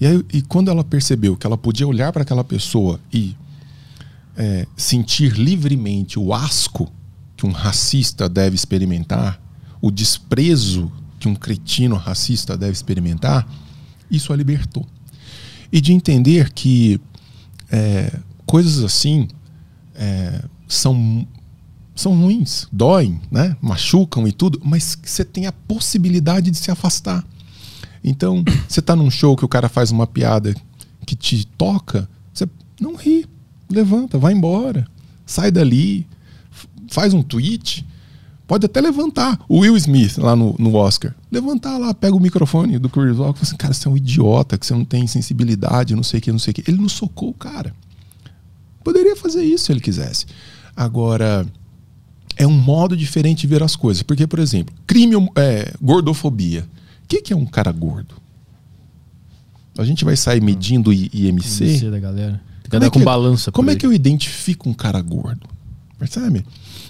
[0.00, 3.36] E, aí, e quando ela percebeu que ela podia olhar para aquela pessoa e
[4.36, 6.90] é, sentir livremente o asco
[7.36, 9.40] que um racista deve experimentar,
[9.80, 13.48] o desprezo que um cretino racista deve experimentar,
[14.10, 14.86] isso a libertou.
[15.72, 17.00] E de entender que
[17.70, 18.12] é,
[18.46, 19.28] coisas assim
[19.94, 21.26] é, são,
[21.94, 23.56] são ruins, doem, né?
[23.60, 27.24] machucam e tudo, mas você tem a possibilidade de se afastar.
[28.02, 30.54] Então, você tá num show que o cara faz uma piada
[31.06, 32.46] que te toca, você
[32.80, 33.26] não ri,
[33.70, 34.86] levanta, vai embora,
[35.24, 36.06] sai dali,
[36.90, 37.86] faz um tweet,
[38.46, 39.38] pode até levantar.
[39.48, 43.38] O Will Smith lá no, no Oscar, levantar lá, pega o microfone do Chris Rock
[43.38, 46.18] e fala assim, cara, você é um idiota, que você não tem sensibilidade, não sei
[46.18, 46.70] o que, não sei o que.
[46.70, 47.74] Ele não socou o cara.
[48.82, 50.26] Poderia fazer isso se ele quisesse.
[50.74, 51.46] Agora,
[52.36, 54.02] é um modo diferente de ver as coisas.
[54.02, 56.66] Porque, por exemplo, crime, é, gordofobia
[57.08, 58.14] que, que é um cara gordo?
[59.78, 61.64] A gente vai sair medindo IMC.
[61.64, 62.40] IMC da galera.
[62.68, 63.50] Que é com balança.
[63.50, 65.48] Como é que eu identifico um cara gordo?
[65.98, 66.44] Percebe?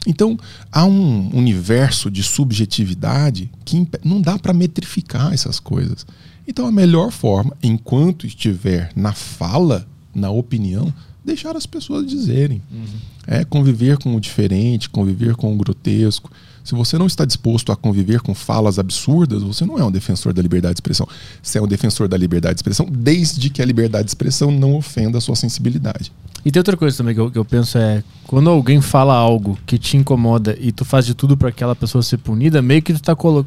[0.07, 0.39] Então,
[0.73, 6.07] há um universo de subjetividade que não dá para metrificar essas coisas.
[6.47, 10.93] Então, a melhor forma, enquanto estiver na fala, na opinião,
[11.25, 12.63] deixar as pessoas dizerem.
[12.73, 12.87] Uhum.
[13.27, 16.31] É conviver com o diferente, conviver com o grotesco.
[16.69, 20.35] Se você não está disposto a conviver com falas absurdas, você não é um defensor
[20.35, 21.09] da liberdade de expressão.
[21.43, 24.77] Você é um defensor da liberdade de expressão desde que a liberdade de expressão não
[24.77, 26.13] ofenda a sua sensibilidade.
[26.45, 29.59] E tem outra coisa também que eu, que eu penso é quando alguém fala algo
[29.65, 32.93] que te incomoda e tu faz de tudo para aquela pessoa ser punida, meio que
[32.93, 33.47] tu está colo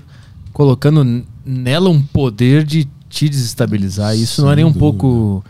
[0.51, 4.17] colocando nela um poder de te desestabilizar.
[4.17, 4.79] Isso Sem não é nem um dúvida.
[4.79, 5.45] pouco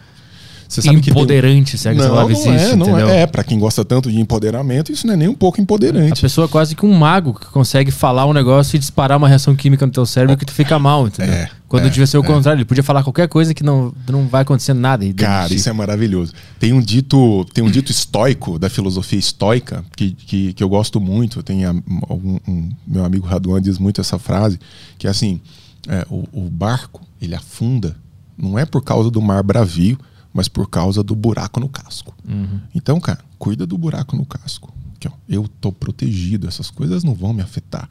[0.72, 1.80] você sabe empoderante, que tem...
[1.80, 3.10] se é que não, essa existe, é, não entendeu?
[3.10, 3.22] é.
[3.24, 6.14] É, pra quem gosta tanto de empoderamento, isso não é nem um pouco empoderante.
[6.14, 9.28] A pessoa é quase que um mago que consegue falar um negócio e disparar uma
[9.28, 11.34] reação química no teu cérebro que tu fica mal, entendeu?
[11.34, 12.28] É, Quando é, devia ser o é.
[12.28, 15.06] contrário, ele podia falar qualquer coisa que não, não vai acontecer nada.
[15.14, 16.32] Cara, isso é maravilhoso.
[16.58, 21.02] Tem um dito, tem um dito estoico da filosofia estoica que, que, que eu gosto
[21.02, 21.44] muito.
[21.44, 24.58] Tem a, um, um, meu amigo Raduan diz muito essa frase,
[24.98, 25.42] que é assim,
[25.90, 27.98] é, o, o barco, ele afunda,
[28.38, 30.00] não é por causa do mar bravio,
[30.34, 32.14] mas por causa do buraco no casco.
[32.28, 32.60] Uhum.
[32.74, 34.74] Então, cara, cuida do buraco no casco.
[34.96, 37.90] Aqui, ó, eu tô protegido, essas coisas não vão me afetar.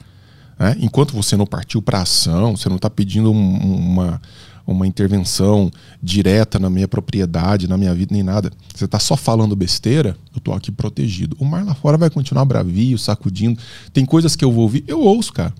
[0.59, 0.77] Né?
[0.81, 4.21] Enquanto você não partiu para ação, você não está pedindo um, uma,
[4.67, 5.71] uma intervenção
[6.03, 8.51] direta na minha propriedade, na minha vida, nem nada.
[8.75, 11.37] Você está só falando besteira, eu tô aqui protegido.
[11.41, 13.61] O mar lá fora vai continuar bravio, sacudindo.
[13.93, 15.53] Tem coisas que eu vou ouvir, eu ouço, cara.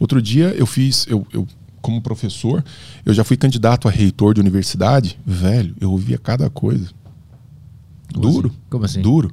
[0.00, 1.46] Outro dia eu fiz, eu, eu
[1.84, 2.64] como professor,
[3.04, 6.88] eu já fui candidato a reitor de universidade, velho, eu ouvia cada coisa.
[8.10, 8.48] Como duro.
[8.48, 8.58] Assim?
[8.70, 9.02] Como assim?
[9.02, 9.30] Duro.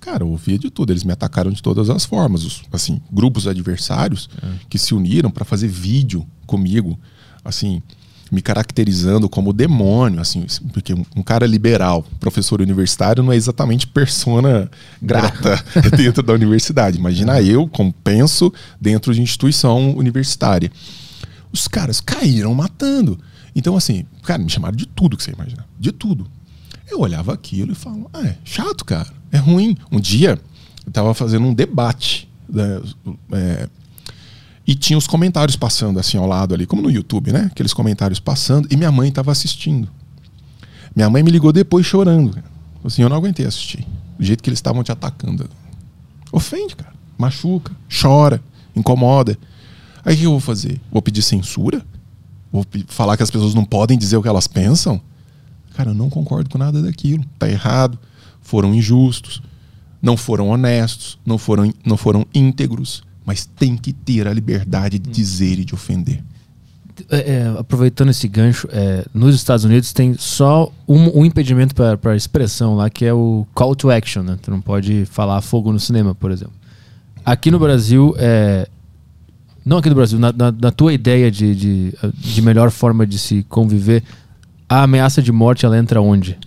[0.00, 0.90] Cara, eu ouvia de tudo.
[0.90, 2.44] Eles me atacaram de todas as formas.
[2.44, 4.48] Os, assim, grupos adversários é.
[4.70, 6.98] que se uniram para fazer vídeo comigo,
[7.44, 7.82] assim,
[8.30, 14.70] me caracterizando como demônio, assim, porque um cara liberal, professor universitário, não é exatamente persona
[15.00, 15.62] grata
[15.94, 16.96] dentro da universidade.
[16.96, 17.44] Imagina é.
[17.44, 18.50] eu como penso
[18.80, 20.72] dentro de instituição universitária.
[21.52, 23.18] Os caras caíram matando.
[23.54, 25.66] Então, assim, cara, me chamaram de tudo que você imagina.
[25.78, 26.26] De tudo.
[26.90, 29.08] Eu olhava aquilo e falava, ah, é chato, cara.
[29.30, 29.76] É ruim.
[29.90, 30.38] Um dia,
[30.86, 32.28] eu tava fazendo um debate.
[32.48, 32.80] Né,
[33.32, 33.68] é,
[34.66, 37.48] e tinha os comentários passando assim ao lado ali, como no YouTube, né?
[37.50, 38.68] Aqueles comentários passando.
[38.70, 39.88] E minha mãe estava assistindo.
[40.94, 42.42] Minha mãe me ligou depois chorando.
[42.84, 43.86] Assim, eu não aguentei assistir.
[44.18, 45.48] Do jeito que eles estavam te atacando.
[46.30, 46.92] Ofende, cara.
[47.18, 48.42] Machuca, chora,
[48.74, 49.36] incomoda.
[50.04, 50.80] Aí o que eu vou fazer?
[50.90, 51.84] Vou pedir censura?
[52.50, 55.00] Vou falar que as pessoas não podem dizer o que elas pensam?
[55.74, 57.24] Cara, eu não concordo com nada daquilo.
[57.38, 57.98] Tá errado.
[58.42, 59.42] Foram injustos.
[60.00, 61.18] Não foram honestos.
[61.24, 63.02] Não foram, não foram íntegros.
[63.24, 66.22] Mas tem que ter a liberdade de dizer e de ofender.
[67.08, 72.14] É, é, aproveitando esse gancho, é, nos Estados Unidos tem só um, um impedimento para
[72.14, 74.22] expressão lá, que é o call to action.
[74.22, 74.38] Né?
[74.42, 76.54] Tu não pode falar fogo no cinema, por exemplo.
[77.24, 78.68] Aqui no Brasil, é,
[79.64, 83.18] Não aqui do Brasil, na, na, na tua ideia de, de, de melhor forma de
[83.18, 84.02] se conviver,
[84.68, 86.38] a ameaça de morte ela entra onde?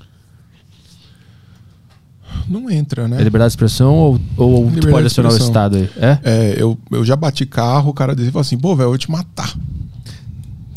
[2.48, 3.20] Não entra, né?
[3.20, 5.38] É liberdade de expressão ou, ou tu pode de acionar o.
[5.38, 5.90] Estado aí?
[5.98, 6.20] É?
[6.24, 9.10] É, eu, eu já bati carro, o cara dizia assim, pô, velho, eu vou te
[9.10, 9.52] matar.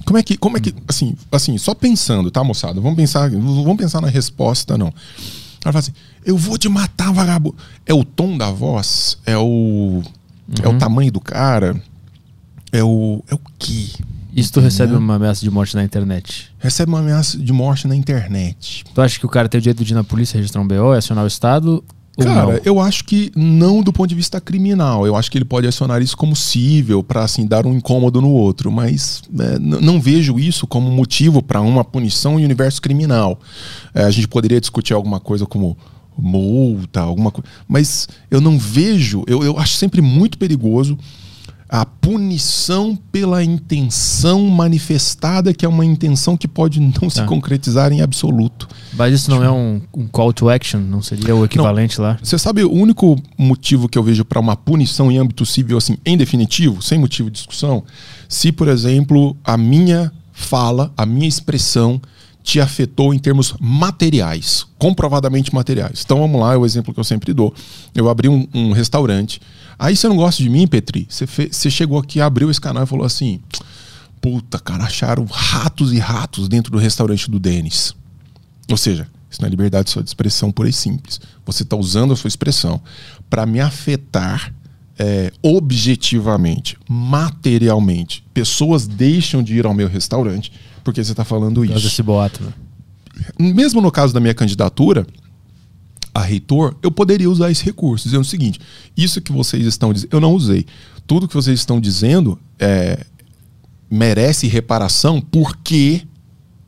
[0.06, 2.80] Como é que, como é que, assim, assim, só pensando, tá, moçada?
[2.80, 4.92] Vamos pensar, vamos pensar na resposta, não.
[5.62, 5.92] Ela fala assim,
[6.24, 7.56] eu vou te matar, vagabundo.
[7.84, 9.18] É o tom da voz?
[9.26, 10.02] É o,
[10.62, 11.78] é o tamanho do cara?
[12.72, 13.92] É o, é o que?
[14.42, 16.52] Se tu recebe uma ameaça de morte na internet?
[16.58, 18.84] Recebe uma ameaça de morte na internet.
[18.94, 20.92] Tu acha que o cara tem o direito de ir na polícia registrar um BO,
[20.92, 21.82] acionar o Estado?
[22.16, 22.60] Cara, não?
[22.64, 25.06] eu acho que não do ponto de vista criminal.
[25.06, 28.30] Eu acho que ele pode acionar isso como cível para assim dar um incômodo no
[28.30, 33.38] outro, mas é, não vejo isso como motivo para uma punição em universo criminal.
[33.94, 35.76] É, a gente poderia discutir alguma coisa como
[36.16, 39.22] multa, alguma coisa, mas eu não vejo.
[39.28, 40.98] Eu, eu acho sempre muito perigoso
[41.68, 47.26] a punição pela intenção manifestada, que é uma intenção que pode não se Tá.
[47.26, 48.66] concretizar em absoluto.
[48.94, 50.80] Mas isso não é um, um call to action?
[50.80, 52.18] Não seria o equivalente lá?
[52.22, 55.98] Você sabe o único motivo que eu vejo para uma punição em âmbito civil, assim,
[56.06, 57.84] em definitivo, sem motivo de discussão,
[58.28, 62.00] se, por exemplo, a minha fala, a minha expressão
[62.42, 66.02] te afetou em termos materiais, comprovadamente materiais.
[66.02, 67.52] Então vamos lá, é o exemplo que eu sempre dou.
[67.94, 69.38] Eu abri um, um restaurante.
[69.78, 71.06] Aí você não gosta de mim, Petri?
[71.08, 73.40] Você, fe- você chegou aqui, abriu esse canal e falou assim:
[74.20, 77.94] Puta, cara, acharam ratos e ratos dentro do restaurante do Denis.
[78.70, 81.20] Ou seja, isso não é liberdade só de expressão pura e simples.
[81.46, 82.80] Você está usando a sua expressão
[83.30, 84.52] para me afetar
[84.98, 88.24] é, objetivamente, materialmente.
[88.34, 90.52] Pessoas deixam de ir ao meu restaurante
[90.82, 91.74] porque você está falando isso.
[91.74, 92.42] desse boato.
[92.42, 92.52] né?
[93.38, 95.06] Mesmo no caso da minha candidatura
[96.14, 98.60] a reitor, eu poderia usar esse recurso, dizendo o seguinte:
[98.96, 100.66] isso que vocês estão dizendo, eu não usei.
[101.06, 103.04] Tudo que vocês estão dizendo é,
[103.90, 106.02] merece reparação porque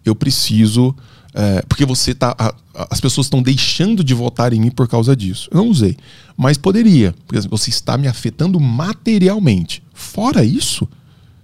[0.04, 0.94] eu preciso.
[1.34, 2.34] é, porque você tá.
[2.38, 2.54] a-
[2.90, 5.48] as pessoas estão deixando de votar em mim por causa disso.
[5.52, 5.96] Eu não usei.
[6.36, 7.14] Mas poderia.
[7.26, 9.82] Porque você está me afetando materialmente.
[9.92, 10.88] Fora isso.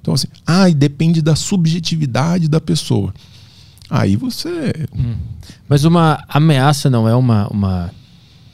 [0.01, 3.12] Então, assim, ah, e depende da subjetividade da pessoa.
[3.88, 4.72] Aí você.
[5.68, 7.90] Mas uma ameaça não é uma, uma,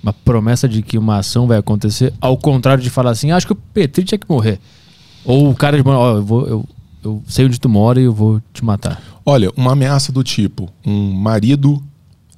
[0.03, 3.53] uma promessa de que uma ação vai acontecer, ao contrário de falar assim, acho que
[3.53, 4.59] o Petri tinha que morrer.
[5.25, 6.47] Ou o cara de ó, eu vou.
[6.47, 6.69] Eu,
[7.05, 9.01] eu sei onde tu mora e eu vou te matar.
[9.25, 11.83] Olha, uma ameaça do tipo: um marido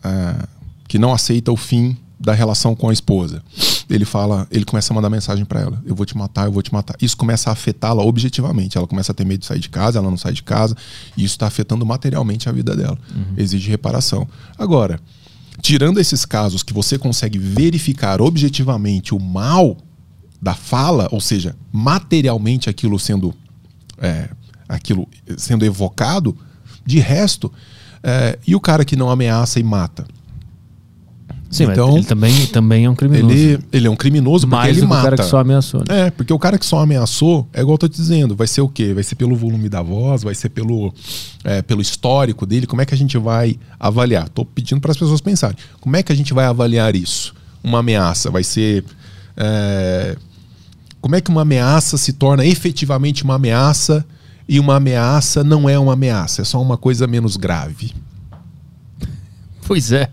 [0.02, 0.46] ah,
[0.86, 3.42] que não aceita o fim da relação com a esposa.
[3.88, 6.62] Ele fala, ele começa a mandar mensagem para ela: eu vou te matar, eu vou
[6.62, 6.96] te matar.
[7.01, 8.78] Isso começa a afetá-la objetivamente.
[8.78, 10.74] Ela começa a ter medo de sair de casa, ela não sai de casa,
[11.16, 12.98] e isso está afetando materialmente a vida dela.
[13.36, 14.26] Exige reparação.
[14.59, 14.98] Agora,
[15.60, 19.76] tirando esses casos que você consegue verificar objetivamente o mal
[20.40, 23.34] da fala, ou seja, materialmente aquilo sendo
[23.98, 24.28] é,
[24.68, 25.06] aquilo
[25.36, 26.36] sendo evocado,
[26.86, 27.52] de resto,
[28.02, 30.06] é, e o cara que não ameaça e mata?
[31.55, 33.32] Sim, Então, mas ele também, também é um criminoso.
[33.35, 35.02] Ele, ele é um criminoso porque Mais ele que o mata.
[35.02, 35.81] cara que só ameaçou.
[35.89, 36.01] Né?
[36.06, 38.60] É, porque o cara que só ameaçou, é igual eu tô te dizendo, vai ser
[38.60, 38.93] o quê?
[38.93, 40.93] Vai ser pelo volume da voz, vai ser pelo,
[41.44, 42.66] é, pelo histórico dele.
[42.66, 44.28] Como é que a gente vai avaliar?
[44.28, 45.56] Tô pedindo para as pessoas pensarem.
[45.81, 47.35] Como é que a gente vai avaliar isso?
[47.62, 48.85] Uma ameaça vai ser.
[49.36, 50.16] é,
[51.01, 54.05] como é que uma ameaça se torna efetivamente uma ameaça
[54.48, 57.93] e uma ameaça não é uma ameaça, é só uma coisa menos grave?
[59.66, 60.09] Pois é.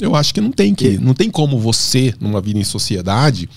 [0.00, 3.48] Eu acho que não tem que, não tem como você, numa vida em sociedade,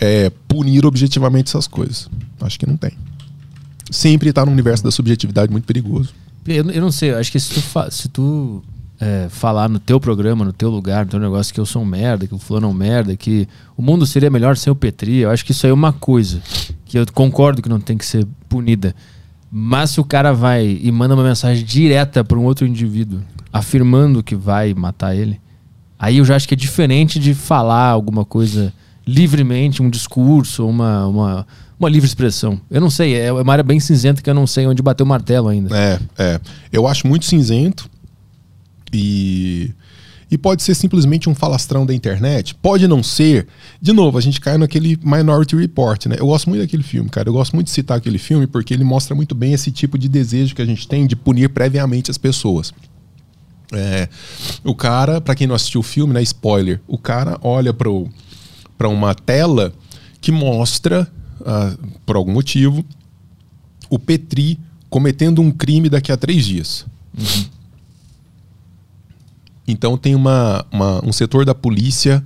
[0.00, 2.08] é, punir objetivamente essas coisas.
[2.40, 2.92] Acho que não tem.
[3.90, 6.14] Sempre está no universo da subjetividade muito perigoso.
[6.46, 8.62] Eu, eu não sei, eu acho que se tu, fa- se tu
[8.98, 11.84] é, falar no teu programa, no teu lugar, no teu negócio que eu sou um
[11.84, 13.46] merda, que o fulano é um merda, que
[13.76, 16.40] o mundo seria melhor sem o Petri, eu acho que isso aí é uma coisa
[16.86, 18.94] que eu concordo que não tem que ser punida.
[19.52, 23.20] Mas se o cara vai e manda uma mensagem direta para um outro indivíduo,
[23.52, 25.40] afirmando que vai matar ele,
[26.00, 28.72] aí eu já acho que é diferente de falar alguma coisa
[29.06, 31.46] livremente, um discurso, uma, uma,
[31.78, 32.60] uma livre expressão.
[32.70, 35.06] Eu não sei, é uma área bem cinzenta que eu não sei onde bater o
[35.06, 35.76] martelo ainda.
[35.76, 36.40] É, é.
[36.72, 37.90] Eu acho muito cinzento
[38.92, 39.74] e
[40.30, 43.48] e pode ser simplesmente um falastrão da internet, pode não ser.
[43.82, 46.16] De novo, a gente cai naquele Minority Report, né?
[46.20, 47.28] Eu gosto muito daquele filme, cara.
[47.28, 50.08] Eu gosto muito de citar aquele filme porque ele mostra muito bem esse tipo de
[50.08, 52.72] desejo que a gente tem de punir previamente as pessoas.
[53.72, 54.08] É,
[54.64, 59.14] o cara, pra quem não assistiu o filme, né, spoiler, o cara olha para uma
[59.14, 59.72] tela
[60.20, 61.10] que mostra,
[61.46, 62.84] ah, por algum motivo,
[63.88, 66.84] o Petri cometendo um crime daqui a três dias.
[69.66, 72.24] Então tem uma, uma- um setor da polícia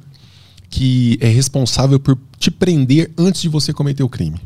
[0.70, 4.40] que é responsável por te prender antes de você cometer o crime.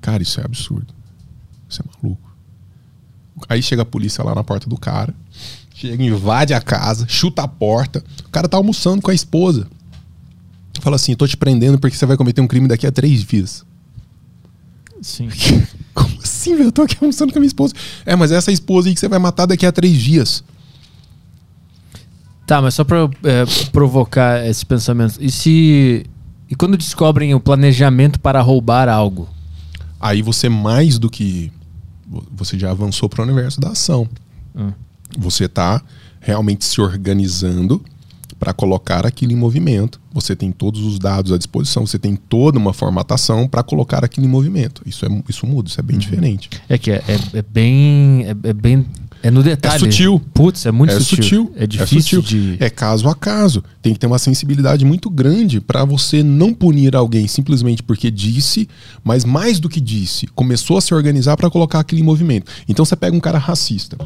[0.00, 0.92] Cara, isso é absurdo.
[1.68, 2.31] Isso é maluco.
[3.48, 5.14] Aí chega a polícia lá na porta do cara,
[5.74, 8.04] chega, invade a casa, chuta a porta.
[8.26, 9.66] O cara tá almoçando com a esposa.
[10.80, 13.64] Fala assim: tô te prendendo porque você vai cometer um crime daqui a três dias.
[15.00, 15.28] Sim.
[15.94, 16.68] Como assim, velho?
[16.68, 17.74] Eu tô aqui almoçando com a minha esposa.
[18.06, 20.42] É, mas é essa esposa aí que você vai matar daqui a três dias.
[22.46, 25.16] Tá, mas só pra é, provocar esse pensamento.
[25.20, 26.06] E se.
[26.48, 29.28] E quando descobrem o planejamento para roubar algo?
[30.00, 31.52] Aí você, mais do que.
[32.34, 34.08] Você já avançou para o universo da ação.
[34.54, 34.72] Hum.
[35.18, 35.82] Você tá
[36.20, 37.82] realmente se organizando
[38.38, 40.00] para colocar aquilo em movimento.
[40.12, 44.26] Você tem todos os dados à disposição, você tem toda uma formatação para colocar aquilo
[44.26, 44.82] em movimento.
[44.84, 46.50] Isso, é, isso muda, isso é bem diferente.
[46.68, 48.24] É que é, é- é bem.
[48.26, 48.84] É, é bem.
[49.22, 49.76] É no detalhe.
[49.76, 50.20] É sutil.
[50.34, 51.22] Putz, é muito é sutil.
[51.22, 51.52] sutil.
[51.56, 52.56] É difícil sutil.
[52.56, 52.56] de.
[52.62, 53.62] É caso a caso.
[53.80, 58.68] Tem que ter uma sensibilidade muito grande para você não punir alguém simplesmente porque disse,
[59.04, 62.50] mas mais do que disse, começou a se organizar para colocar aquilo em movimento.
[62.68, 63.96] Então você pega um cara racista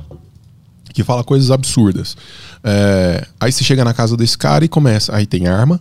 [0.92, 2.16] que fala coisas absurdas.
[2.64, 5.14] É, aí você chega na casa desse cara e começa.
[5.14, 5.78] Aí tem arma,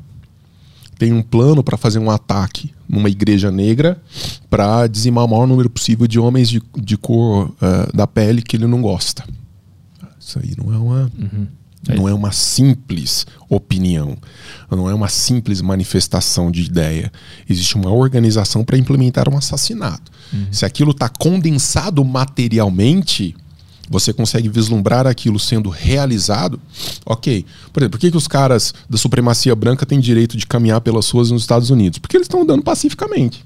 [0.97, 4.01] tem um plano para fazer um ataque numa igreja negra
[4.49, 8.55] para dizimar o maior número possível de homens de, de cor eh, da pele que
[8.55, 9.23] ele não gosta.
[10.19, 11.11] Isso aí não é uma.
[11.87, 14.17] Não é uma simples opinião,
[14.71, 17.11] não é uma simples manifestação de ideia.
[17.47, 20.11] Existe uma organização para implementar um assassinato.
[20.51, 23.35] Se aquilo está condensado materialmente,
[23.89, 26.59] você consegue vislumbrar aquilo sendo realizado,
[27.05, 27.45] ok.
[27.71, 31.09] Por exemplo, por que, que os caras da supremacia branca têm direito de caminhar pelas
[31.09, 31.99] ruas nos Estados Unidos?
[31.99, 33.45] Porque eles estão andando pacificamente.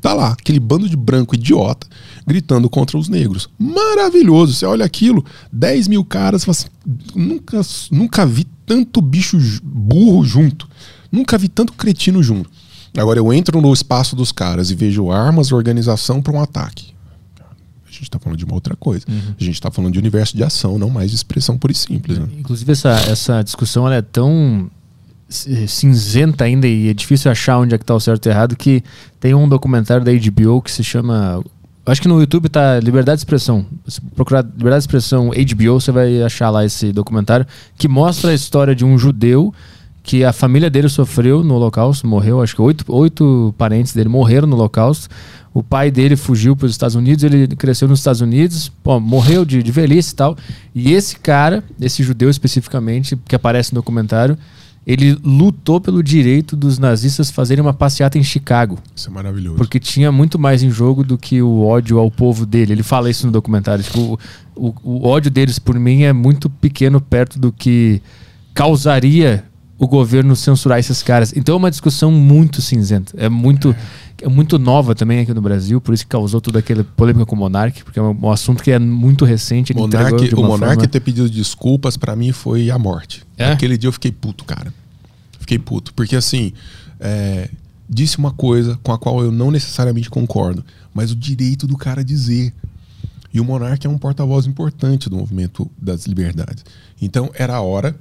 [0.00, 1.86] Tá lá, aquele bando de branco idiota
[2.26, 3.48] gritando contra os negros.
[3.56, 4.52] Maravilhoso.
[4.52, 6.66] Você olha aquilo, 10 mil caras, assim,
[7.14, 10.68] nunca, nunca vi tanto bicho burro junto.
[11.10, 12.50] Nunca vi tanto cretino junto.
[12.96, 16.92] Agora eu entro no espaço dos caras e vejo armas organização para um ataque.
[18.02, 19.06] A gente está falando de uma outra coisa.
[19.08, 22.18] A gente está falando de universo de ação, não mais de expressão pura e simples.
[22.18, 22.26] né?
[22.36, 24.68] Inclusive, essa, essa discussão é tão
[25.28, 28.32] c- cinzenta ainda e é difícil achar onde é que tá o certo e o
[28.32, 28.82] errado que
[29.20, 31.42] tem um documentário da HBO que se chama...
[31.86, 33.64] Acho que no YouTube tá Liberdade de Expressão.
[33.86, 37.46] Se procurar Liberdade de Expressão HBO, você vai achar lá esse documentário
[37.78, 39.54] que mostra a história de um judeu
[40.02, 44.48] que a família dele sofreu no Holocausto, morreu, acho que oito, oito parentes dele morreram
[44.48, 45.08] no Holocausto.
[45.54, 49.44] O pai dele fugiu para os Estados Unidos, ele cresceu nos Estados Unidos, pô, morreu
[49.44, 50.36] de, de velhice e tal.
[50.74, 54.36] E esse cara, esse judeu especificamente, que aparece no documentário,
[54.84, 58.78] ele lutou pelo direito dos nazistas fazerem uma passeata em Chicago.
[58.96, 59.56] Isso é maravilhoso.
[59.56, 62.72] Porque tinha muito mais em jogo do que o ódio ao povo dele.
[62.72, 63.84] Ele fala isso no documentário.
[63.84, 64.18] Tipo,
[64.56, 68.02] o, o- o ódio deles por mim é muito pequeno perto do que
[68.52, 69.44] causaria
[69.82, 71.32] o governo censurar esses caras.
[71.36, 73.12] Então é uma discussão muito cinzenta.
[73.16, 73.74] É muito,
[74.22, 74.28] é.
[74.28, 77.38] muito nova também aqui no Brasil, por isso que causou toda aquela polêmica com o
[77.40, 79.74] Monark, porque é um, um assunto que é muito recente.
[79.74, 83.24] Monark, o Monark forma- ter pedido desculpas pra mim foi a morte.
[83.36, 83.50] É?
[83.50, 84.72] Aquele dia eu fiquei puto, cara.
[85.40, 85.92] Fiquei puto.
[85.94, 86.52] Porque assim,
[87.00, 87.50] é,
[87.90, 90.64] disse uma coisa com a qual eu não necessariamente concordo,
[90.94, 92.54] mas o direito do cara dizer.
[93.34, 96.64] E o Monark é um porta-voz importante do movimento das liberdades.
[97.00, 97.96] Então era a hora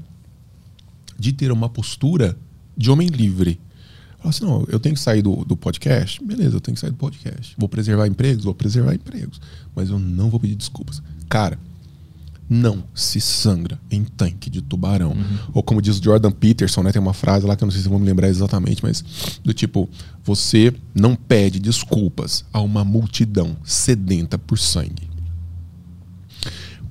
[1.21, 2.35] de ter uma postura
[2.75, 3.59] de homem livre.
[4.17, 6.23] Falar assim, não, eu tenho que sair do, do podcast?
[6.23, 7.55] Beleza, eu tenho que sair do podcast.
[7.57, 8.43] Vou preservar empregos?
[8.43, 9.39] Vou preservar empregos.
[9.75, 11.01] Mas eu não vou pedir desculpas.
[11.29, 11.59] Cara,
[12.49, 15.15] não se sangra em tanque de tubarão.
[15.53, 16.91] Ou como diz o Jordan Peterson, né?
[16.91, 19.03] Tem uma frase lá que eu não sei se eu vou me lembrar exatamente, mas
[19.43, 19.87] do tipo,
[20.23, 25.10] você não pede desculpas a uma multidão sedenta por sangue.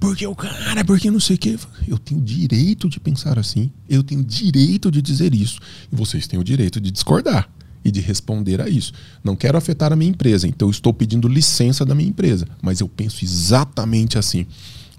[0.01, 1.59] Porque o cara, porque não sei o quê.
[1.87, 3.71] Eu tenho direito de pensar assim.
[3.89, 5.61] Eu tenho direito de dizer isso.
[5.93, 7.49] E vocês têm o direito de discordar
[7.85, 8.93] e de responder a isso.
[9.23, 12.47] Não quero afetar a minha empresa, então eu estou pedindo licença da minha empresa.
[12.63, 14.47] Mas eu penso exatamente assim.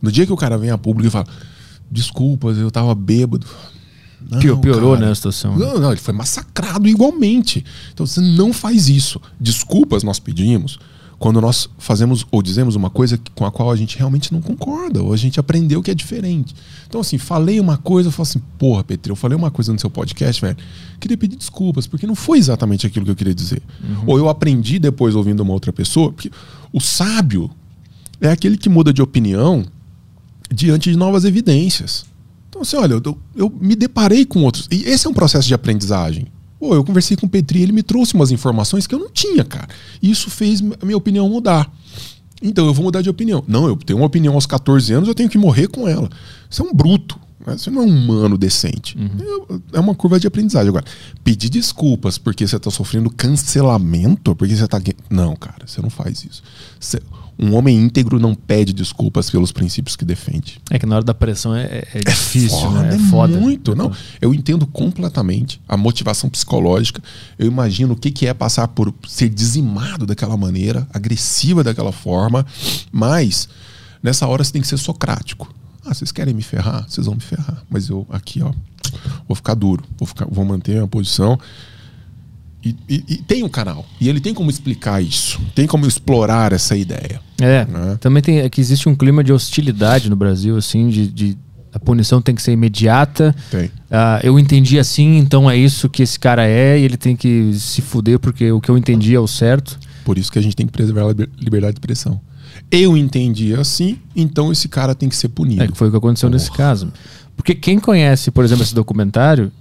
[0.02, 1.28] No dia que o cara vem a público e fala:
[1.90, 3.48] Desculpas, eu tava bêbado.
[4.30, 5.08] Não, Pio- piorou, cara.
[5.08, 5.66] né, a situação, né?
[5.66, 7.66] Não, não, ele foi massacrado igualmente.
[7.92, 9.20] Então você não faz isso.
[9.40, 10.78] Desculpas nós pedimos
[11.22, 15.04] quando nós fazemos ou dizemos uma coisa com a qual a gente realmente não concorda,
[15.04, 16.56] ou a gente aprendeu que é diferente.
[16.88, 19.78] Então, assim, falei uma coisa, eu falo assim, porra, Petri, eu falei uma coisa no
[19.78, 20.58] seu podcast, velho.
[21.00, 23.62] Queria pedir desculpas, porque não foi exatamente aquilo que eu queria dizer.
[24.08, 26.32] Ou eu aprendi depois ouvindo uma outra pessoa, porque
[26.74, 27.52] o sábio
[28.20, 29.64] é aquele que muda de opinião
[30.52, 32.04] diante de novas evidências.
[32.50, 34.68] Então, assim, olha, eu, eu me deparei com outros.
[34.72, 36.26] E esse é um processo de aprendizagem.
[36.62, 39.44] Pô, eu conversei com o Petri, ele me trouxe umas informações que eu não tinha,
[39.44, 39.68] cara.
[40.00, 41.68] Isso fez a minha opinião mudar.
[42.40, 43.44] Então eu vou mudar de opinião.
[43.48, 46.08] Não, eu tenho uma opinião aos 14 anos, eu tenho que morrer com ela.
[46.48, 47.20] Isso é um bruto.
[47.48, 48.96] Você não é um humano decente.
[49.74, 50.70] É uma curva de aprendizagem.
[50.70, 50.86] Agora,
[51.24, 54.80] pedir desculpas porque você está sofrendo cancelamento, porque você está.
[55.10, 56.44] Não, cara, você não faz isso.
[56.80, 57.02] Você-
[57.38, 60.62] um homem íntegro não pede desculpas pelos princípios que defende.
[60.70, 62.94] É que na hora da pressão é, é difícil, foda, né?
[62.94, 63.38] É é foda.
[63.40, 63.76] muito.
[63.76, 63.92] Não,
[64.22, 67.02] eu entendo completamente a motivação psicológica.
[67.40, 72.46] Eu imagino o que, que é passar por ser dizimado daquela maneira, agressiva daquela forma.
[72.92, 73.50] Mas
[74.04, 75.54] nessa hora você tem que ser socrático.
[75.86, 76.86] Ah, vocês querem me ferrar?
[76.88, 77.64] Vocês vão me ferrar.
[77.70, 78.52] Mas eu aqui, ó,
[79.28, 81.40] vou ficar duro, vou, ficar, vou manter a posição.
[82.64, 83.86] E, e- e tem um canal.
[84.00, 85.40] E ele tem como explicar isso.
[85.56, 87.20] Tem como explorar essa ideia.
[87.40, 87.98] É, Né?
[88.00, 91.38] também tem é que existe um clima de hostilidade no Brasil, assim, de, de-
[91.74, 93.34] a punição tem que ser imediata.
[93.50, 93.72] Tem.
[93.90, 97.52] Ah, eu entendi assim, então é isso que esse cara é e ele tem que
[97.56, 99.80] se fuder porque o que eu entendi é o certo.
[100.04, 102.20] Por isso que a gente tem que preservar a liber- liberdade de expressão.
[102.70, 105.64] Eu entendi assim, então esse cara tem que ser punido.
[105.64, 106.92] É que foi o que aconteceu nesse caso.
[107.38, 109.52] Porque quem conhece, por exemplo, esse documentário,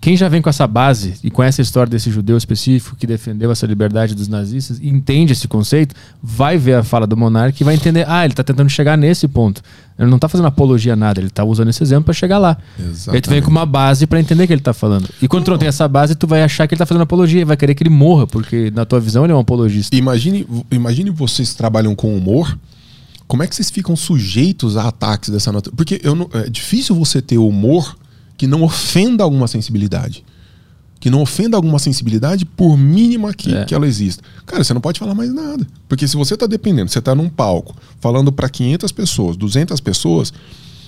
[0.00, 3.50] quem já vem com essa base e conhece a história desse judeu específico que defendeu
[3.52, 7.64] essa liberdade dos nazistas e entende esse conceito, vai ver a fala do monarca e
[7.64, 9.60] vai entender, ah, ele tá tentando chegar nesse ponto.
[9.98, 12.56] Ele não tá fazendo apologia a nada, ele tá usando esse exemplo para chegar lá.
[12.78, 13.42] E aí tu vem Exatamente.
[13.44, 15.06] com uma base para entender o que ele tá falando.
[15.20, 17.42] E quando tu não tem essa base, tu vai achar que ele tá fazendo apologia
[17.42, 19.94] e vai querer que ele morra, porque na tua visão ele é um apologista.
[19.94, 22.56] Imagine, imagine vocês trabalham com humor.
[23.26, 25.76] Como é que vocês ficam sujeitos a ataques dessa natureza?
[25.76, 27.94] Porque eu não- é difícil você ter humor
[28.40, 30.24] que não ofenda alguma sensibilidade.
[30.98, 33.66] Que não ofenda alguma sensibilidade, por mínima que, É.
[33.66, 34.22] que ela exista.
[34.46, 35.66] Cara, você não pode falar mais nada.
[35.86, 40.32] Porque se você tá dependendo, você tá num palco falando para 500 pessoas, 200 pessoas,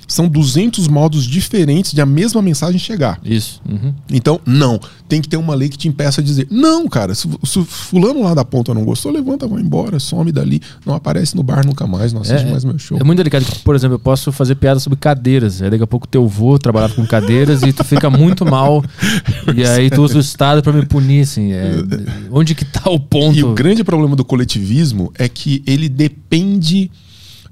[0.06, 3.20] são 200 modos diferentes de a mesma mensagem chegar.
[3.24, 3.60] Isso.
[3.68, 3.94] Uhum.
[4.10, 4.80] Então, não.
[5.08, 6.46] Tem que ter uma lei que te impeça a dizer.
[6.50, 7.14] Não, cara.
[7.14, 10.60] Se, se o fulano lá da ponta não gostou, levanta, vai embora, some dali.
[10.86, 12.98] Não aparece no bar nunca mais, não assiste mais meu show.
[12.98, 13.44] É muito delicado.
[13.64, 15.60] Por exemplo, eu posso fazer piada sobre cadeiras.
[15.60, 18.84] Aí daqui a pouco teu vô trabalhava com cadeiras e tu fica muito mal.
[19.54, 21.52] e aí tu usa o Estado pra me punir, assim.
[21.52, 21.74] É,
[22.30, 23.36] onde que tá o ponto?
[23.38, 26.90] E o grande problema do coletivismo é que ele depende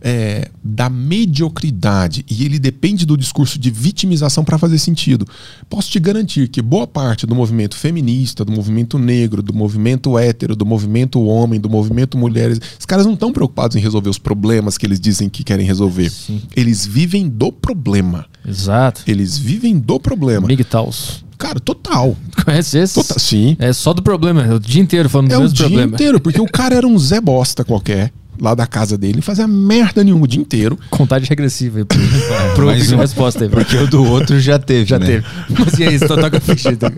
[0.00, 5.26] é, da mediocridade e ele depende do discurso de vitimização para fazer sentido.
[5.68, 10.54] Posso te garantir que boa parte do movimento feminista, do movimento negro, do movimento hétero,
[10.56, 14.76] do movimento homem, do movimento mulheres, os caras não estão preocupados em resolver os problemas
[14.78, 16.10] que eles dizem que querem resolver.
[16.10, 16.42] Sim.
[16.56, 18.26] Eles vivem do problema.
[18.46, 19.02] Exato.
[19.06, 20.46] Eles vivem do problema.
[20.46, 21.24] MGTOWs.
[21.38, 22.16] Cara, total.
[22.44, 22.94] Conhece esse?
[22.94, 23.18] total.
[23.18, 23.56] Sim.
[23.58, 24.42] É só do problema.
[24.44, 25.94] É o dia inteiro falando É do o mesmo dia problema.
[25.94, 29.46] inteiro, porque o cara era um Zé Bosta qualquer, lá da casa dele, não fazia
[29.46, 30.78] merda nenhuma o dia inteiro.
[30.90, 31.98] Contagem regressiva aí pro,
[32.54, 32.98] pro mais ouvinte um.
[32.98, 33.50] resposta aí.
[33.50, 35.06] Porque o do outro já teve, Já né?
[35.06, 35.26] teve.
[35.50, 36.70] Mas e aí, só toca ficha.
[36.70, 36.90] então.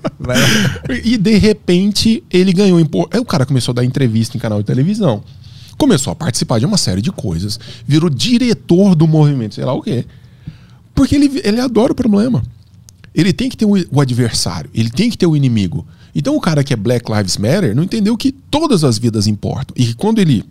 [1.05, 3.09] E de repente ele ganhou impor.
[3.10, 5.23] Aí o cara começou a dar entrevista em canal de televisão.
[5.77, 7.59] Começou a participar de uma série de coisas.
[7.86, 10.05] Virou diretor do movimento, sei lá o quê.
[10.94, 12.43] Porque ele, ele adora o problema.
[13.14, 15.86] Ele tem que ter o, o adversário, ele tem que ter o inimigo.
[16.14, 19.74] Então o cara que é Black Lives Matter não entendeu que todas as vidas importam.
[19.77, 20.44] E que quando ele,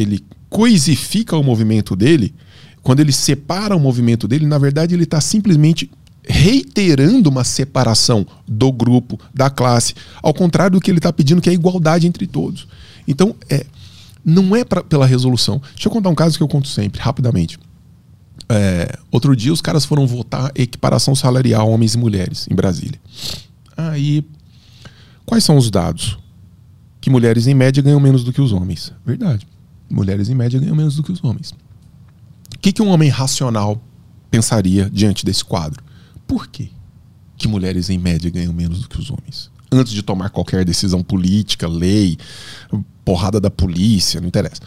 [0.00, 2.34] ele coisifica o movimento dele,
[2.82, 5.90] quando ele separa o movimento dele, na verdade ele está simplesmente
[6.28, 11.48] reiterando uma separação do grupo, da classe, ao contrário do que ele está pedindo, que
[11.48, 12.68] é igualdade entre todos.
[13.06, 13.64] Então, é,
[14.24, 15.60] não é pra, pela resolução.
[15.74, 17.58] Deixa eu contar um caso que eu conto sempre, rapidamente.
[18.48, 23.00] É, outro dia os caras foram votar equiparação salarial homens e mulheres em Brasília.
[23.76, 24.24] Aí,
[25.24, 26.18] quais são os dados?
[27.00, 28.92] Que mulheres em média ganham menos do que os homens.
[29.04, 29.46] Verdade.
[29.90, 31.54] Mulheres em média ganham menos do que os homens.
[32.54, 33.80] O que, que um homem racional
[34.30, 35.82] pensaria diante desse quadro?
[36.26, 36.70] Por quê
[37.36, 39.50] que mulheres em média ganham menos do que os homens?
[39.70, 42.18] Antes de tomar qualquer decisão política, lei,
[43.04, 44.62] porrada da polícia, não interessa.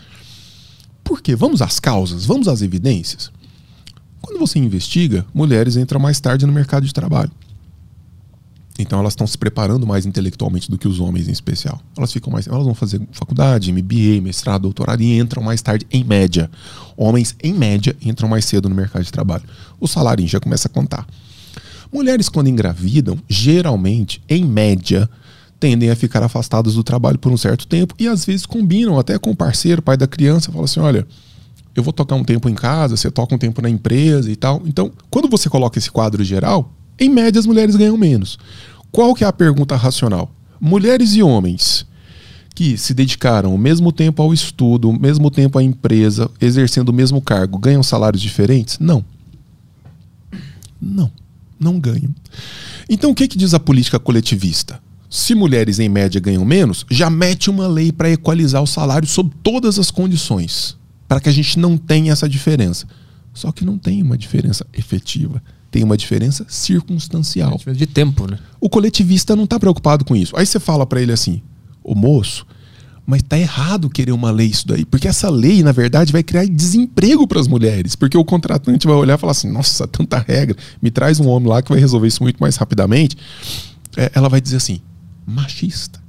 [1.04, 1.36] Por quê?
[1.36, 3.32] Vamos às causas, vamos às evidências.
[4.22, 7.32] Quando você investiga, mulheres entram mais tarde no mercado de trabalho.
[8.80, 11.80] Então elas estão se preparando mais intelectualmente do que os homens em especial.
[11.98, 16.04] Elas ficam mais, elas vão fazer faculdade, MBA, mestrado, doutorado e entram mais tarde em
[16.04, 16.50] média.
[16.98, 19.44] Homens em média entram mais cedo no mercado de trabalho.
[19.80, 21.06] O salário já começa a contar.
[21.92, 25.10] Mulheres quando engravidam, geralmente, em média,
[25.60, 29.20] tendem a ficar afastadas do trabalho por um certo tempo e às vezes combinam até
[29.20, 31.06] com o parceiro, pai da criança, fala assim, olha,
[31.76, 34.62] eu vou tocar um tempo em casa, você toca um tempo na empresa e tal.
[34.66, 38.38] Então, quando você coloca esse quadro geral, em média as mulheres ganham menos.
[38.92, 40.32] Qual que é a pergunta racional?
[40.60, 41.86] Mulheres e homens
[42.54, 46.94] que se dedicaram o mesmo tempo ao estudo, o mesmo tempo à empresa, exercendo o
[46.94, 48.78] mesmo cargo, ganham salários diferentes?
[48.78, 49.04] Não.
[50.80, 51.12] Não,
[51.60, 52.14] não ganham.
[52.88, 54.80] Então o que, que diz a política coletivista?
[55.10, 59.32] Se mulheres em média ganham menos, já mete uma lei para equalizar o salário sob
[59.42, 62.88] todas as condições, para que a gente não tenha essa diferença.
[63.34, 65.42] Só que não tem uma diferença efetiva.
[65.72, 67.58] Tem uma diferença circunstancial.
[67.66, 68.38] De tempo, né?
[68.60, 70.36] O coletivista não está preocupado com isso.
[70.36, 71.42] Aí você fala para ele assim:
[71.82, 72.46] "O moço,
[73.06, 76.46] mas tá errado querer uma lei isso daí, porque essa lei, na verdade, vai criar
[76.46, 80.58] desemprego para as mulheres, porque o contratante vai olhar e falar assim: "Nossa, tanta regra,
[80.82, 83.18] me traz um homem lá que vai resolver isso muito mais rapidamente".
[83.96, 84.82] É, ela vai dizer assim:
[85.26, 86.02] "Machista".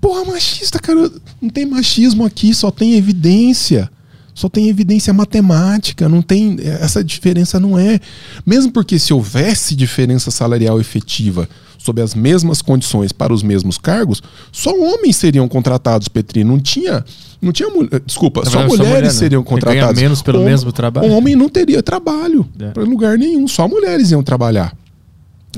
[0.00, 1.10] Porra, machista, cara,
[1.40, 3.90] não tem machismo aqui, só tem evidência
[4.34, 8.00] só tem evidência matemática, não tem essa diferença não é.
[8.44, 11.48] Mesmo porque se houvesse diferença salarial efetiva
[11.78, 17.04] sob as mesmas condições para os mesmos cargos, só homens seriam contratados, Petri, não tinha
[17.40, 17.68] não tinha
[18.06, 19.10] desculpa, só mulheres mulher, né?
[19.10, 20.00] seriam contratadas.
[20.00, 21.08] menos pelo o, mesmo trabalho.
[21.08, 22.70] O homem não teria trabalho é.
[22.70, 24.74] para lugar nenhum, só mulheres iam trabalhar.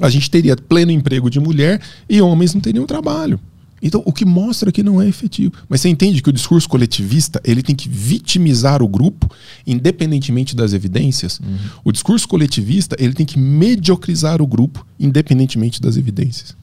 [0.01, 3.41] A gente teria pleno emprego de mulher e homens não teriam trabalho.
[3.87, 5.53] Então, o que mostra que não é efetivo.
[5.69, 9.31] Mas você entende que o discurso coletivista ele tem que vitimizar o grupo,
[9.65, 11.39] independentemente das evidências.
[11.39, 11.57] Uhum.
[11.85, 16.57] O discurso coletivista ele tem que mediocrizar o grupo, independentemente das evidências.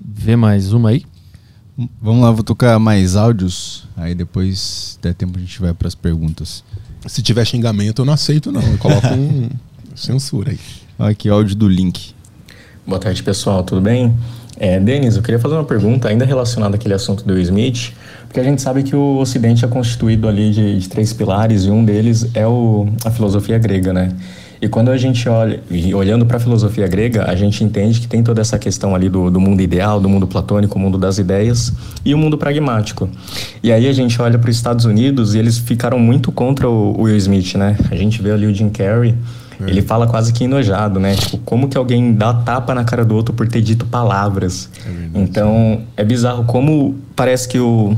[0.00, 1.04] Vê mais uma aí.
[2.00, 3.88] Vamos lá, vou tocar mais áudios.
[3.96, 6.62] Aí depois, se der tempo, a gente vai para as perguntas.
[7.06, 8.62] Se tiver xingamento, eu não aceito, não.
[8.62, 9.50] Eu coloco um
[9.96, 10.58] censura aí.
[10.98, 12.14] Aqui, áudio do link.
[12.84, 13.62] Boa tarde, pessoal.
[13.62, 14.12] Tudo bem?
[14.58, 17.92] É, Denis, eu queria fazer uma pergunta ainda relacionada àquele assunto do Will Smith,
[18.26, 21.70] porque a gente sabe que o Ocidente é constituído ali de, de três pilares e
[21.70, 24.12] um deles é o, a filosofia grega, né?
[24.60, 25.60] E quando a gente olha,
[25.94, 29.30] olhando para a filosofia grega, a gente entende que tem toda essa questão ali do,
[29.30, 31.72] do mundo ideal, do mundo platônico, o mundo das ideias
[32.04, 33.08] e o mundo pragmático.
[33.62, 37.00] E aí a gente olha para os Estados Unidos e eles ficaram muito contra o
[37.02, 37.76] Will Smith, né?
[37.92, 39.14] A gente vê ali o Jim Carrey
[39.66, 39.70] é.
[39.70, 41.14] Ele fala quase que enojado, né?
[41.14, 44.70] Tipo, como que alguém dá tapa na cara do outro por ter dito palavras?
[44.86, 47.96] É então, é bizarro como parece que o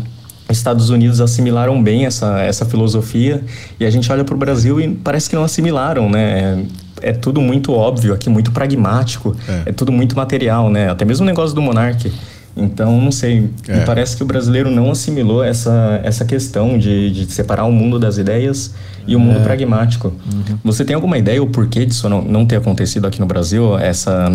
[0.50, 3.42] Estados Unidos assimilaram bem essa, essa filosofia
[3.78, 6.64] e a gente olha para o Brasil e parece que não assimilaram, né?
[7.02, 9.70] É, é tudo muito óbvio aqui, muito pragmático, é.
[9.70, 10.90] é tudo muito material, né?
[10.90, 12.10] Até mesmo o negócio do monarca.
[12.56, 13.78] Então, não sei, é.
[13.78, 17.98] me parece que o brasileiro não assimilou essa, essa questão de, de separar o mundo
[17.98, 18.72] das ideias
[19.06, 19.42] e o mundo é.
[19.42, 20.08] pragmático.
[20.08, 20.58] Uhum.
[20.64, 23.78] Você tem alguma ideia o porquê disso não, não ter acontecido aqui no Brasil?
[23.78, 24.30] Essa,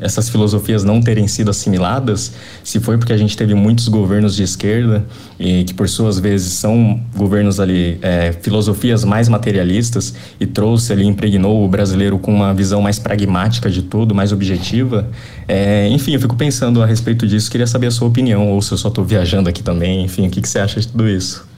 [0.00, 2.32] essas filosofias não terem sido assimiladas?
[2.62, 5.04] Se foi porque a gente teve muitos governos de esquerda
[5.38, 11.04] e que por suas vezes são governos ali, é, filosofias mais materialistas e trouxe ali,
[11.04, 15.08] impregnou o brasileiro com uma visão mais pragmática de tudo, mais objetiva?
[15.48, 18.72] É, enfim, eu fico pensando a respeito disso, queria saber a sua opinião, ou se
[18.72, 21.51] eu só estou viajando aqui também, enfim, o que, que você acha de tudo isso?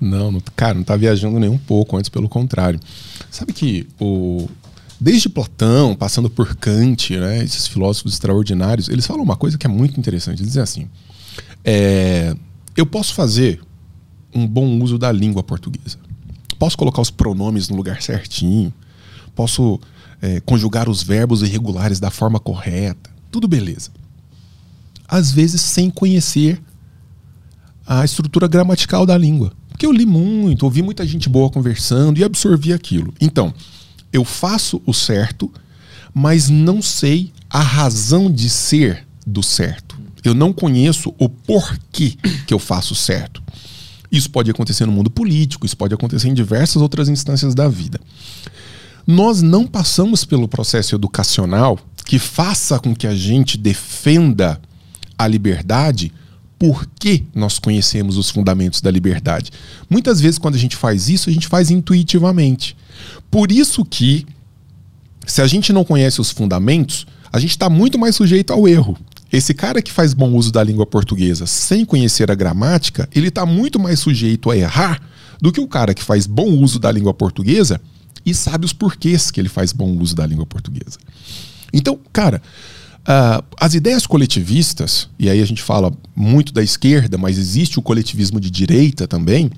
[0.00, 2.78] Não, não, cara, não está viajando nem um pouco, antes pelo contrário.
[3.30, 4.48] Sabe que o,
[5.00, 9.70] desde Platão, passando por Kant, né, esses filósofos extraordinários, eles falam uma coisa que é
[9.70, 10.40] muito interessante.
[10.40, 10.88] Eles dizem assim:
[11.64, 12.36] é,
[12.76, 13.60] eu posso fazer
[14.34, 15.98] um bom uso da língua portuguesa,
[16.58, 18.72] posso colocar os pronomes no lugar certinho,
[19.34, 19.80] posso
[20.20, 23.90] é, conjugar os verbos irregulares da forma correta, tudo beleza.
[25.08, 26.60] Às vezes sem conhecer
[27.86, 29.52] a estrutura gramatical da língua.
[29.76, 33.12] Porque eu li muito, ouvi muita gente boa conversando e absorvi aquilo.
[33.20, 33.52] Então,
[34.10, 35.52] eu faço o certo,
[36.14, 40.00] mas não sei a razão de ser do certo.
[40.24, 42.14] Eu não conheço o porquê
[42.46, 43.42] que eu faço certo.
[44.10, 48.00] Isso pode acontecer no mundo político, isso pode acontecer em diversas outras instâncias da vida.
[49.06, 54.58] Nós não passamos pelo processo educacional que faça com que a gente defenda
[55.18, 56.10] a liberdade
[56.58, 59.50] porque nós conhecemos os fundamentos da liberdade.
[59.88, 62.76] Muitas vezes, quando a gente faz isso, a gente faz intuitivamente.
[63.30, 64.26] Por isso que,
[65.26, 68.96] se a gente não conhece os fundamentos, a gente está muito mais sujeito ao erro.
[69.32, 73.44] Esse cara que faz bom uso da língua portuguesa sem conhecer a gramática, ele está
[73.44, 75.00] muito mais sujeito a errar
[75.40, 77.80] do que o cara que faz bom uso da língua portuguesa
[78.24, 80.98] e sabe os porquês que ele faz bom uso da língua portuguesa.
[81.72, 82.40] Então, cara,
[83.06, 87.82] Uh, as ideias coletivistas, e aí a gente fala muito da esquerda, mas existe o
[87.82, 89.48] coletivismo de direita também.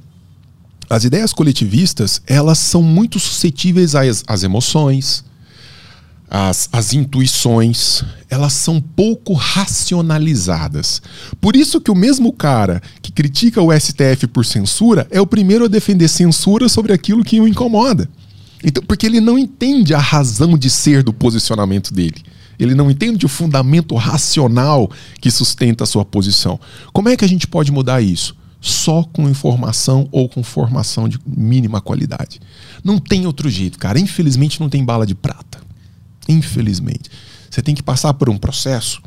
[0.91, 5.25] As ideias coletivistas, elas são muito suscetíveis às, às emoções,
[6.31, 11.01] às, às intuições, elas são pouco racionalizadas.
[11.41, 15.65] Por isso que o mesmo cara que critica o STF por censura é o primeiro
[15.65, 18.11] a defender censura sobre aquilo que o incomoda.
[18.63, 22.23] Então, porque ele não entende a razão de ser do posicionamento dele.
[22.59, 24.91] Ele não entende o fundamento racional
[25.21, 26.59] que sustenta a sua posição.
[26.93, 28.37] Como é que a gente pode mudar isso?
[28.61, 32.41] Só com informação ou com formação de mínima qualidade.
[32.83, 34.01] Não tem outro jeito, cara.
[34.01, 35.61] Infelizmente não tem bala de prata.
[36.29, 37.09] Infelizmente.
[37.49, 39.01] Você tem que passar por um processo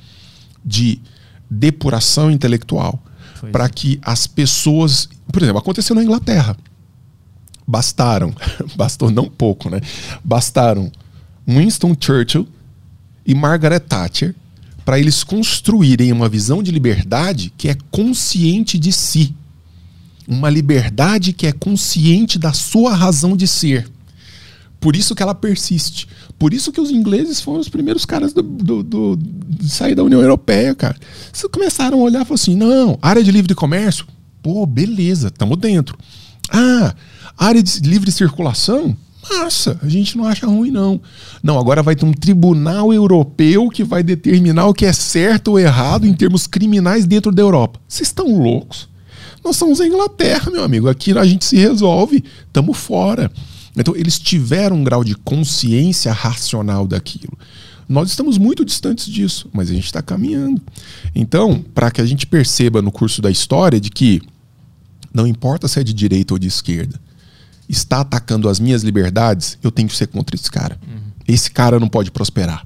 [0.63, 1.01] de
[1.49, 3.03] depuração intelectual
[3.51, 5.09] para que as pessoas.
[5.31, 6.55] Por exemplo, aconteceu na Inglaterra.
[7.67, 8.33] Bastaram,
[8.75, 9.81] bastou não pouco, né?
[10.23, 10.91] Bastaram
[11.47, 12.47] Winston Churchill
[13.25, 14.35] e Margaret Thatcher
[14.83, 19.35] para eles construírem uma visão de liberdade que é consciente de si.
[20.27, 23.89] Uma liberdade que é consciente da sua razão de ser.
[24.79, 26.07] Por isso que ela persiste.
[26.39, 30.03] Por isso que os ingleses foram os primeiros caras do, do, do, de sair da
[30.03, 30.97] União Europeia, cara.
[31.31, 34.07] Vocês começaram a olhar e falaram assim: não, área de livre comércio,
[34.41, 35.95] pô, beleza, estamos dentro.
[36.49, 36.95] Ah,
[37.37, 38.97] área de livre circulação,
[39.31, 41.01] massa, a gente não acha ruim, não.
[41.41, 45.59] Não, agora vai ter um tribunal europeu que vai determinar o que é certo ou
[45.59, 47.79] errado em termos criminais dentro da Europa.
[47.87, 48.89] Vocês estão loucos?
[49.43, 50.87] Nós somos a Inglaterra, meu amigo.
[50.87, 53.31] Aqui a gente se resolve, estamos fora.
[53.75, 57.37] Então, eles tiveram um grau de consciência racional daquilo.
[57.87, 60.61] Nós estamos muito distantes disso, mas a gente está caminhando.
[61.15, 64.21] Então, para que a gente perceba no curso da história de que
[65.13, 66.99] não importa se é de direita ou de esquerda,
[67.71, 70.77] está atacando as minhas liberdades, eu tenho que ser contra esse cara.
[70.85, 71.11] Uhum.
[71.27, 72.65] Esse cara não pode prosperar.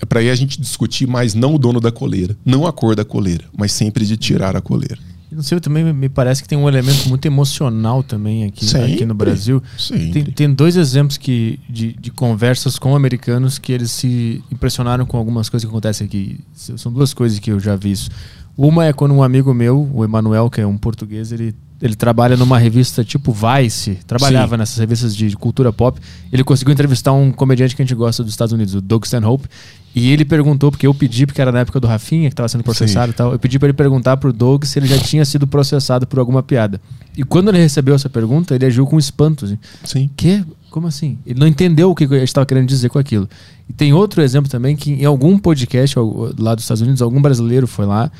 [0.00, 2.96] É para aí a gente discutir mais não o dono da coleira, não a cor
[2.96, 4.98] da coleira, mas sempre de tirar a coleira.
[5.30, 9.14] Não sei, também me parece que tem um elemento muito emocional também aqui, aqui no
[9.14, 9.62] Brasil.
[10.12, 15.16] Tem, tem, dois exemplos que, de, de, conversas com americanos que eles se impressionaram com
[15.16, 16.40] algumas coisas que acontecem aqui.
[16.52, 18.10] São duas coisas que eu já vi isso.
[18.56, 22.36] Uma é quando um amigo meu, o Emanuel, que é um português, ele ele trabalha
[22.36, 24.58] numa revista tipo Vice, trabalhava Sim.
[24.58, 25.98] nessas revistas de cultura pop.
[26.30, 29.48] Ele conseguiu entrevistar um comediante que a gente gosta dos Estados Unidos, o Doug Stanhope.
[29.94, 32.62] E ele perguntou, porque eu pedi, porque era na época do Rafinha, que estava sendo
[32.62, 33.12] processado Sim.
[33.12, 36.06] e tal, eu pedi para ele perguntar pro Doug se ele já tinha sido processado
[36.06, 36.80] por alguma piada.
[37.16, 39.46] E quando ele recebeu essa pergunta, ele agiu com espanto.
[39.46, 39.58] Assim.
[39.82, 40.10] Sim.
[40.16, 40.44] Que?
[40.70, 41.18] Como assim?
[41.26, 43.28] Ele não entendeu o que a gente estava querendo dizer com aquilo.
[43.68, 45.96] E tem outro exemplo também que em algum podcast
[46.38, 48.12] lá dos Estados Unidos, algum brasileiro foi lá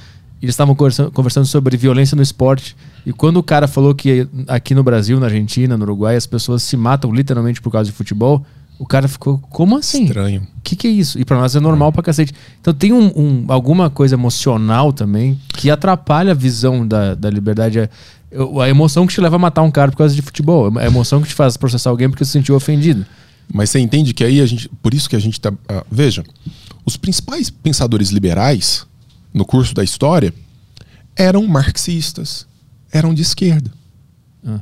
[0.43, 2.77] eles estavam conversando, sobre violência no esporte.
[3.05, 6.62] E quando o cara falou que aqui no Brasil, na Argentina, no Uruguai, as pessoas
[6.62, 8.45] se matam literalmente por causa de futebol,
[8.79, 10.05] o cara ficou, como assim?
[10.05, 10.41] Estranho.
[10.41, 11.19] O que, que é isso?
[11.19, 11.93] E para nós é normal é.
[11.93, 12.33] pra cacete.
[12.59, 17.79] Então tem um, um, alguma coisa emocional também que atrapalha a visão da, da liberdade.
[17.79, 17.89] A,
[18.62, 20.73] a emoção que te leva a matar um cara por causa de futebol.
[20.79, 23.05] A emoção que te faz processar alguém porque se sentiu ofendido.
[23.53, 24.71] Mas você entende que aí a gente.
[24.83, 25.51] Por isso que a gente tá.
[25.51, 26.25] Uh, veja,
[26.87, 28.87] os principais pensadores liberais
[29.32, 30.35] no curso da história
[31.16, 32.47] eram marxistas,
[32.93, 33.70] eram de esquerda.
[34.44, 34.61] Ah.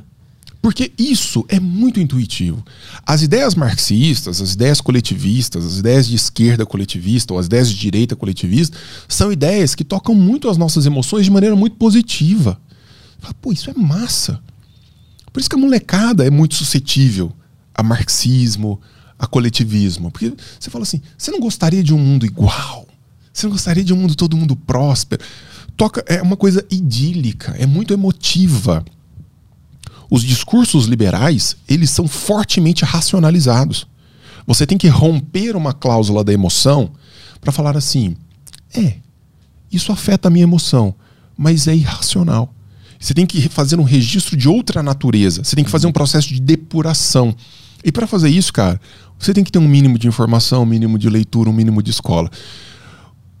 [0.61, 2.63] Porque isso é muito intuitivo.
[3.05, 7.77] As ideias marxistas, as ideias coletivistas, as ideias de esquerda coletivista ou as ideias de
[7.77, 8.77] direita coletivista
[9.07, 12.59] são ideias que tocam muito as nossas emoções de maneira muito positiva.
[13.19, 14.41] Fala, Pô, isso é massa.
[15.31, 17.31] Por isso que a molecada é muito suscetível
[17.73, 18.81] a marxismo,
[19.17, 20.11] a coletivismo.
[20.11, 22.88] Porque você fala assim: você não gostaria de um mundo igual?
[23.33, 25.23] Você não gostaria de um mundo todo mundo próspero?
[25.77, 28.83] Toca, é uma coisa idílica, é muito emotiva.
[30.09, 33.87] Os discursos liberais, eles são fortemente racionalizados.
[34.45, 36.91] Você tem que romper uma cláusula da emoção
[37.39, 38.15] para falar assim:
[38.75, 38.95] é,
[39.71, 40.93] isso afeta a minha emoção,
[41.37, 42.53] mas é irracional.
[42.99, 45.43] Você tem que fazer um registro de outra natureza.
[45.43, 47.33] Você tem que fazer um processo de depuração.
[47.83, 48.81] E para fazer isso, cara,
[49.17, 51.91] você tem que ter um mínimo de informação, um mínimo de leitura, um mínimo de
[51.91, 52.29] escola.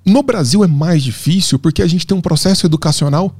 [0.09, 3.35] No Brasil é mais difícil porque a gente tem um processo educacional,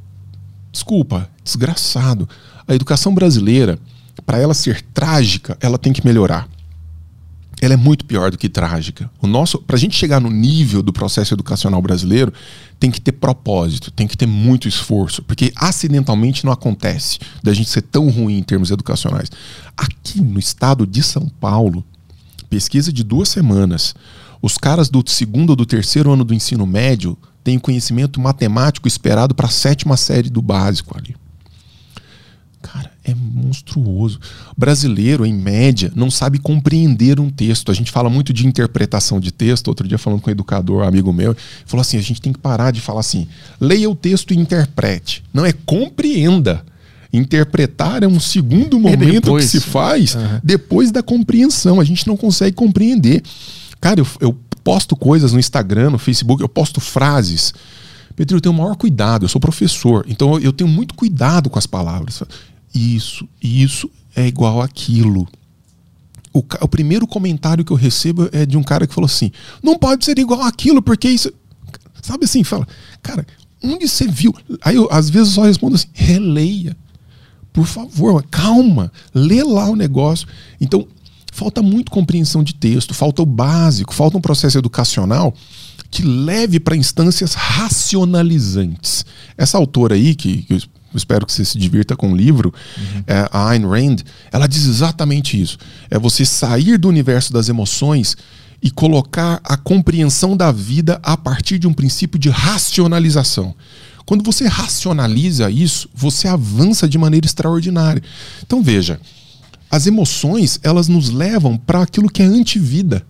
[0.72, 2.30] desculpa, desgraçado.
[2.68, 3.80] A educação brasileira,
[4.24, 6.48] para ela ser trágica, ela tem que melhorar.
[7.60, 9.10] Ela é muito pior do que trágica.
[9.20, 12.32] O nosso, para a gente chegar no nível do processo educacional brasileiro,
[12.80, 17.72] tem que ter propósito, tem que ter muito esforço, porque acidentalmente não acontece da gente
[17.72, 19.32] ser tão ruim em termos educacionais.
[19.76, 21.84] Aqui no estado de São Paulo,
[22.48, 23.96] pesquisa de duas semanas,
[24.41, 28.88] os caras do segundo ou do terceiro ano do ensino médio têm o conhecimento matemático
[28.88, 31.16] esperado para a sétima série do básico ali.
[32.61, 34.20] Cara, é monstruoso.
[34.56, 37.72] O brasileiro, em média, não sabe compreender um texto.
[37.72, 39.70] A gente fala muito de interpretação de texto.
[39.70, 41.36] Outro dia, falando com um educador, um amigo meu,
[41.66, 43.28] falou assim: a gente tem que parar de falar assim,
[43.60, 45.24] leia o texto e interprete.
[45.34, 46.64] Não é compreenda.
[47.11, 50.40] Interpretar é um segundo é momento que se faz uhum.
[50.44, 51.80] depois da compreensão.
[51.80, 53.24] A gente não consegue compreender.
[53.80, 57.53] Cara, eu, eu posto coisas no Instagram, no Facebook, eu posto frases.
[58.15, 61.57] Pedro, eu tenho o maior cuidado, eu sou professor, então eu tenho muito cuidado com
[61.57, 62.22] as palavras.
[62.73, 65.27] Isso, isso é igual aquilo.
[66.34, 69.31] O, o, primeiro comentário que eu recebo é de um cara que falou assim:
[69.64, 71.31] não pode ser igual aquilo, porque isso.
[72.01, 72.68] Sabe assim, fala,
[73.01, 73.26] cara,
[73.64, 74.34] onde você viu?
[74.61, 76.77] Aí eu, às vezes, só respondo assim: releia.
[77.51, 80.27] Por favor, calma, lê lá o negócio.
[80.61, 80.88] Então,
[81.40, 85.34] falta muito compreensão de texto, falta o básico, falta um processo educacional
[85.90, 89.06] que leve para instâncias racionalizantes.
[89.38, 90.60] Essa autora aí, que, que eu
[90.94, 93.03] espero que você se divirta com o livro, uhum.
[93.07, 93.98] é, a Ayn Rand,
[94.34, 95.57] ela diz exatamente isso.
[95.90, 98.18] É você sair do universo das emoções
[98.61, 103.56] e colocar a compreensão da vida a partir de um princípio de racionalização.
[104.06, 108.03] Quando você racionaliza isso, você avança de maneira extraordinária.
[108.45, 108.99] Então veja,
[109.70, 113.06] as emoções, elas nos levam para aquilo que é antivida,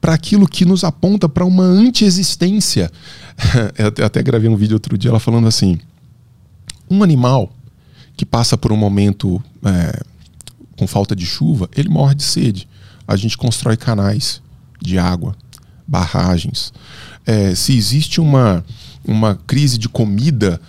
[0.00, 2.90] para aquilo que nos aponta para uma antiexistência.
[3.98, 5.78] Eu até gravei um vídeo outro dia ela falando assim:
[6.90, 7.52] um animal
[8.16, 10.02] que passa por um momento é,
[10.76, 12.68] com falta de chuva, ele morre de sede.
[13.06, 14.42] A gente constrói canais
[14.80, 15.36] de água,
[15.86, 16.72] barragens.
[17.24, 18.64] É, se existe uma,
[19.06, 20.60] uma crise de comida,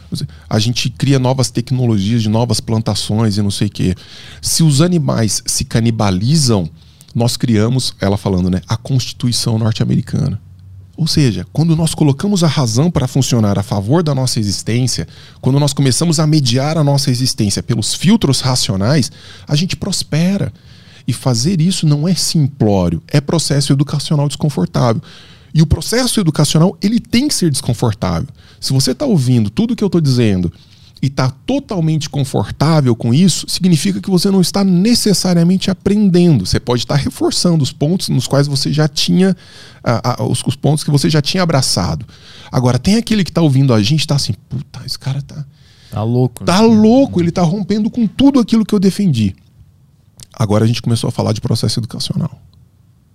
[0.50, 3.96] a gente cria novas tecnologias de novas plantações e não sei o quê.
[4.42, 6.70] Se os animais se canibalizam,
[7.14, 10.42] nós criamos, ela falando, né, a Constituição norte-americana.
[10.96, 15.08] Ou seja, quando nós colocamos a razão para funcionar a favor da nossa existência,
[15.42, 19.12] quando nós começamos a mediar a nossa existência pelos filtros racionais,
[19.48, 20.54] a gente prospera.
[21.06, 25.02] E fazer isso não é simplório, é processo educacional desconfortável.
[25.54, 28.28] E o processo educacional, ele tem que ser desconfortável.
[28.60, 30.52] Se você está ouvindo tudo que eu estou dizendo
[31.00, 36.46] e está totalmente confortável com isso, significa que você não está necessariamente aprendendo.
[36.46, 39.36] Você pode estar reforçando os pontos nos quais você já tinha,
[40.28, 42.06] os, os, pontos que você já tinha abraçado.
[42.52, 45.46] Agora, tem aquele que está ouvindo a gente e está assim, puta, esse cara tá.
[45.92, 46.44] Tá louco.
[46.46, 46.68] Tá né?
[46.68, 49.36] louco, ele tá rompendo com tudo aquilo que eu defendi.
[50.34, 52.42] Agora a gente começou a falar de processo educacional.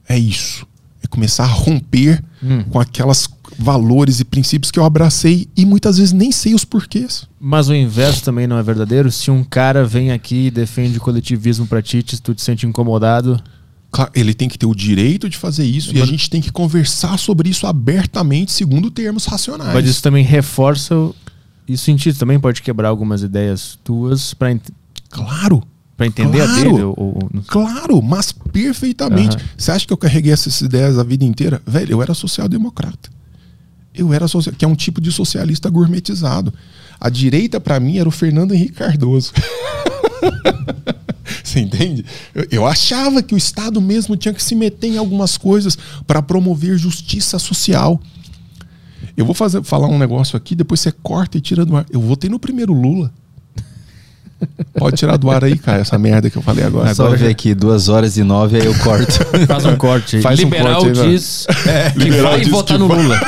[0.09, 0.68] É isso.
[1.10, 2.62] Começar a romper hum.
[2.64, 3.28] com aquelas
[3.59, 7.26] valores e princípios que eu abracei e muitas vezes nem sei os porquês.
[7.40, 9.10] Mas o inverso também não é verdadeiro?
[9.10, 13.43] Se um cara vem aqui e defende o coletivismo para ti, tu te sente incomodado?
[13.90, 16.52] Claro, ele tem que ter o direito de fazer isso e a gente tem que
[16.52, 19.72] conversar sobre isso abertamente, segundo termos racionais.
[19.72, 20.94] Mas isso também reforça.
[21.66, 24.59] Isso em ti também pode quebrar algumas ideias tuas para.
[25.10, 25.62] Claro!
[25.99, 26.83] Para entender claro, a dele?
[26.85, 27.29] Ou, ou...
[27.49, 29.37] Claro, mas perfeitamente.
[29.37, 29.43] Uhum.
[29.57, 31.61] Você acha que eu carreguei essas ideias a vida inteira?
[31.66, 33.11] Velho, eu era social-democrata.
[33.93, 36.55] Eu era social, que é um tipo de socialista gourmetizado.
[37.01, 39.33] A direita, para mim, era o Fernando Henrique Cardoso.
[41.43, 42.05] Você entende?
[42.33, 45.77] Eu, eu, achava que o Estado mesmo tinha que se meter em algumas coisas
[46.07, 48.01] para promover justiça social.
[49.16, 51.85] Eu vou fazer, falar um negócio aqui, depois você corta e tira do ar.
[51.91, 53.12] Eu votei no primeiro Lula.
[54.74, 56.90] Pode tirar do ar aí, cara, essa merda que eu falei agora.
[56.90, 59.12] Agora ver aqui, duas horas e nove, aí eu corto.
[59.47, 60.20] Faz um corte.
[60.20, 63.02] Faz liberal um corte diz é, que liberal vai diz votar que no vai.
[63.02, 63.20] Lula.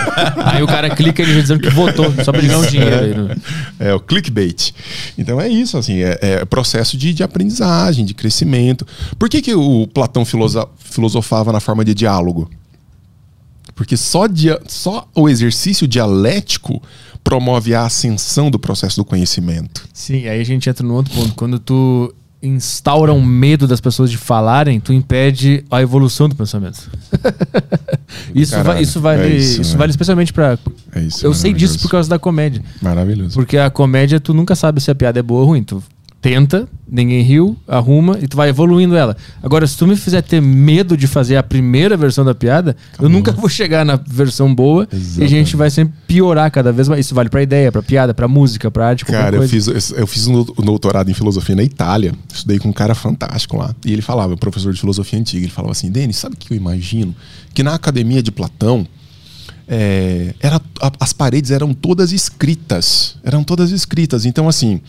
[0.45, 2.95] Aí o cara clica e ele dizendo que votou, só pra ganhar um dinheiro.
[2.95, 3.37] É, aí, né?
[3.81, 4.73] é, o clickbait.
[5.19, 8.87] Então é isso, assim, é, é processo de, de, aprendizagem, de crescimento.
[9.19, 12.49] Por que, que o Platão filosofava na forma de diálogo?
[13.75, 16.83] Porque só, dia, só o exercício dialético
[17.23, 19.89] promove a ascensão do processo do conhecimento.
[19.93, 21.35] Sim, aí a gente entra no outro ponto.
[21.35, 26.91] Quando tu instaura um medo das pessoas de falarem, tu impede a evolução do pensamento.
[28.35, 30.59] isso, Caralho, vai, isso vale, é isso, isso vale especialmente para
[30.95, 32.63] é Eu sei disso por causa da comédia.
[32.81, 33.35] Maravilhoso.
[33.35, 35.63] Porque a comédia tu nunca sabe se a piada é boa ou ruim.
[35.63, 35.83] Tu
[36.21, 39.17] tenta, ninguém riu, arruma e tu vai evoluindo ela.
[39.43, 43.07] Agora, se tu me fizer ter medo de fazer a primeira versão da piada, Acabou.
[43.07, 45.21] eu nunca vou chegar na versão boa Exatamente.
[45.21, 47.07] e a gente vai sempre piorar cada vez mais.
[47.07, 50.27] Isso vale pra ideia, pra piada, pra música, pra arte, Cara, eu fiz, eu fiz
[50.27, 53.75] um doutorado em filosofia na Itália, estudei com um cara fantástico lá.
[53.85, 56.57] E ele falava, professor de filosofia antiga, ele falava assim, Denis, sabe o que eu
[56.57, 57.15] imagino?
[57.55, 58.87] Que na academia de Platão,
[59.73, 60.61] é, era,
[60.99, 63.17] as paredes eram todas escritas.
[63.23, 64.27] Eram todas escritas.
[64.27, 64.81] Então, assim,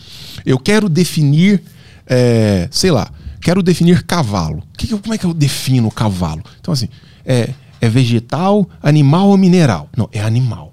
[0.44, 1.62] eu quero definir,
[2.04, 3.08] é, sei lá,
[3.40, 4.60] quero definir cavalo.
[4.76, 6.42] Que, como é que eu defino cavalo?
[6.60, 6.88] Então, assim,
[7.24, 7.50] é,
[7.80, 9.88] é vegetal, animal ou mineral?
[9.96, 10.72] Não, é animal.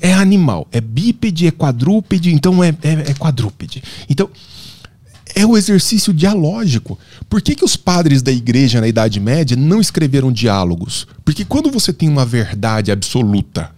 [0.00, 0.68] É animal.
[0.70, 3.82] É bípede, é quadrúpede, então é, é, é quadrúpede.
[4.08, 4.30] Então,
[5.34, 6.98] é o exercício dialógico.
[7.28, 11.06] Por que, que os padres da igreja na Idade Média não escreveram diálogos?
[11.24, 13.70] Porque quando você tem uma verdade absoluta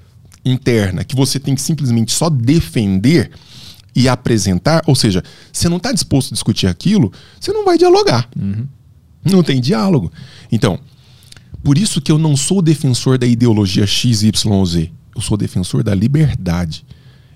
[0.45, 3.31] interna que você tem que simplesmente só defender
[3.95, 5.23] e apresentar, ou seja,
[5.53, 8.29] você não está disposto a discutir aquilo, você não vai dialogar.
[8.39, 8.67] Uhum.
[9.25, 10.11] Não tem diálogo.
[10.51, 10.79] Então,
[11.63, 14.33] por isso que eu não sou defensor da ideologia XYZ.
[15.15, 16.85] Eu sou defensor da liberdade.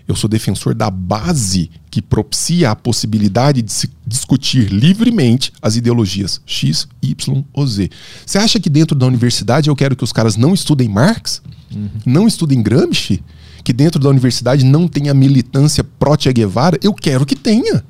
[0.07, 6.41] Eu sou defensor da base que propicia a possibilidade de se discutir livremente as ideologias
[6.47, 7.91] X, Y ou Z.
[8.25, 11.43] Você acha que dentro da universidade eu quero que os caras não estudem Marx?
[11.75, 11.89] Uhum.
[12.05, 13.23] Não estudem Gramsci?
[13.65, 16.79] Que dentro da universidade não tenha militância pró-Che Guevara?
[16.83, 17.85] Eu quero que tenha.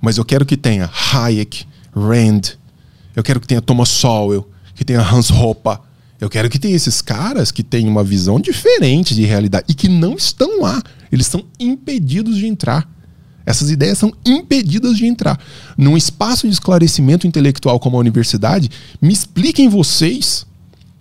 [0.00, 2.56] Mas eu quero que tenha Hayek, Rand,
[3.14, 5.78] eu quero que tenha Thomas Sowell, que tenha Hans Hoppe,
[6.20, 9.88] eu quero que tenha esses caras que têm uma visão diferente de realidade e que
[9.88, 10.82] não estão lá.
[11.10, 12.88] Eles são impedidos de entrar.
[13.44, 15.38] Essas ideias são impedidas de entrar.
[15.76, 18.70] Num espaço de esclarecimento intelectual como a universidade,
[19.00, 20.46] me expliquem vocês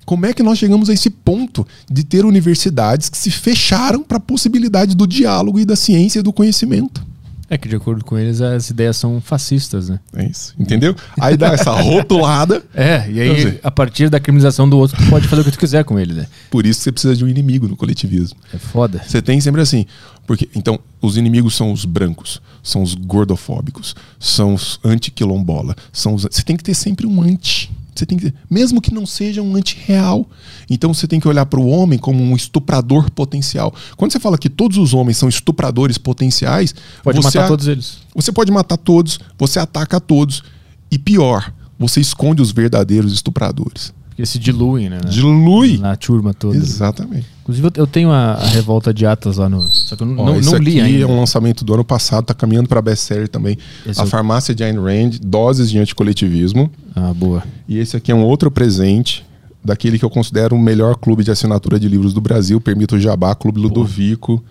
[0.06, 4.18] como é que nós chegamos a esse ponto de ter universidades que se fecharam para
[4.18, 7.06] a possibilidade do diálogo e da ciência e do conhecimento.
[7.50, 10.00] É que, de acordo com eles, as ideias são fascistas, né?
[10.16, 10.54] É isso.
[10.60, 10.96] Entendeu?
[11.20, 12.64] Aí dá essa rotulada.
[12.80, 15.60] É, e aí, a partir da criminalização do outro, tu pode fazer o que tu
[15.60, 16.28] quiser com ele, né?
[16.50, 18.40] Por isso você precisa de um inimigo no coletivismo.
[18.54, 19.02] É foda.
[19.06, 19.86] Você tem sempre assim.
[20.26, 25.76] Porque, então, os inimigos são os brancos, são os gordofóbicos, são os anti-quilombola.
[25.92, 27.72] São os, você tem que ter sempre um anti.
[28.00, 30.28] Você tem que mesmo que não seja um anti-real.
[30.70, 33.74] Então você tem que olhar para o homem como um estuprador potencial.
[33.98, 36.74] Quando você fala que todos os homens são estupradores potenciais,
[37.04, 37.98] Pode você matar a- todos eles.
[38.16, 40.44] Você pode matar todos, você ataca todos.
[40.92, 43.94] E pior, você esconde os verdadeiros estupradores.
[44.10, 45.00] Porque se diluem, né?
[45.04, 45.78] na- Dilui.
[45.78, 46.58] Na turma toda.
[46.58, 47.28] Exatamente.
[47.50, 49.62] Inclusive, eu- tenho a, a revolta de Atas lá no.
[49.70, 51.04] Só que eu não, Ó, não, esse não li aqui ainda.
[51.04, 53.58] é um lançamento do ano passado, tá caminhando para best-seller também.
[53.86, 56.70] Esse a é o- farmácia de Ayn Rand, Doses de Anticoletivismo.
[56.96, 57.44] Ah, boa.
[57.68, 59.26] E esse aqui é um outro presente
[59.66, 62.62] daquele que eu considero o melhor clube de assinatura de livros do Brasil.
[62.62, 64.44] Permito o Jabá, Clube Ludovico.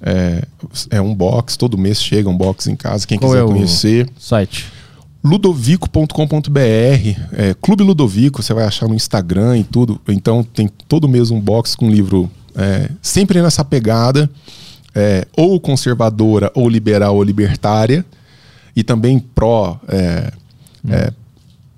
[0.00, 0.44] É,
[0.90, 3.06] é um box, todo mês chega um box em casa.
[3.06, 4.08] Quem Qual quiser é o- conhecer.
[4.18, 4.66] Site.
[5.26, 6.60] ludovico.com.br,
[7.32, 10.00] é, Clube Ludovico, você vai achar no Instagram e tudo.
[10.06, 14.30] Então tem todo mês um box com livro é, sempre nessa pegada,
[14.94, 18.06] é, ou conservadora, ou liberal, ou libertária,
[18.74, 20.32] e também pró é,
[20.88, 21.12] é,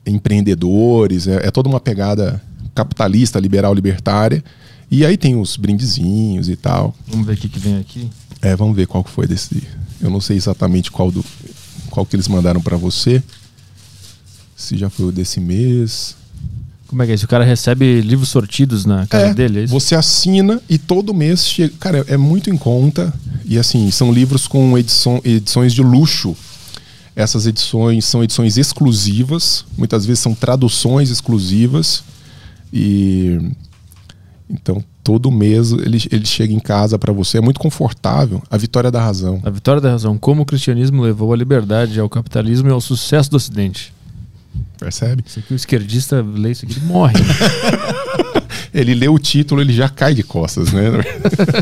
[0.07, 2.43] empreendedores, é, é toda uma pegada
[2.75, 4.45] capitalista, liberal, libertária.
[4.91, 6.95] E aí tem os brindezinhos e tal.
[7.07, 8.11] Vamos ver o que, que vem aqui.
[8.43, 9.63] É, vamos ver qual que foi desse.
[10.01, 11.25] Eu não sei exatamente qual do
[11.89, 13.23] qual que eles mandaram pra você.
[14.59, 16.17] Se já foi o desse mês.
[16.89, 17.27] Como é que é isso?
[17.27, 19.67] O cara recebe livros sortidos na casa dele, é?
[19.67, 21.73] Você assina e todo mês chega.
[21.79, 23.15] Cara, é muito em conta.
[23.45, 26.37] E assim, são livros com edição, edições de luxo.
[27.15, 32.03] Essas edições são edições exclusivas, muitas vezes são traduções exclusivas.
[32.73, 33.39] E
[34.51, 37.39] então todo mês ele, ele chega em casa pra você.
[37.39, 38.43] É muito confortável.
[38.51, 39.41] A vitória da razão.
[39.45, 40.19] A vitória da razão.
[40.19, 43.97] Como o cristianismo levou a liberdade ao capitalismo e ao sucesso do Ocidente.
[44.79, 45.25] Percebe?
[45.37, 47.15] Aqui, o esquerdista lê isso aqui, ele morre.
[48.73, 50.91] Ele lê o título, ele já cai de costas, né?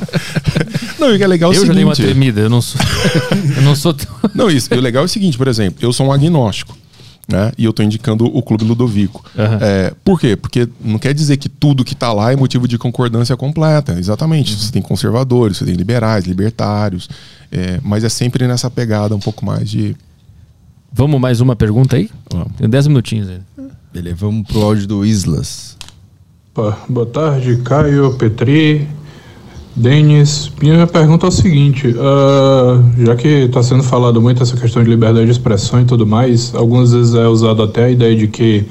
[0.99, 2.11] não, o que é legal é o eu já dei uma seguinte.
[2.11, 2.81] tremida, eu não sou.
[3.57, 4.09] eu não sou tão.
[4.35, 4.73] Não, isso.
[4.73, 6.77] E o legal é o seguinte, por exemplo, eu sou um agnóstico.
[7.29, 7.51] Né?
[7.59, 9.25] E eu estou indicando o Clube Ludovico.
[9.37, 9.59] Aham.
[9.61, 10.37] É, por quê?
[10.37, 13.99] Porque não quer dizer que tudo que está lá é motivo de concordância completa.
[13.99, 14.53] Exatamente.
[14.53, 14.59] Uhum.
[14.59, 17.09] Você tem conservadores, você tem liberais, libertários.
[17.51, 19.97] é, mas é sempre nessa pegada um pouco mais de.
[20.93, 22.09] Vamos mais uma pergunta aí?
[22.31, 22.53] Vamos.
[22.57, 23.45] Tem 10 minutinhos ainda.
[23.93, 25.77] Beleza, vamos pro áudio do Islas.
[26.55, 28.87] Opa, boa tarde, Caio, Petri,
[29.75, 30.51] Denis.
[30.61, 34.89] Minha pergunta é o seguinte: ah, já que está sendo falado muito essa questão de
[34.89, 38.67] liberdade de expressão e tudo mais, algumas vezes é usado até a ideia de que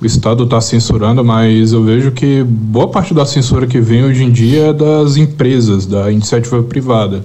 [0.00, 4.24] o Estado está censurando, mas eu vejo que boa parte da censura que vem hoje
[4.24, 7.24] em dia é das empresas, da iniciativa privada.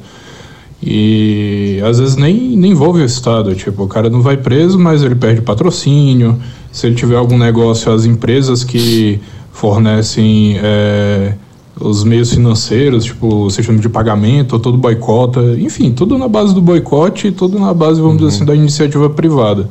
[0.86, 3.56] E às vezes nem, nem envolve o Estado.
[3.56, 6.38] Tipo, o cara não vai preso, mas ele perde patrocínio.
[6.72, 9.20] Se ele tiver algum negócio, as empresas que
[9.52, 11.34] fornecem é,
[11.80, 15.42] os meios financeiros, tipo o sistema de pagamento, todo boicota.
[15.58, 19.10] Enfim, tudo na base do boicote e tudo na base, vamos dizer assim, da iniciativa
[19.10, 19.68] privada.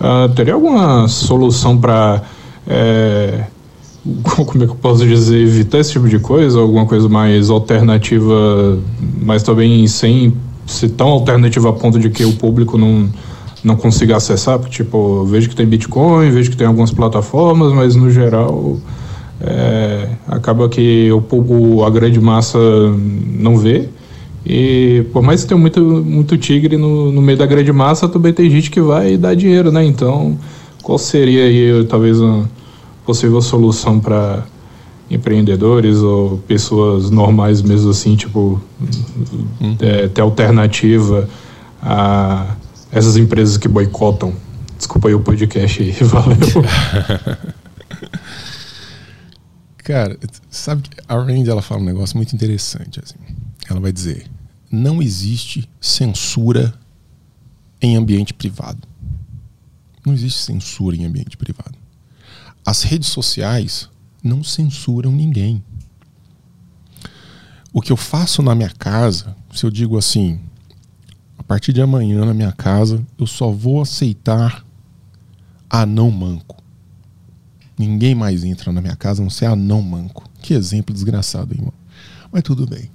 [0.00, 2.22] Ah, teria alguma solução para.
[4.46, 8.78] como é que eu posso dizer, evitar esse tipo de coisa, alguma coisa mais alternativa,
[9.22, 10.32] mas também sem
[10.68, 13.08] ser tão alternativa a ponto de que o público não,
[13.64, 17.96] não consiga acessar, porque tipo, vejo que tem Bitcoin, vejo que tem algumas plataformas, mas
[17.96, 18.76] no geral
[19.40, 23.88] é, acaba que o, povo- a grande massa não vê.
[24.46, 28.32] E por mais que tenha muito, muito tigre no, no meio da grande massa, também
[28.32, 29.84] tem gente que vai dar dinheiro, né?
[29.84, 30.38] Então,
[30.82, 32.48] qual seria aí talvez uma
[33.04, 34.44] possível solução para
[35.10, 38.60] empreendedores ou pessoas normais mesmo assim, tipo,
[39.80, 41.28] é, ter alternativa
[41.82, 42.56] a
[42.90, 44.34] essas empresas que boicotam?
[44.76, 46.36] Desculpa aí o podcast aí, valeu.
[49.78, 50.18] Cara,
[50.50, 53.00] sabe que a Rand ela fala um negócio muito interessante.
[53.02, 53.16] Assim.
[53.70, 54.26] Ela vai dizer:
[54.70, 56.74] não existe censura
[57.80, 58.86] em ambiente privado.
[60.04, 61.76] Não existe censura em ambiente privado.
[62.64, 63.88] As redes sociais
[64.22, 65.62] não censuram ninguém.
[67.72, 70.40] O que eu faço na minha casa, se eu digo assim,
[71.38, 74.64] a partir de amanhã na minha casa, eu só vou aceitar
[75.68, 76.62] anão manco.
[77.78, 80.28] Ninguém mais entra na minha casa a não ser anão manco.
[80.42, 81.72] Que exemplo desgraçado, irmão.
[82.32, 82.90] Mas tudo bem.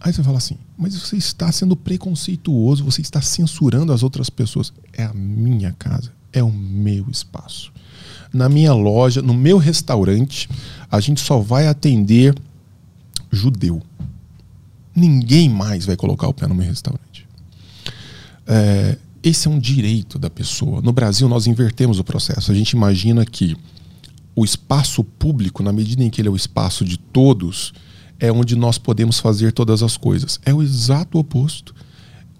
[0.00, 4.72] Aí você fala assim, mas você está sendo preconceituoso, você está censurando as outras pessoas.
[4.92, 7.72] É a minha casa, é o meu espaço.
[8.32, 10.48] Na minha loja, no meu restaurante,
[10.90, 12.34] a gente só vai atender
[13.30, 13.82] judeu.
[14.94, 17.26] Ninguém mais vai colocar o pé no meu restaurante.
[18.46, 20.82] É, esse é um direito da pessoa.
[20.82, 22.50] No Brasil, nós invertemos o processo.
[22.50, 23.56] A gente imagina que
[24.34, 27.72] o espaço público, na medida em que ele é o espaço de todos,
[28.18, 30.40] é onde nós podemos fazer todas as coisas.
[30.44, 31.74] É o exato oposto.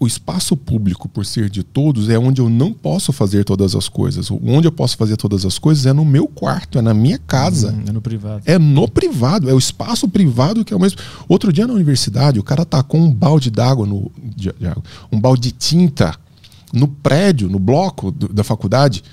[0.02, 3.88] O espaço público, por ser de todos, é onde eu não posso fazer todas as
[3.88, 4.28] coisas.
[4.30, 7.70] Onde eu posso fazer todas as coisas é no meu quarto, é na minha casa.
[7.72, 8.42] Hum, é no privado.
[8.44, 10.98] É no privado, é o espaço privado que é o mesmo.
[11.28, 14.10] Outro dia na universidade, o cara tacou um balde d'água no.
[14.36, 16.16] de- de água, um balde de tinta
[16.72, 19.04] no prédio, no bloco do- da faculdade.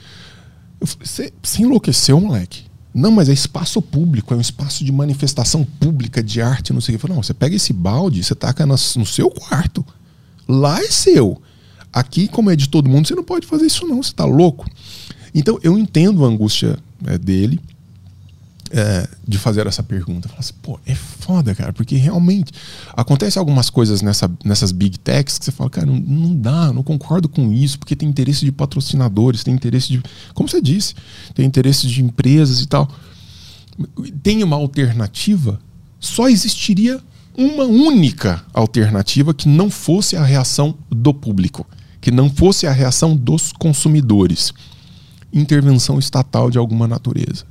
[0.81, 2.63] Você você enlouqueceu, moleque?
[2.93, 6.95] Não, mas é espaço público, é um espaço de manifestação pública de arte, não sei
[6.95, 7.07] o que.
[7.09, 8.75] Não, você pega esse balde, você taca no
[9.05, 9.85] seu quarto.
[10.49, 11.39] Lá é seu.
[11.93, 14.01] Aqui, como é de todo mundo, você não pode fazer isso, não.
[14.01, 14.65] Você tá louco?
[15.34, 17.59] Então, eu entendo a angústia é, dele
[18.71, 20.27] é, de fazer essa pergunta.
[20.27, 22.51] Falar assim, pô, é foda, cara, porque realmente
[22.95, 26.84] acontece algumas coisas nessa, nessas big techs que você fala, cara, não, não dá, não
[26.84, 30.01] concordo com isso, porque tem interesse de patrocinadores, tem interesse de.
[30.34, 30.95] Como você disse,
[31.34, 32.89] tem interesse de empresas e tal.
[34.23, 35.59] Tem uma alternativa,
[35.99, 37.01] só existiria
[37.39, 41.65] uma única alternativa que não fosse a reação do público,
[42.01, 44.53] que não fosse a reação dos consumidores.
[45.31, 47.45] Intervenção estatal de alguma natureza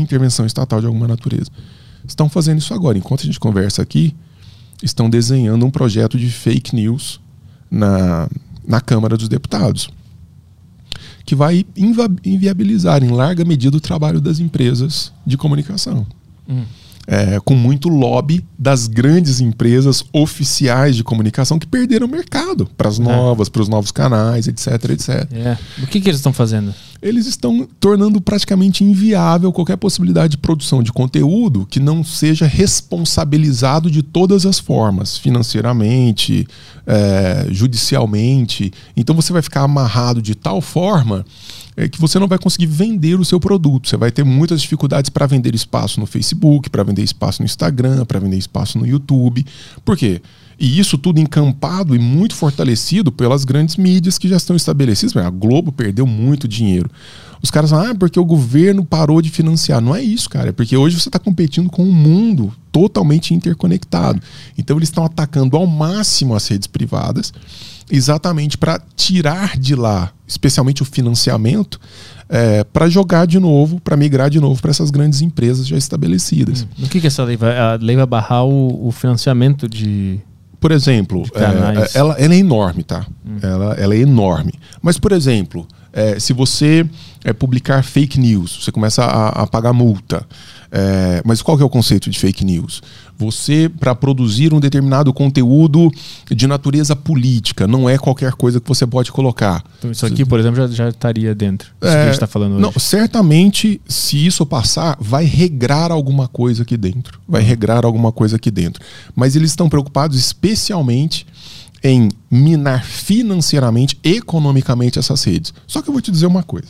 [0.00, 1.50] intervenção estatal de alguma natureza.
[2.06, 2.96] Estão fazendo isso agora.
[2.96, 4.14] Enquanto a gente conversa aqui,
[4.82, 7.20] estão desenhando um projeto de fake news
[7.70, 8.28] na,
[8.66, 9.88] na Câmara dos Deputados,
[11.24, 11.64] que vai
[12.24, 16.06] inviabilizar em larga medida o trabalho das empresas de comunicação.
[17.04, 22.98] É, com muito lobby das grandes empresas oficiais de comunicação que perderam mercado para as
[22.98, 25.58] novas, para os novos canais, etc, etc É.
[25.82, 26.72] O que, que eles estão fazendo?
[27.02, 33.90] eles estão tornando praticamente inviável qualquer possibilidade de produção de conteúdo que não seja responsabilizado
[33.90, 36.46] de todas as formas, financeiramente,
[36.86, 38.72] eh, judicialmente.
[38.96, 41.24] Então você vai ficar amarrado de tal forma
[41.76, 43.88] eh, que você não vai conseguir vender o seu produto.
[43.88, 48.04] Você vai ter muitas dificuldades para vender espaço no Facebook, para vender espaço no Instagram,
[48.04, 49.44] para vender espaço no YouTube.
[49.84, 50.20] Por quê?
[50.58, 55.16] E isso tudo encampado e muito fortalecido pelas grandes mídias que já estão estabelecidas.
[55.16, 56.90] A Globo perdeu muito dinheiro.
[57.42, 59.80] Os caras falam, ah, porque o governo parou de financiar.
[59.80, 60.50] Não é isso, cara.
[60.50, 64.22] É porque hoje você está competindo com um mundo totalmente interconectado.
[64.56, 67.32] Então eles estão atacando ao máximo as redes privadas,
[67.92, 71.78] exatamente para tirar de lá, especialmente o financiamento,
[72.72, 76.66] para jogar de novo, para migrar de novo para essas grandes empresas já estabelecidas.
[76.82, 77.58] O que, que essa lei vai.
[77.58, 80.18] A lei vai barrar o, o financiamento de.
[80.58, 81.94] Por exemplo, canais.
[81.94, 83.04] é, ela, ela é enorme, tá?
[83.42, 84.54] Ela, ela é enorme.
[84.80, 86.86] Mas, por exemplo, é, se você
[87.22, 90.26] é, publicar fake news, você começa a, a pagar multa.
[90.70, 92.82] É, mas qual que é o conceito de fake news?
[93.18, 95.90] Você, para produzir um determinado conteúdo
[96.28, 99.62] de natureza política, não é qualquer coisa que você pode colocar.
[99.78, 101.68] Então, isso aqui, por exemplo, já, já estaria dentro.
[101.68, 102.62] Isso que a É, gente está falando hoje.
[102.62, 107.20] Não, certamente, se isso passar, vai regrar alguma coisa aqui dentro.
[107.28, 108.82] Vai regrar alguma coisa aqui dentro.
[109.14, 111.26] Mas eles estão preocupados especialmente
[111.84, 115.52] em minar financeiramente, economicamente essas redes.
[115.66, 116.68] Só que eu vou te dizer uma coisa.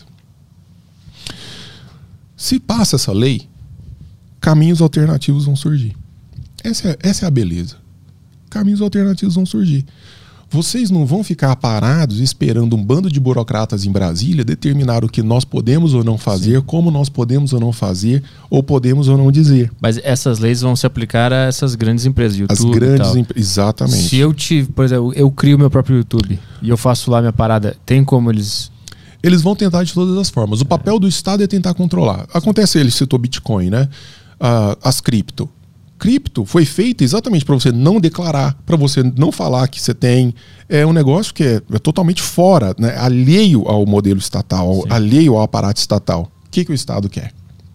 [2.36, 3.48] Se passa essa lei,
[4.40, 5.96] caminhos alternativos vão surgir.
[6.64, 7.76] Essa é, essa é a beleza.
[8.50, 9.84] Caminhos alternativos vão surgir.
[10.52, 15.22] Vocês não vão ficar parados esperando um bando de burocratas em Brasília determinar o que
[15.22, 19.32] nós podemos ou não fazer, como nós podemos ou não fazer, ou podemos ou não
[19.32, 19.72] dizer.
[19.80, 23.50] Mas essas leis vão se aplicar a essas grandes empresas, YouTube As grandes empresas.
[23.50, 24.10] Exatamente.
[24.10, 27.32] Se eu tive, por exemplo, eu crio meu próprio YouTube e eu faço lá minha
[27.32, 28.70] parada, tem como eles.
[29.22, 30.60] Eles vão tentar de todas as formas.
[30.60, 32.26] O papel do Estado é tentar controlar.
[32.34, 33.88] Acontece, ele citou Bitcoin, né?
[34.38, 35.48] Ah, as cripto.
[36.02, 40.34] Cripto foi feita exatamente para você não declarar, para você não falar que você tem.
[40.68, 42.96] É um negócio que é, é totalmente fora, né?
[42.98, 46.22] alheio ao modelo estatal, alheio ao aparato estatal.
[46.44, 47.32] O que, que o Estado quer?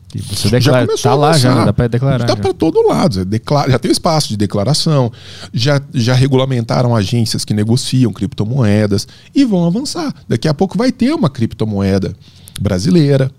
[0.09, 2.25] que Você declara, começou tá a lá já, dá pra declarar.
[2.25, 2.41] Está já.
[2.41, 3.13] para todo lado.
[3.13, 5.09] Você declara, já tem espaço de declaração,
[5.53, 10.13] já, já regulamentaram agências que negociam criptomoedas e vão avançar.
[10.27, 12.13] Daqui a pouco vai ter uma criptomoeda
[12.59, 13.31] brasileira,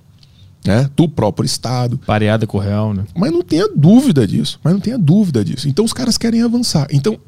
[0.67, 1.99] né, do próprio Estado.
[2.07, 3.05] Pareada com o real, né?
[3.17, 4.59] Mas não tenha dúvida disso.
[4.63, 5.69] Mas não tenha dúvida disso.
[5.69, 6.87] Então os caras querem avançar.
[6.91, 7.19] Então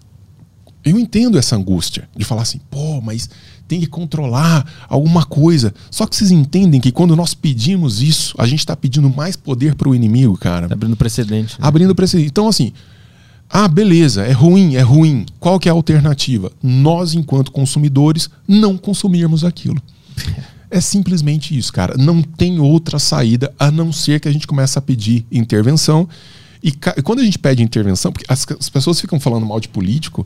[0.85, 3.29] eu entendo essa angústia de falar assim, pô, mas
[3.69, 5.73] tem que controlar alguma coisa.
[5.91, 9.75] Só que vocês entendem que quando nós pedimos isso, a gente está pedindo mais poder
[9.75, 11.53] para o inimigo, cara Tá abrindo precedente.
[11.61, 11.67] né?
[11.67, 12.29] abrindo precedente.
[12.31, 12.73] Então, assim,
[13.53, 15.27] Ah, beleza, é ruim, é ruim.
[15.39, 16.51] Qual que é a alternativa?
[16.63, 19.81] Nós, enquanto consumidores, não consumirmos aquilo.
[20.71, 21.97] É simplesmente isso, cara.
[21.99, 26.09] Não tem outra saída a não ser que a gente comece a pedir intervenção.
[26.63, 26.73] E
[27.03, 30.25] quando a gente pede intervenção, porque as, as pessoas ficam falando mal de político,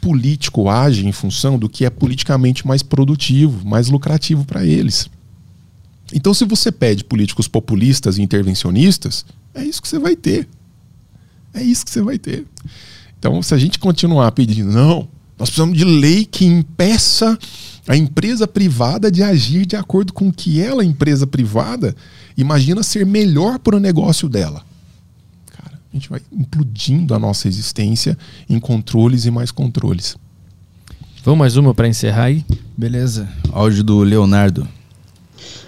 [0.00, 5.10] político age em função do que é politicamente mais produtivo, mais lucrativo para eles.
[6.12, 10.48] Então, se você pede políticos populistas e intervencionistas, é isso que você vai ter.
[11.52, 12.46] É isso que você vai ter.
[13.18, 15.08] Então, se a gente continuar pedindo, não,
[15.38, 17.38] nós precisamos de lei que impeça
[17.86, 21.94] a empresa privada de agir de acordo com o que ela, empresa privada,
[22.36, 24.62] imagina ser melhor para o negócio dela.
[25.50, 28.16] Cara, a gente vai implodindo a nossa existência
[28.48, 30.16] em controles e mais controles.
[31.24, 32.44] Vamos mais uma para encerrar aí?
[32.76, 33.28] Beleza.
[33.52, 34.66] Áudio do Leonardo.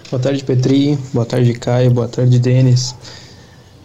[0.09, 0.97] Boa tarde, Petri.
[1.13, 1.91] Boa tarde, Caio.
[1.91, 2.95] Boa tarde, Denis.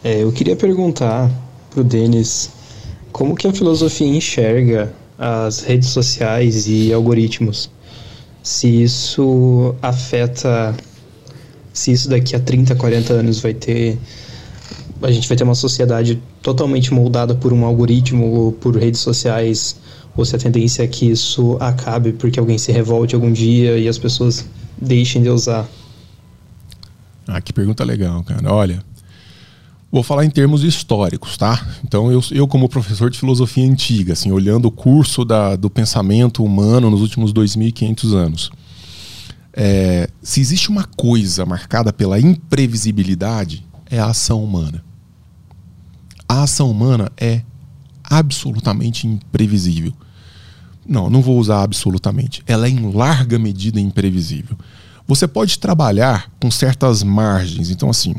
[0.05, 1.31] É, eu queria perguntar
[1.71, 2.51] pro Denis
[3.13, 7.71] como que a filosofia enxerga as redes sociais e algoritmos
[8.49, 10.75] se isso afeta,
[11.71, 13.99] se isso daqui a 30, 40 anos vai ter.
[15.03, 19.77] A gente vai ter uma sociedade totalmente moldada por um algoritmo ou por redes sociais,
[20.17, 23.87] ou se a tendência é que isso acabe porque alguém se revolte algum dia e
[23.87, 24.47] as pessoas
[24.81, 25.69] deixem de usar.
[27.27, 28.51] Ah, que pergunta legal, cara.
[28.51, 28.83] Olha,
[29.91, 31.67] Vou falar em termos históricos, tá?
[31.83, 36.45] Então, eu, eu como professor de filosofia antiga, assim, olhando o curso da, do pensamento
[36.45, 38.51] humano nos últimos 2.500 anos,
[39.55, 44.85] é, se existe uma coisa marcada pela imprevisibilidade, é a ação humana.
[46.29, 47.41] A ação humana é
[48.05, 49.95] absolutamente imprevisível.
[50.87, 52.43] Não, não vou usar absolutamente.
[52.47, 54.57] Ela é em larga medida imprevisível.
[55.07, 57.71] Você pode trabalhar com certas margens.
[57.71, 58.15] Então, assim,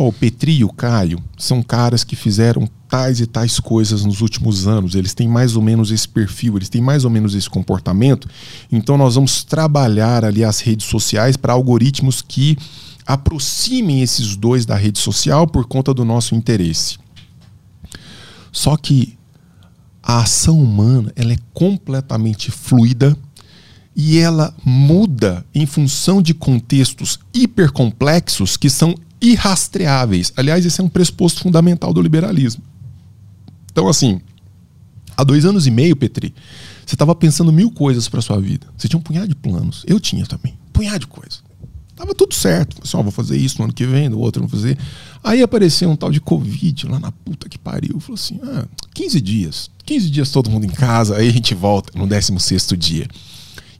[0.00, 4.20] Oh, o Petri e o Caio são caras que fizeram tais e tais coisas nos
[4.20, 7.50] últimos anos, eles têm mais ou menos esse perfil, eles têm mais ou menos esse
[7.50, 8.28] comportamento.
[8.70, 12.56] Então nós vamos trabalhar ali as redes sociais para algoritmos que
[13.04, 16.96] aproximem esses dois da rede social por conta do nosso interesse.
[18.52, 19.18] Só que
[20.00, 23.18] a ação humana ela é completamente fluida
[23.96, 30.32] e ela muda em função de contextos hipercomplexos que são irrastreáveis.
[30.36, 32.62] Aliás, esse é um pressuposto fundamental do liberalismo.
[33.70, 34.20] Então, assim,
[35.16, 36.34] há dois anos e meio, Petri,
[36.84, 38.66] você estava pensando mil coisas para sua vida.
[38.76, 39.84] Você tinha um punhado de planos.
[39.86, 40.54] Eu tinha também.
[40.68, 41.42] Um punhado de coisas.
[41.94, 42.76] Tava tudo certo.
[42.82, 44.78] Assim, vou fazer isso no ano que vem, no outro vou fazer.
[45.22, 47.98] Aí apareceu um tal de Covid lá na puta que pariu.
[47.98, 49.70] Falou assim: ah, 15 dias.
[49.84, 53.08] 15 dias todo mundo em casa, aí a gente volta no 16 dia.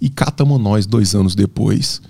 [0.01, 2.02] E catamos nós dois anos depois.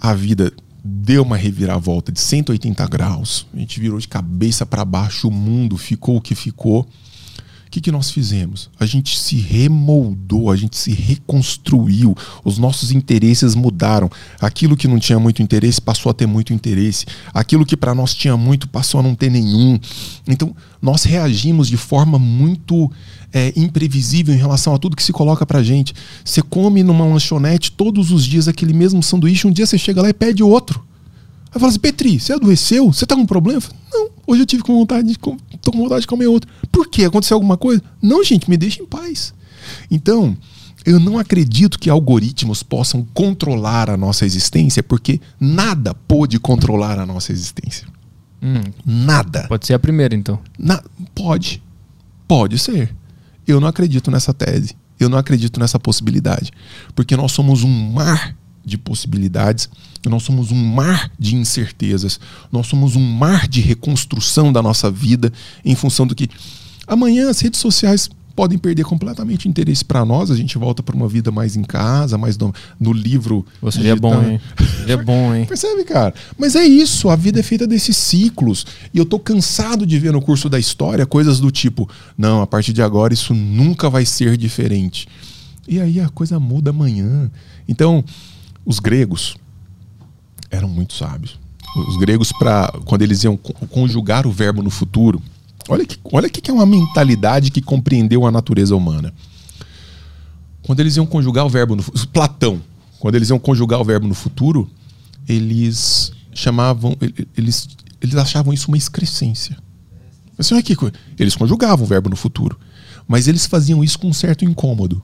[0.00, 0.52] A vida
[0.86, 3.46] deu uma reviravolta de 180 graus.
[3.52, 6.86] A gente virou de cabeça para baixo, o mundo ficou o que ficou.
[7.66, 8.70] O que, que nós fizemos?
[8.78, 14.08] A gente se remoldou, a gente se reconstruiu, os nossos interesses mudaram.
[14.40, 17.04] Aquilo que não tinha muito interesse passou a ter muito interesse.
[17.34, 19.78] Aquilo que para nós tinha muito passou a não ter nenhum.
[20.26, 22.90] Então, nós reagimos de forma muito
[23.32, 25.94] é, imprevisível em relação a tudo que se coloca pra gente.
[26.24, 30.08] Você come numa lanchonete todos os dias aquele mesmo sanduíche, um dia você chega lá
[30.08, 30.84] e pede outro.
[31.52, 32.92] Aí fala assim, Petri, você adoeceu?
[32.92, 33.60] Você tá com problema?
[33.60, 36.50] Falo, não, hoje eu tive com vontade de, tô com vontade de comer outro.
[36.70, 37.04] Por quê?
[37.04, 37.82] Aconteceu alguma coisa?
[38.02, 39.32] Não, gente, me deixa em paz.
[39.90, 40.36] Então,
[40.84, 47.06] eu não acredito que algoritmos possam controlar a nossa existência, porque nada pôde controlar a
[47.06, 47.88] nossa existência.
[48.42, 49.46] Hum, nada.
[49.48, 50.38] Pode ser a primeira, então.
[50.58, 50.82] Na,
[51.14, 51.62] pode.
[52.28, 52.94] Pode ser.
[53.46, 54.76] Eu não acredito nessa tese.
[54.98, 56.50] Eu não acredito nessa possibilidade.
[56.94, 59.68] Porque nós somos um mar de possibilidades,
[60.04, 62.18] nós somos um mar de incertezas,
[62.50, 65.32] nós somos um mar de reconstrução da nossa vida
[65.64, 66.28] em função do que
[66.84, 70.30] amanhã as redes sociais podem perder completamente interesse para nós.
[70.30, 73.44] A gente volta para uma vida mais em casa, mais no, no livro.
[73.62, 74.40] Você é bom, hein?
[74.86, 75.46] é bom, hein?
[75.46, 76.14] Percebe, cara?
[76.38, 78.66] Mas é isso, a vida é feita desses ciclos.
[78.92, 82.46] E eu tô cansado de ver no curso da história coisas do tipo: não, a
[82.46, 85.08] partir de agora isso nunca vai ser diferente.
[85.66, 87.30] E aí a coisa muda amanhã.
[87.66, 88.04] Então,
[88.64, 89.36] os gregos
[90.50, 91.38] eram muito sábios.
[91.88, 95.20] Os gregos, para quando eles iam conjugar o verbo no futuro,
[95.68, 99.12] Olha que, olha que é uma mentalidade que compreendeu a natureza humana.
[100.62, 101.82] Quando eles iam conjugar o verbo no
[102.12, 102.60] Platão,
[102.98, 104.70] quando eles iam conjugar o verbo no futuro,
[105.28, 106.96] eles chamavam,
[107.36, 107.68] eles,
[108.00, 109.56] eles achavam isso uma excrescência.
[110.38, 110.76] Assim, olha que.
[111.18, 112.58] Eles conjugavam o verbo no futuro,
[113.08, 115.02] mas eles faziam isso com um certo incômodo.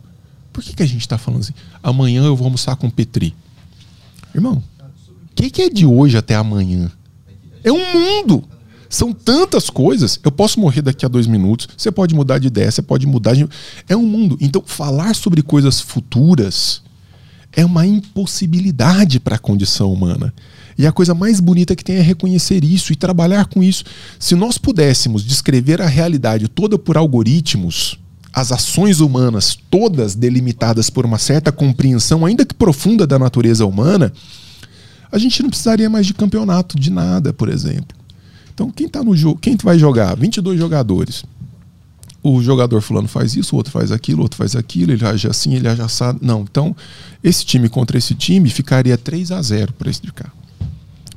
[0.52, 1.55] Por que, que a gente está falando assim?
[1.82, 3.34] Amanhã eu vou almoçar com Petri.
[4.34, 6.90] Irmão, o que, que é de hoje até amanhã?
[7.64, 8.44] É um mundo.
[8.93, 10.20] São tantas coisas.
[10.23, 11.66] Eu posso morrer daqui a dois minutos.
[11.74, 13.48] Você pode mudar de ideia, você pode mudar de.
[13.89, 14.36] É um mundo.
[14.39, 16.82] Então, falar sobre coisas futuras
[17.55, 20.35] é uma impossibilidade para a condição humana.
[20.77, 23.82] E a coisa mais bonita que tem é reconhecer isso e trabalhar com isso.
[24.19, 27.98] Se nós pudéssemos descrever a realidade toda por algoritmos,
[28.31, 34.12] as ações humanas todas delimitadas por uma certa compreensão, ainda que profunda, da natureza humana,
[35.10, 38.02] a gente não precisaria mais de campeonato de nada, por exemplo.
[38.55, 40.16] Então, quem tá no jogo, quem vai jogar?
[40.16, 41.24] 22 jogadores.
[42.23, 45.27] O jogador fulano faz isso, o outro faz aquilo, o outro faz aquilo, ele age
[45.27, 46.20] assim, ele age assado.
[46.23, 46.77] Não, então,
[47.23, 50.31] esse time contra esse time ficaria 3 a 0 para esse de cá.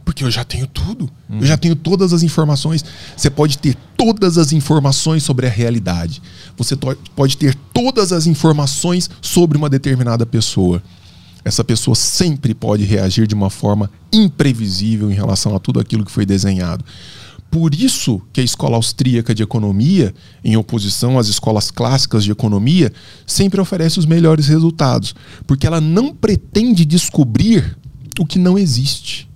[0.03, 1.09] Porque eu já tenho tudo.
[1.29, 1.39] Uhum.
[1.39, 2.85] Eu já tenho todas as informações.
[3.17, 6.21] Você pode ter todas as informações sobre a realidade.
[6.55, 6.75] Você
[7.15, 10.81] pode ter todas as informações sobre uma determinada pessoa.
[11.43, 16.11] Essa pessoa sempre pode reagir de uma forma imprevisível em relação a tudo aquilo que
[16.11, 16.85] foi desenhado.
[17.55, 20.13] Por isso que a escola austríaca de economia,
[20.43, 22.91] em oposição às escolas clássicas de economia,
[23.25, 25.15] sempre oferece os melhores resultados,
[25.47, 27.77] porque ela não pretende descobrir
[28.19, 29.29] o que não existe.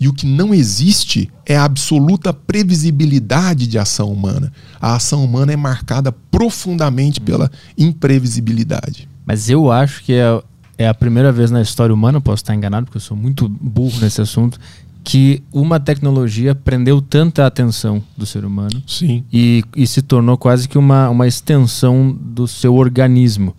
[0.00, 4.52] E o que não existe é a absoluta previsibilidade de ação humana.
[4.80, 7.48] A ação humana é marcada profundamente pela
[7.78, 9.08] imprevisibilidade.
[9.24, 10.42] Mas eu acho que é,
[10.76, 14.00] é a primeira vez na história humana, posso estar enganado, porque eu sou muito burro
[14.00, 14.58] nesse assunto,
[15.02, 19.24] que uma tecnologia prendeu tanta atenção do ser humano Sim.
[19.32, 23.54] E, e se tornou quase que uma, uma extensão do seu organismo.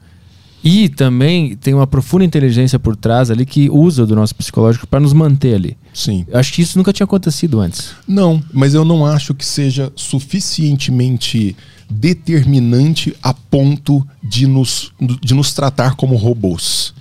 [0.64, 5.00] E também tem uma profunda inteligência por trás ali que usa do nosso psicológico para
[5.00, 5.78] nos manter ali.
[5.92, 6.26] Sim.
[6.32, 7.94] Acho que isso nunca tinha acontecido antes.
[8.08, 11.56] Não, mas eu não acho que seja suficientemente
[11.90, 16.94] determinante a ponto de nos, de nos tratar como robôs.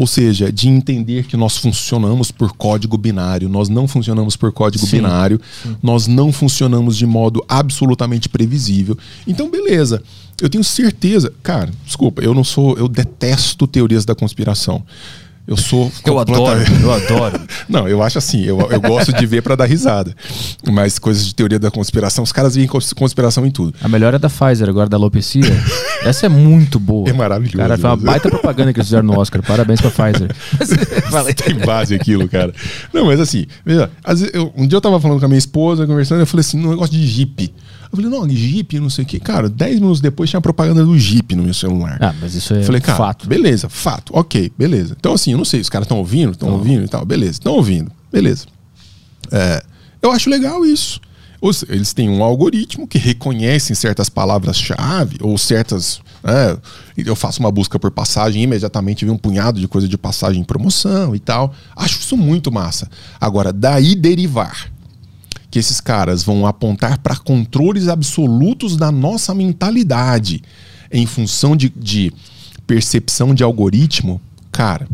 [0.00, 4.86] Ou seja, de entender que nós funcionamos por código binário, nós não funcionamos por código
[4.86, 5.76] sim, binário, sim.
[5.82, 8.96] nós não funcionamos de modo absolutamente previsível.
[9.26, 10.02] Então, beleza.
[10.40, 14.82] Eu tenho certeza, cara, desculpa, eu não sou, eu detesto teorias da conspiração.
[15.50, 15.90] Eu sou.
[16.06, 17.40] Eu adoro, eu adoro.
[17.68, 20.14] Não, eu acho assim, eu, eu gosto de ver para dar risada.
[20.70, 23.74] Mas coisas de teoria da conspiração, os caras veem conspiração em tudo.
[23.82, 25.42] A melhor é da Pfizer, agora da alopecia.
[26.04, 27.10] Essa é muito boa.
[27.10, 27.58] É maravilhoso.
[27.58, 29.42] Cara, foi uma baita propaganda que eles fizeram no Oscar.
[29.42, 30.30] Parabéns pra Pfizer.
[31.34, 32.54] Tem base aquilo, cara.
[32.92, 33.90] Não, mas assim, veja,
[34.56, 36.92] um dia eu tava falando com a minha esposa, conversando, eu falei assim, um negócio
[36.92, 37.52] de Jeep.
[37.92, 39.18] Eu falei, não, Jeep, não sei o quê.
[39.18, 41.98] Cara, 10 minutos depois tinha propaganda do Jeep no meu celular.
[42.00, 43.26] Ah, mas isso é falei, cara, fato.
[43.26, 44.12] Beleza, fato.
[44.14, 44.94] Ok, beleza.
[44.98, 47.04] Então, assim, eu não sei, os caras estão ouvindo, estão ouvindo e tal.
[47.04, 47.90] Beleza, estão ouvindo.
[48.12, 48.46] Beleza.
[49.32, 49.62] É,
[50.00, 51.00] eu acho legal isso.
[51.68, 56.00] Eles têm um algoritmo que reconhecem certas palavras-chave ou certas.
[56.22, 56.56] É,
[56.98, 60.42] eu faço uma busca por passagem e imediatamente vem um punhado de coisa de passagem
[60.42, 61.54] em promoção e tal.
[61.74, 62.88] Acho isso muito massa.
[63.18, 64.70] Agora, daí derivar
[65.50, 70.42] que esses caras vão apontar para controles absolutos da nossa mentalidade
[70.90, 72.12] em função de, de
[72.66, 74.20] percepção de algoritmo,
[74.52, 74.88] cara,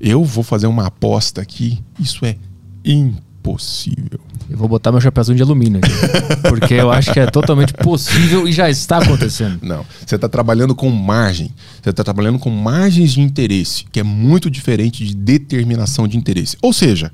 [0.00, 2.36] eu vou fazer uma aposta aqui, isso é
[2.84, 4.20] impossível.
[4.50, 5.92] Eu vou botar meu chapéuzinho de alumínio aqui.
[6.48, 9.58] porque eu acho que é totalmente possível e já está acontecendo.
[9.62, 9.86] Não.
[10.04, 11.50] Você está trabalhando com margem.
[11.82, 16.56] Você está trabalhando com margens de interesse, que é muito diferente de determinação de interesse.
[16.60, 17.10] Ou seja,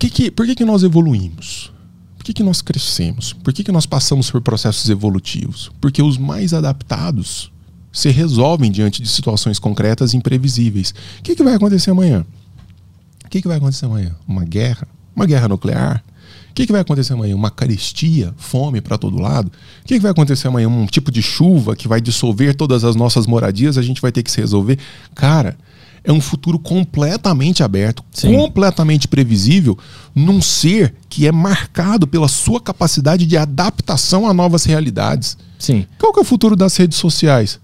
[0.00, 1.70] que que, por que, que nós evoluímos?
[2.16, 3.34] Por que, que nós crescemos?
[3.34, 5.70] Por que, que nós passamos por processos evolutivos?
[5.80, 7.52] Porque os mais adaptados
[7.92, 10.94] se resolvem diante de situações concretas e imprevisíveis.
[11.18, 12.24] O que, que vai acontecer amanhã?
[13.24, 14.16] O que, que vai acontecer amanhã?
[14.26, 14.88] Uma guerra?
[15.14, 16.02] Uma guerra nuclear?
[16.50, 17.34] O que, que vai acontecer amanhã?
[17.36, 19.48] Uma carestia, fome para todo lado?
[19.48, 20.68] O que, que vai acontecer amanhã?
[20.68, 24.22] Um tipo de chuva que vai dissolver todas as nossas moradias, a gente vai ter
[24.22, 24.78] que se resolver?
[25.14, 25.58] Cara,
[26.04, 28.34] é um futuro completamente aberto, Sim.
[28.34, 29.78] completamente previsível,
[30.14, 35.36] num ser que é marcado pela sua capacidade de adaptação a novas realidades.
[35.58, 35.86] Sim.
[35.98, 37.60] Qual que é o futuro das redes sociais?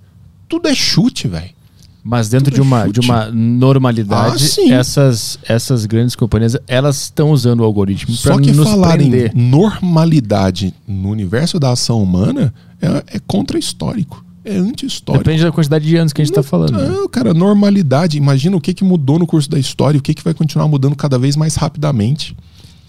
[0.49, 1.57] Tudo é chute, velho.
[2.09, 7.61] Mas dentro de uma, de uma normalidade, ah, essas, essas grandes companhias, elas estão usando
[7.61, 9.33] o algoritmo para nos falar prender.
[9.35, 15.25] em normalidade no universo da ação humana é, é contra-histórico é anti-histórico.
[15.25, 16.73] Depende da quantidade de anos que a gente está falando.
[16.73, 17.09] Não, né?
[17.11, 18.17] cara, normalidade.
[18.17, 20.95] Imagina o que, que mudou no curso da história, o que, que vai continuar mudando
[20.95, 22.37] cada vez mais rapidamente.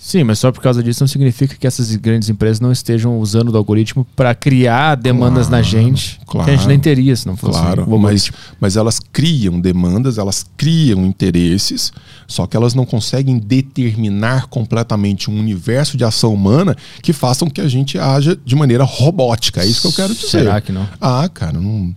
[0.08, 3.50] Sim, mas só por causa disso não significa que essas grandes empresas não estejam usando
[3.50, 7.28] o algoritmo para criar demandas claro, na gente claro, que a gente nem teria se
[7.28, 11.92] não fosse claro, mas, mas elas criam demandas, elas criam interesses,
[12.26, 16.74] só que elas não conseguem determinar completamente um universo de ação humana
[17.04, 19.62] que façam que a gente haja de maneira robótica.
[19.62, 20.30] É isso que eu quero dizer.
[20.30, 20.88] Será que não?
[21.02, 21.94] Ah, cara, não.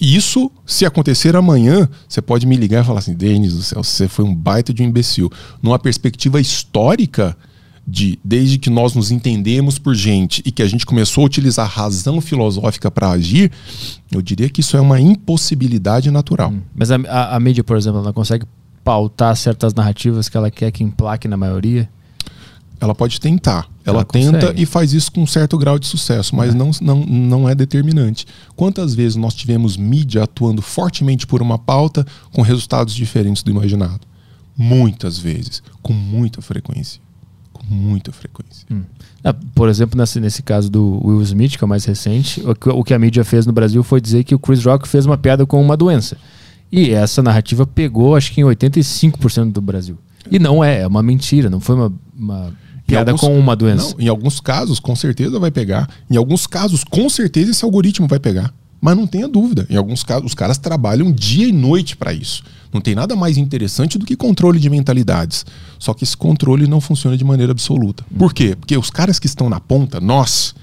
[0.00, 4.08] Isso, se acontecer amanhã, você pode me ligar e falar assim: Denis do céu, você
[4.08, 5.30] foi um baita de um imbecil.
[5.62, 7.36] Numa perspectiva histórica,
[7.86, 11.68] de desde que nós nos entendemos por gente e que a gente começou a utilizar
[11.68, 13.52] razão filosófica para agir,
[14.10, 16.50] eu diria que isso é uma impossibilidade natural.
[16.50, 16.62] Hum.
[16.74, 18.46] Mas a, a, a mídia, por exemplo, ela consegue
[18.82, 21.88] pautar certas narrativas que ela quer que emplaque na maioria?
[22.80, 23.68] Ela pode tentar.
[23.84, 24.62] Ela, ela tenta consegue.
[24.62, 26.56] e faz isso com um certo grau de sucesso, mas é.
[26.56, 28.26] não, não, não é determinante.
[28.56, 34.00] Quantas vezes nós tivemos mídia atuando fortemente por uma pauta com resultados diferentes do imaginado?
[34.56, 37.00] Muitas vezes, com muita frequência.
[37.52, 38.66] Com muita frequência.
[38.70, 38.82] Hum.
[39.22, 42.54] Ah, por exemplo, nesse, nesse caso do Will Smith, que é o mais recente, o
[42.54, 45.06] que, o que a mídia fez no Brasil foi dizer que o Chris Rock fez
[45.06, 46.16] uma piada com uma doença.
[46.70, 49.98] E essa narrativa pegou, acho que em 85% do Brasil.
[50.30, 52.52] E não é, é uma mentira, não foi uma, uma
[52.86, 53.94] piada alguns, com uma doença.
[53.96, 55.88] Não, em alguns casos, com certeza vai pegar.
[56.10, 58.52] Em alguns casos, com certeza esse algoritmo vai pegar.
[58.80, 62.42] Mas não tenha dúvida, em alguns casos, os caras trabalham dia e noite para isso.
[62.70, 65.46] Não tem nada mais interessante do que controle de mentalidades.
[65.78, 68.04] Só que esse controle não funciona de maneira absoluta.
[68.18, 68.54] Por quê?
[68.54, 70.54] Porque os caras que estão na ponta, nós,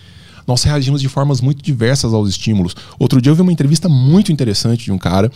[0.45, 2.75] nós reagimos de formas muito diversas aos estímulos.
[2.99, 5.31] Outro dia eu vi uma entrevista muito interessante de um cara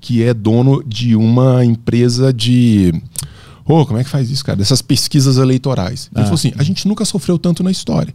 [0.00, 2.92] que é dono de uma empresa de
[3.66, 4.56] oh, como é que faz isso, cara?
[4.56, 6.10] Dessas pesquisas eleitorais.
[6.12, 6.24] Ele ah.
[6.24, 8.14] falou assim: a gente nunca sofreu tanto na história.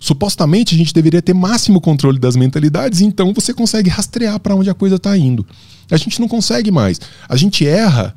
[0.00, 4.68] Supostamente a gente deveria ter máximo controle das mentalidades, então você consegue rastrear para onde
[4.68, 5.46] a coisa está indo.
[5.88, 7.00] A gente não consegue mais.
[7.28, 8.14] A gente erra.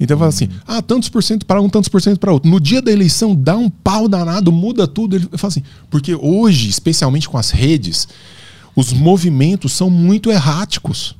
[0.00, 2.50] Então fala assim: ah, tantos por cento para um, tantos por cento para outro.
[2.50, 5.16] No dia da eleição dá um pau danado, muda tudo.
[5.16, 8.08] Ele fala assim: porque hoje, especialmente com as redes,
[8.74, 11.16] os movimentos são muito erráticos.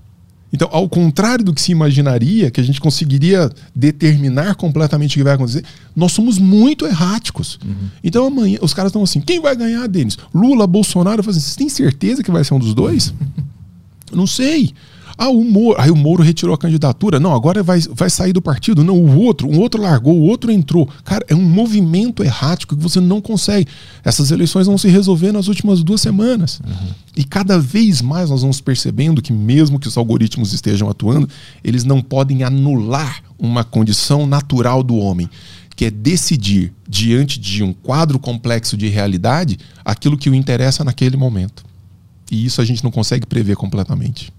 [0.52, 5.24] Então, ao contrário do que se imaginaria, que a gente conseguiria determinar completamente o que
[5.24, 5.64] vai acontecer,
[5.94, 7.58] nós somos muito erráticos.
[7.64, 7.88] Uhum.
[8.02, 10.16] Então, amanhã, os caras estão assim: quem vai ganhar, Denis?
[10.34, 11.20] Lula, Bolsonaro?
[11.20, 13.12] Eu falo assim, Você tem certeza que vai ser um dos dois?
[14.12, 14.72] Não sei.
[15.18, 15.80] Ah, o Moro.
[15.80, 17.18] Aí o Moro retirou a candidatura.
[17.18, 18.84] Não, agora vai, vai sair do partido.
[18.84, 20.88] Não, o outro, um outro largou, o outro entrou.
[21.04, 23.68] Cara, é um movimento errático que você não consegue.
[24.04, 26.60] Essas eleições vão se resolver nas últimas duas semanas.
[26.64, 26.88] Uhum.
[27.16, 31.28] E cada vez mais nós vamos percebendo que, mesmo que os algoritmos estejam atuando,
[31.64, 35.28] eles não podem anular uma condição natural do homem
[35.74, 41.16] que é decidir, diante de um quadro complexo de realidade, aquilo que o interessa naquele
[41.16, 41.64] momento.
[42.32, 44.32] E isso a gente não consegue prever completamente.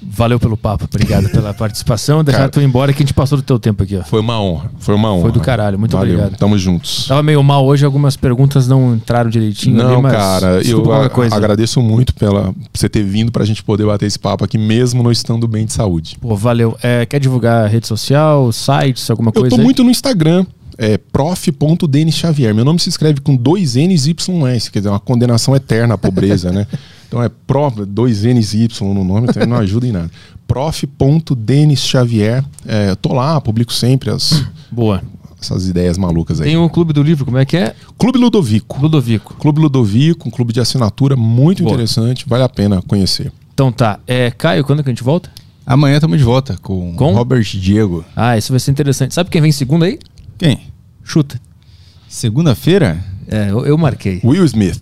[0.00, 2.22] Valeu pelo papo, obrigado pela participação.
[2.22, 4.04] Deixar Cara, tu embora que a gente passou do teu tempo aqui, ó.
[4.04, 5.22] Foi uma honra, foi uma honra.
[5.22, 6.38] Foi do caralho, muito Valeu, obrigado.
[6.38, 7.06] Tamo juntos.
[7.08, 9.76] Tava meio mal hoje, algumas perguntas não entraram direitinho.
[9.76, 13.86] Não, ali, mas cara, eu a, agradeço muito pela você ter vindo pra gente poder
[13.86, 16.16] bater esse papo aqui, mesmo não estando bem de saúde.
[16.20, 16.76] Pô, valeu.
[16.80, 19.48] É, quer divulgar rede social, sites, alguma coisa?
[19.48, 19.64] Eu tô aí?
[19.64, 20.46] muito no Instagram.
[20.80, 22.54] É prof.denis Xavier.
[22.54, 25.98] Meu nome se escreve com dois N's e YS, quer dizer, uma condenação eterna à
[25.98, 26.68] pobreza, né?
[27.08, 30.10] Então é prof, dois N's e Y no nome, então não ajuda em nada.
[30.46, 32.44] Prof.Denis Xavier.
[32.66, 34.44] É, tô lá, publico sempre as.
[34.70, 35.02] Boa.
[35.40, 36.48] Essas ideias malucas aí.
[36.48, 37.74] Tem o Clube do Livro, como é que é?
[37.96, 38.80] Clube Ludovico.
[38.80, 39.34] Ludovico.
[39.34, 41.72] Clube Ludovico, um clube de assinatura muito Boa.
[41.72, 43.32] interessante, vale a pena conhecer.
[43.54, 44.00] Então tá.
[44.06, 45.30] É, Caio, quando é que a gente volta?
[45.64, 48.04] Amanhã estamos de volta com, com Robert Diego.
[48.16, 49.14] Ah, isso vai ser interessante.
[49.14, 49.98] Sabe quem vem segunda aí?
[50.38, 50.60] Quem?
[51.04, 51.40] Chuta.
[52.08, 53.04] Segunda-feira?
[53.30, 54.20] É, eu, eu, marquei.
[54.24, 54.80] Will Smith.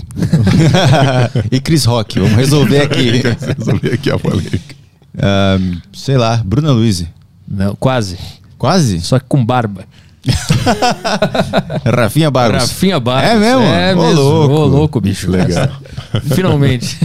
[1.51, 2.21] e Chris Rock.
[2.21, 3.23] Vamos resolver aqui.
[3.59, 4.77] resolver aqui a polêmica.
[5.15, 7.05] Uh, sei lá, Bruna Luiz.
[7.47, 8.17] Não, quase.
[8.57, 9.01] Quase?
[9.01, 9.85] Só que com barba.
[11.85, 12.63] Rafinha Barros.
[12.63, 13.31] Rafinha Barros.
[13.31, 13.63] É mesmo?
[13.63, 14.21] É Ô, mesmo.
[14.21, 14.55] louco.
[14.55, 15.31] Ô, louco, bicho.
[15.31, 15.69] Legal.
[16.35, 16.99] Finalmente.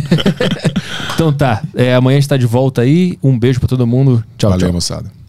[1.14, 1.62] então tá.
[1.76, 3.18] É, amanhã a gente tá de volta aí.
[3.22, 4.24] Um beijo pra todo mundo.
[4.38, 4.74] Tchau, Valeu, tchau.
[4.74, 5.21] moçada.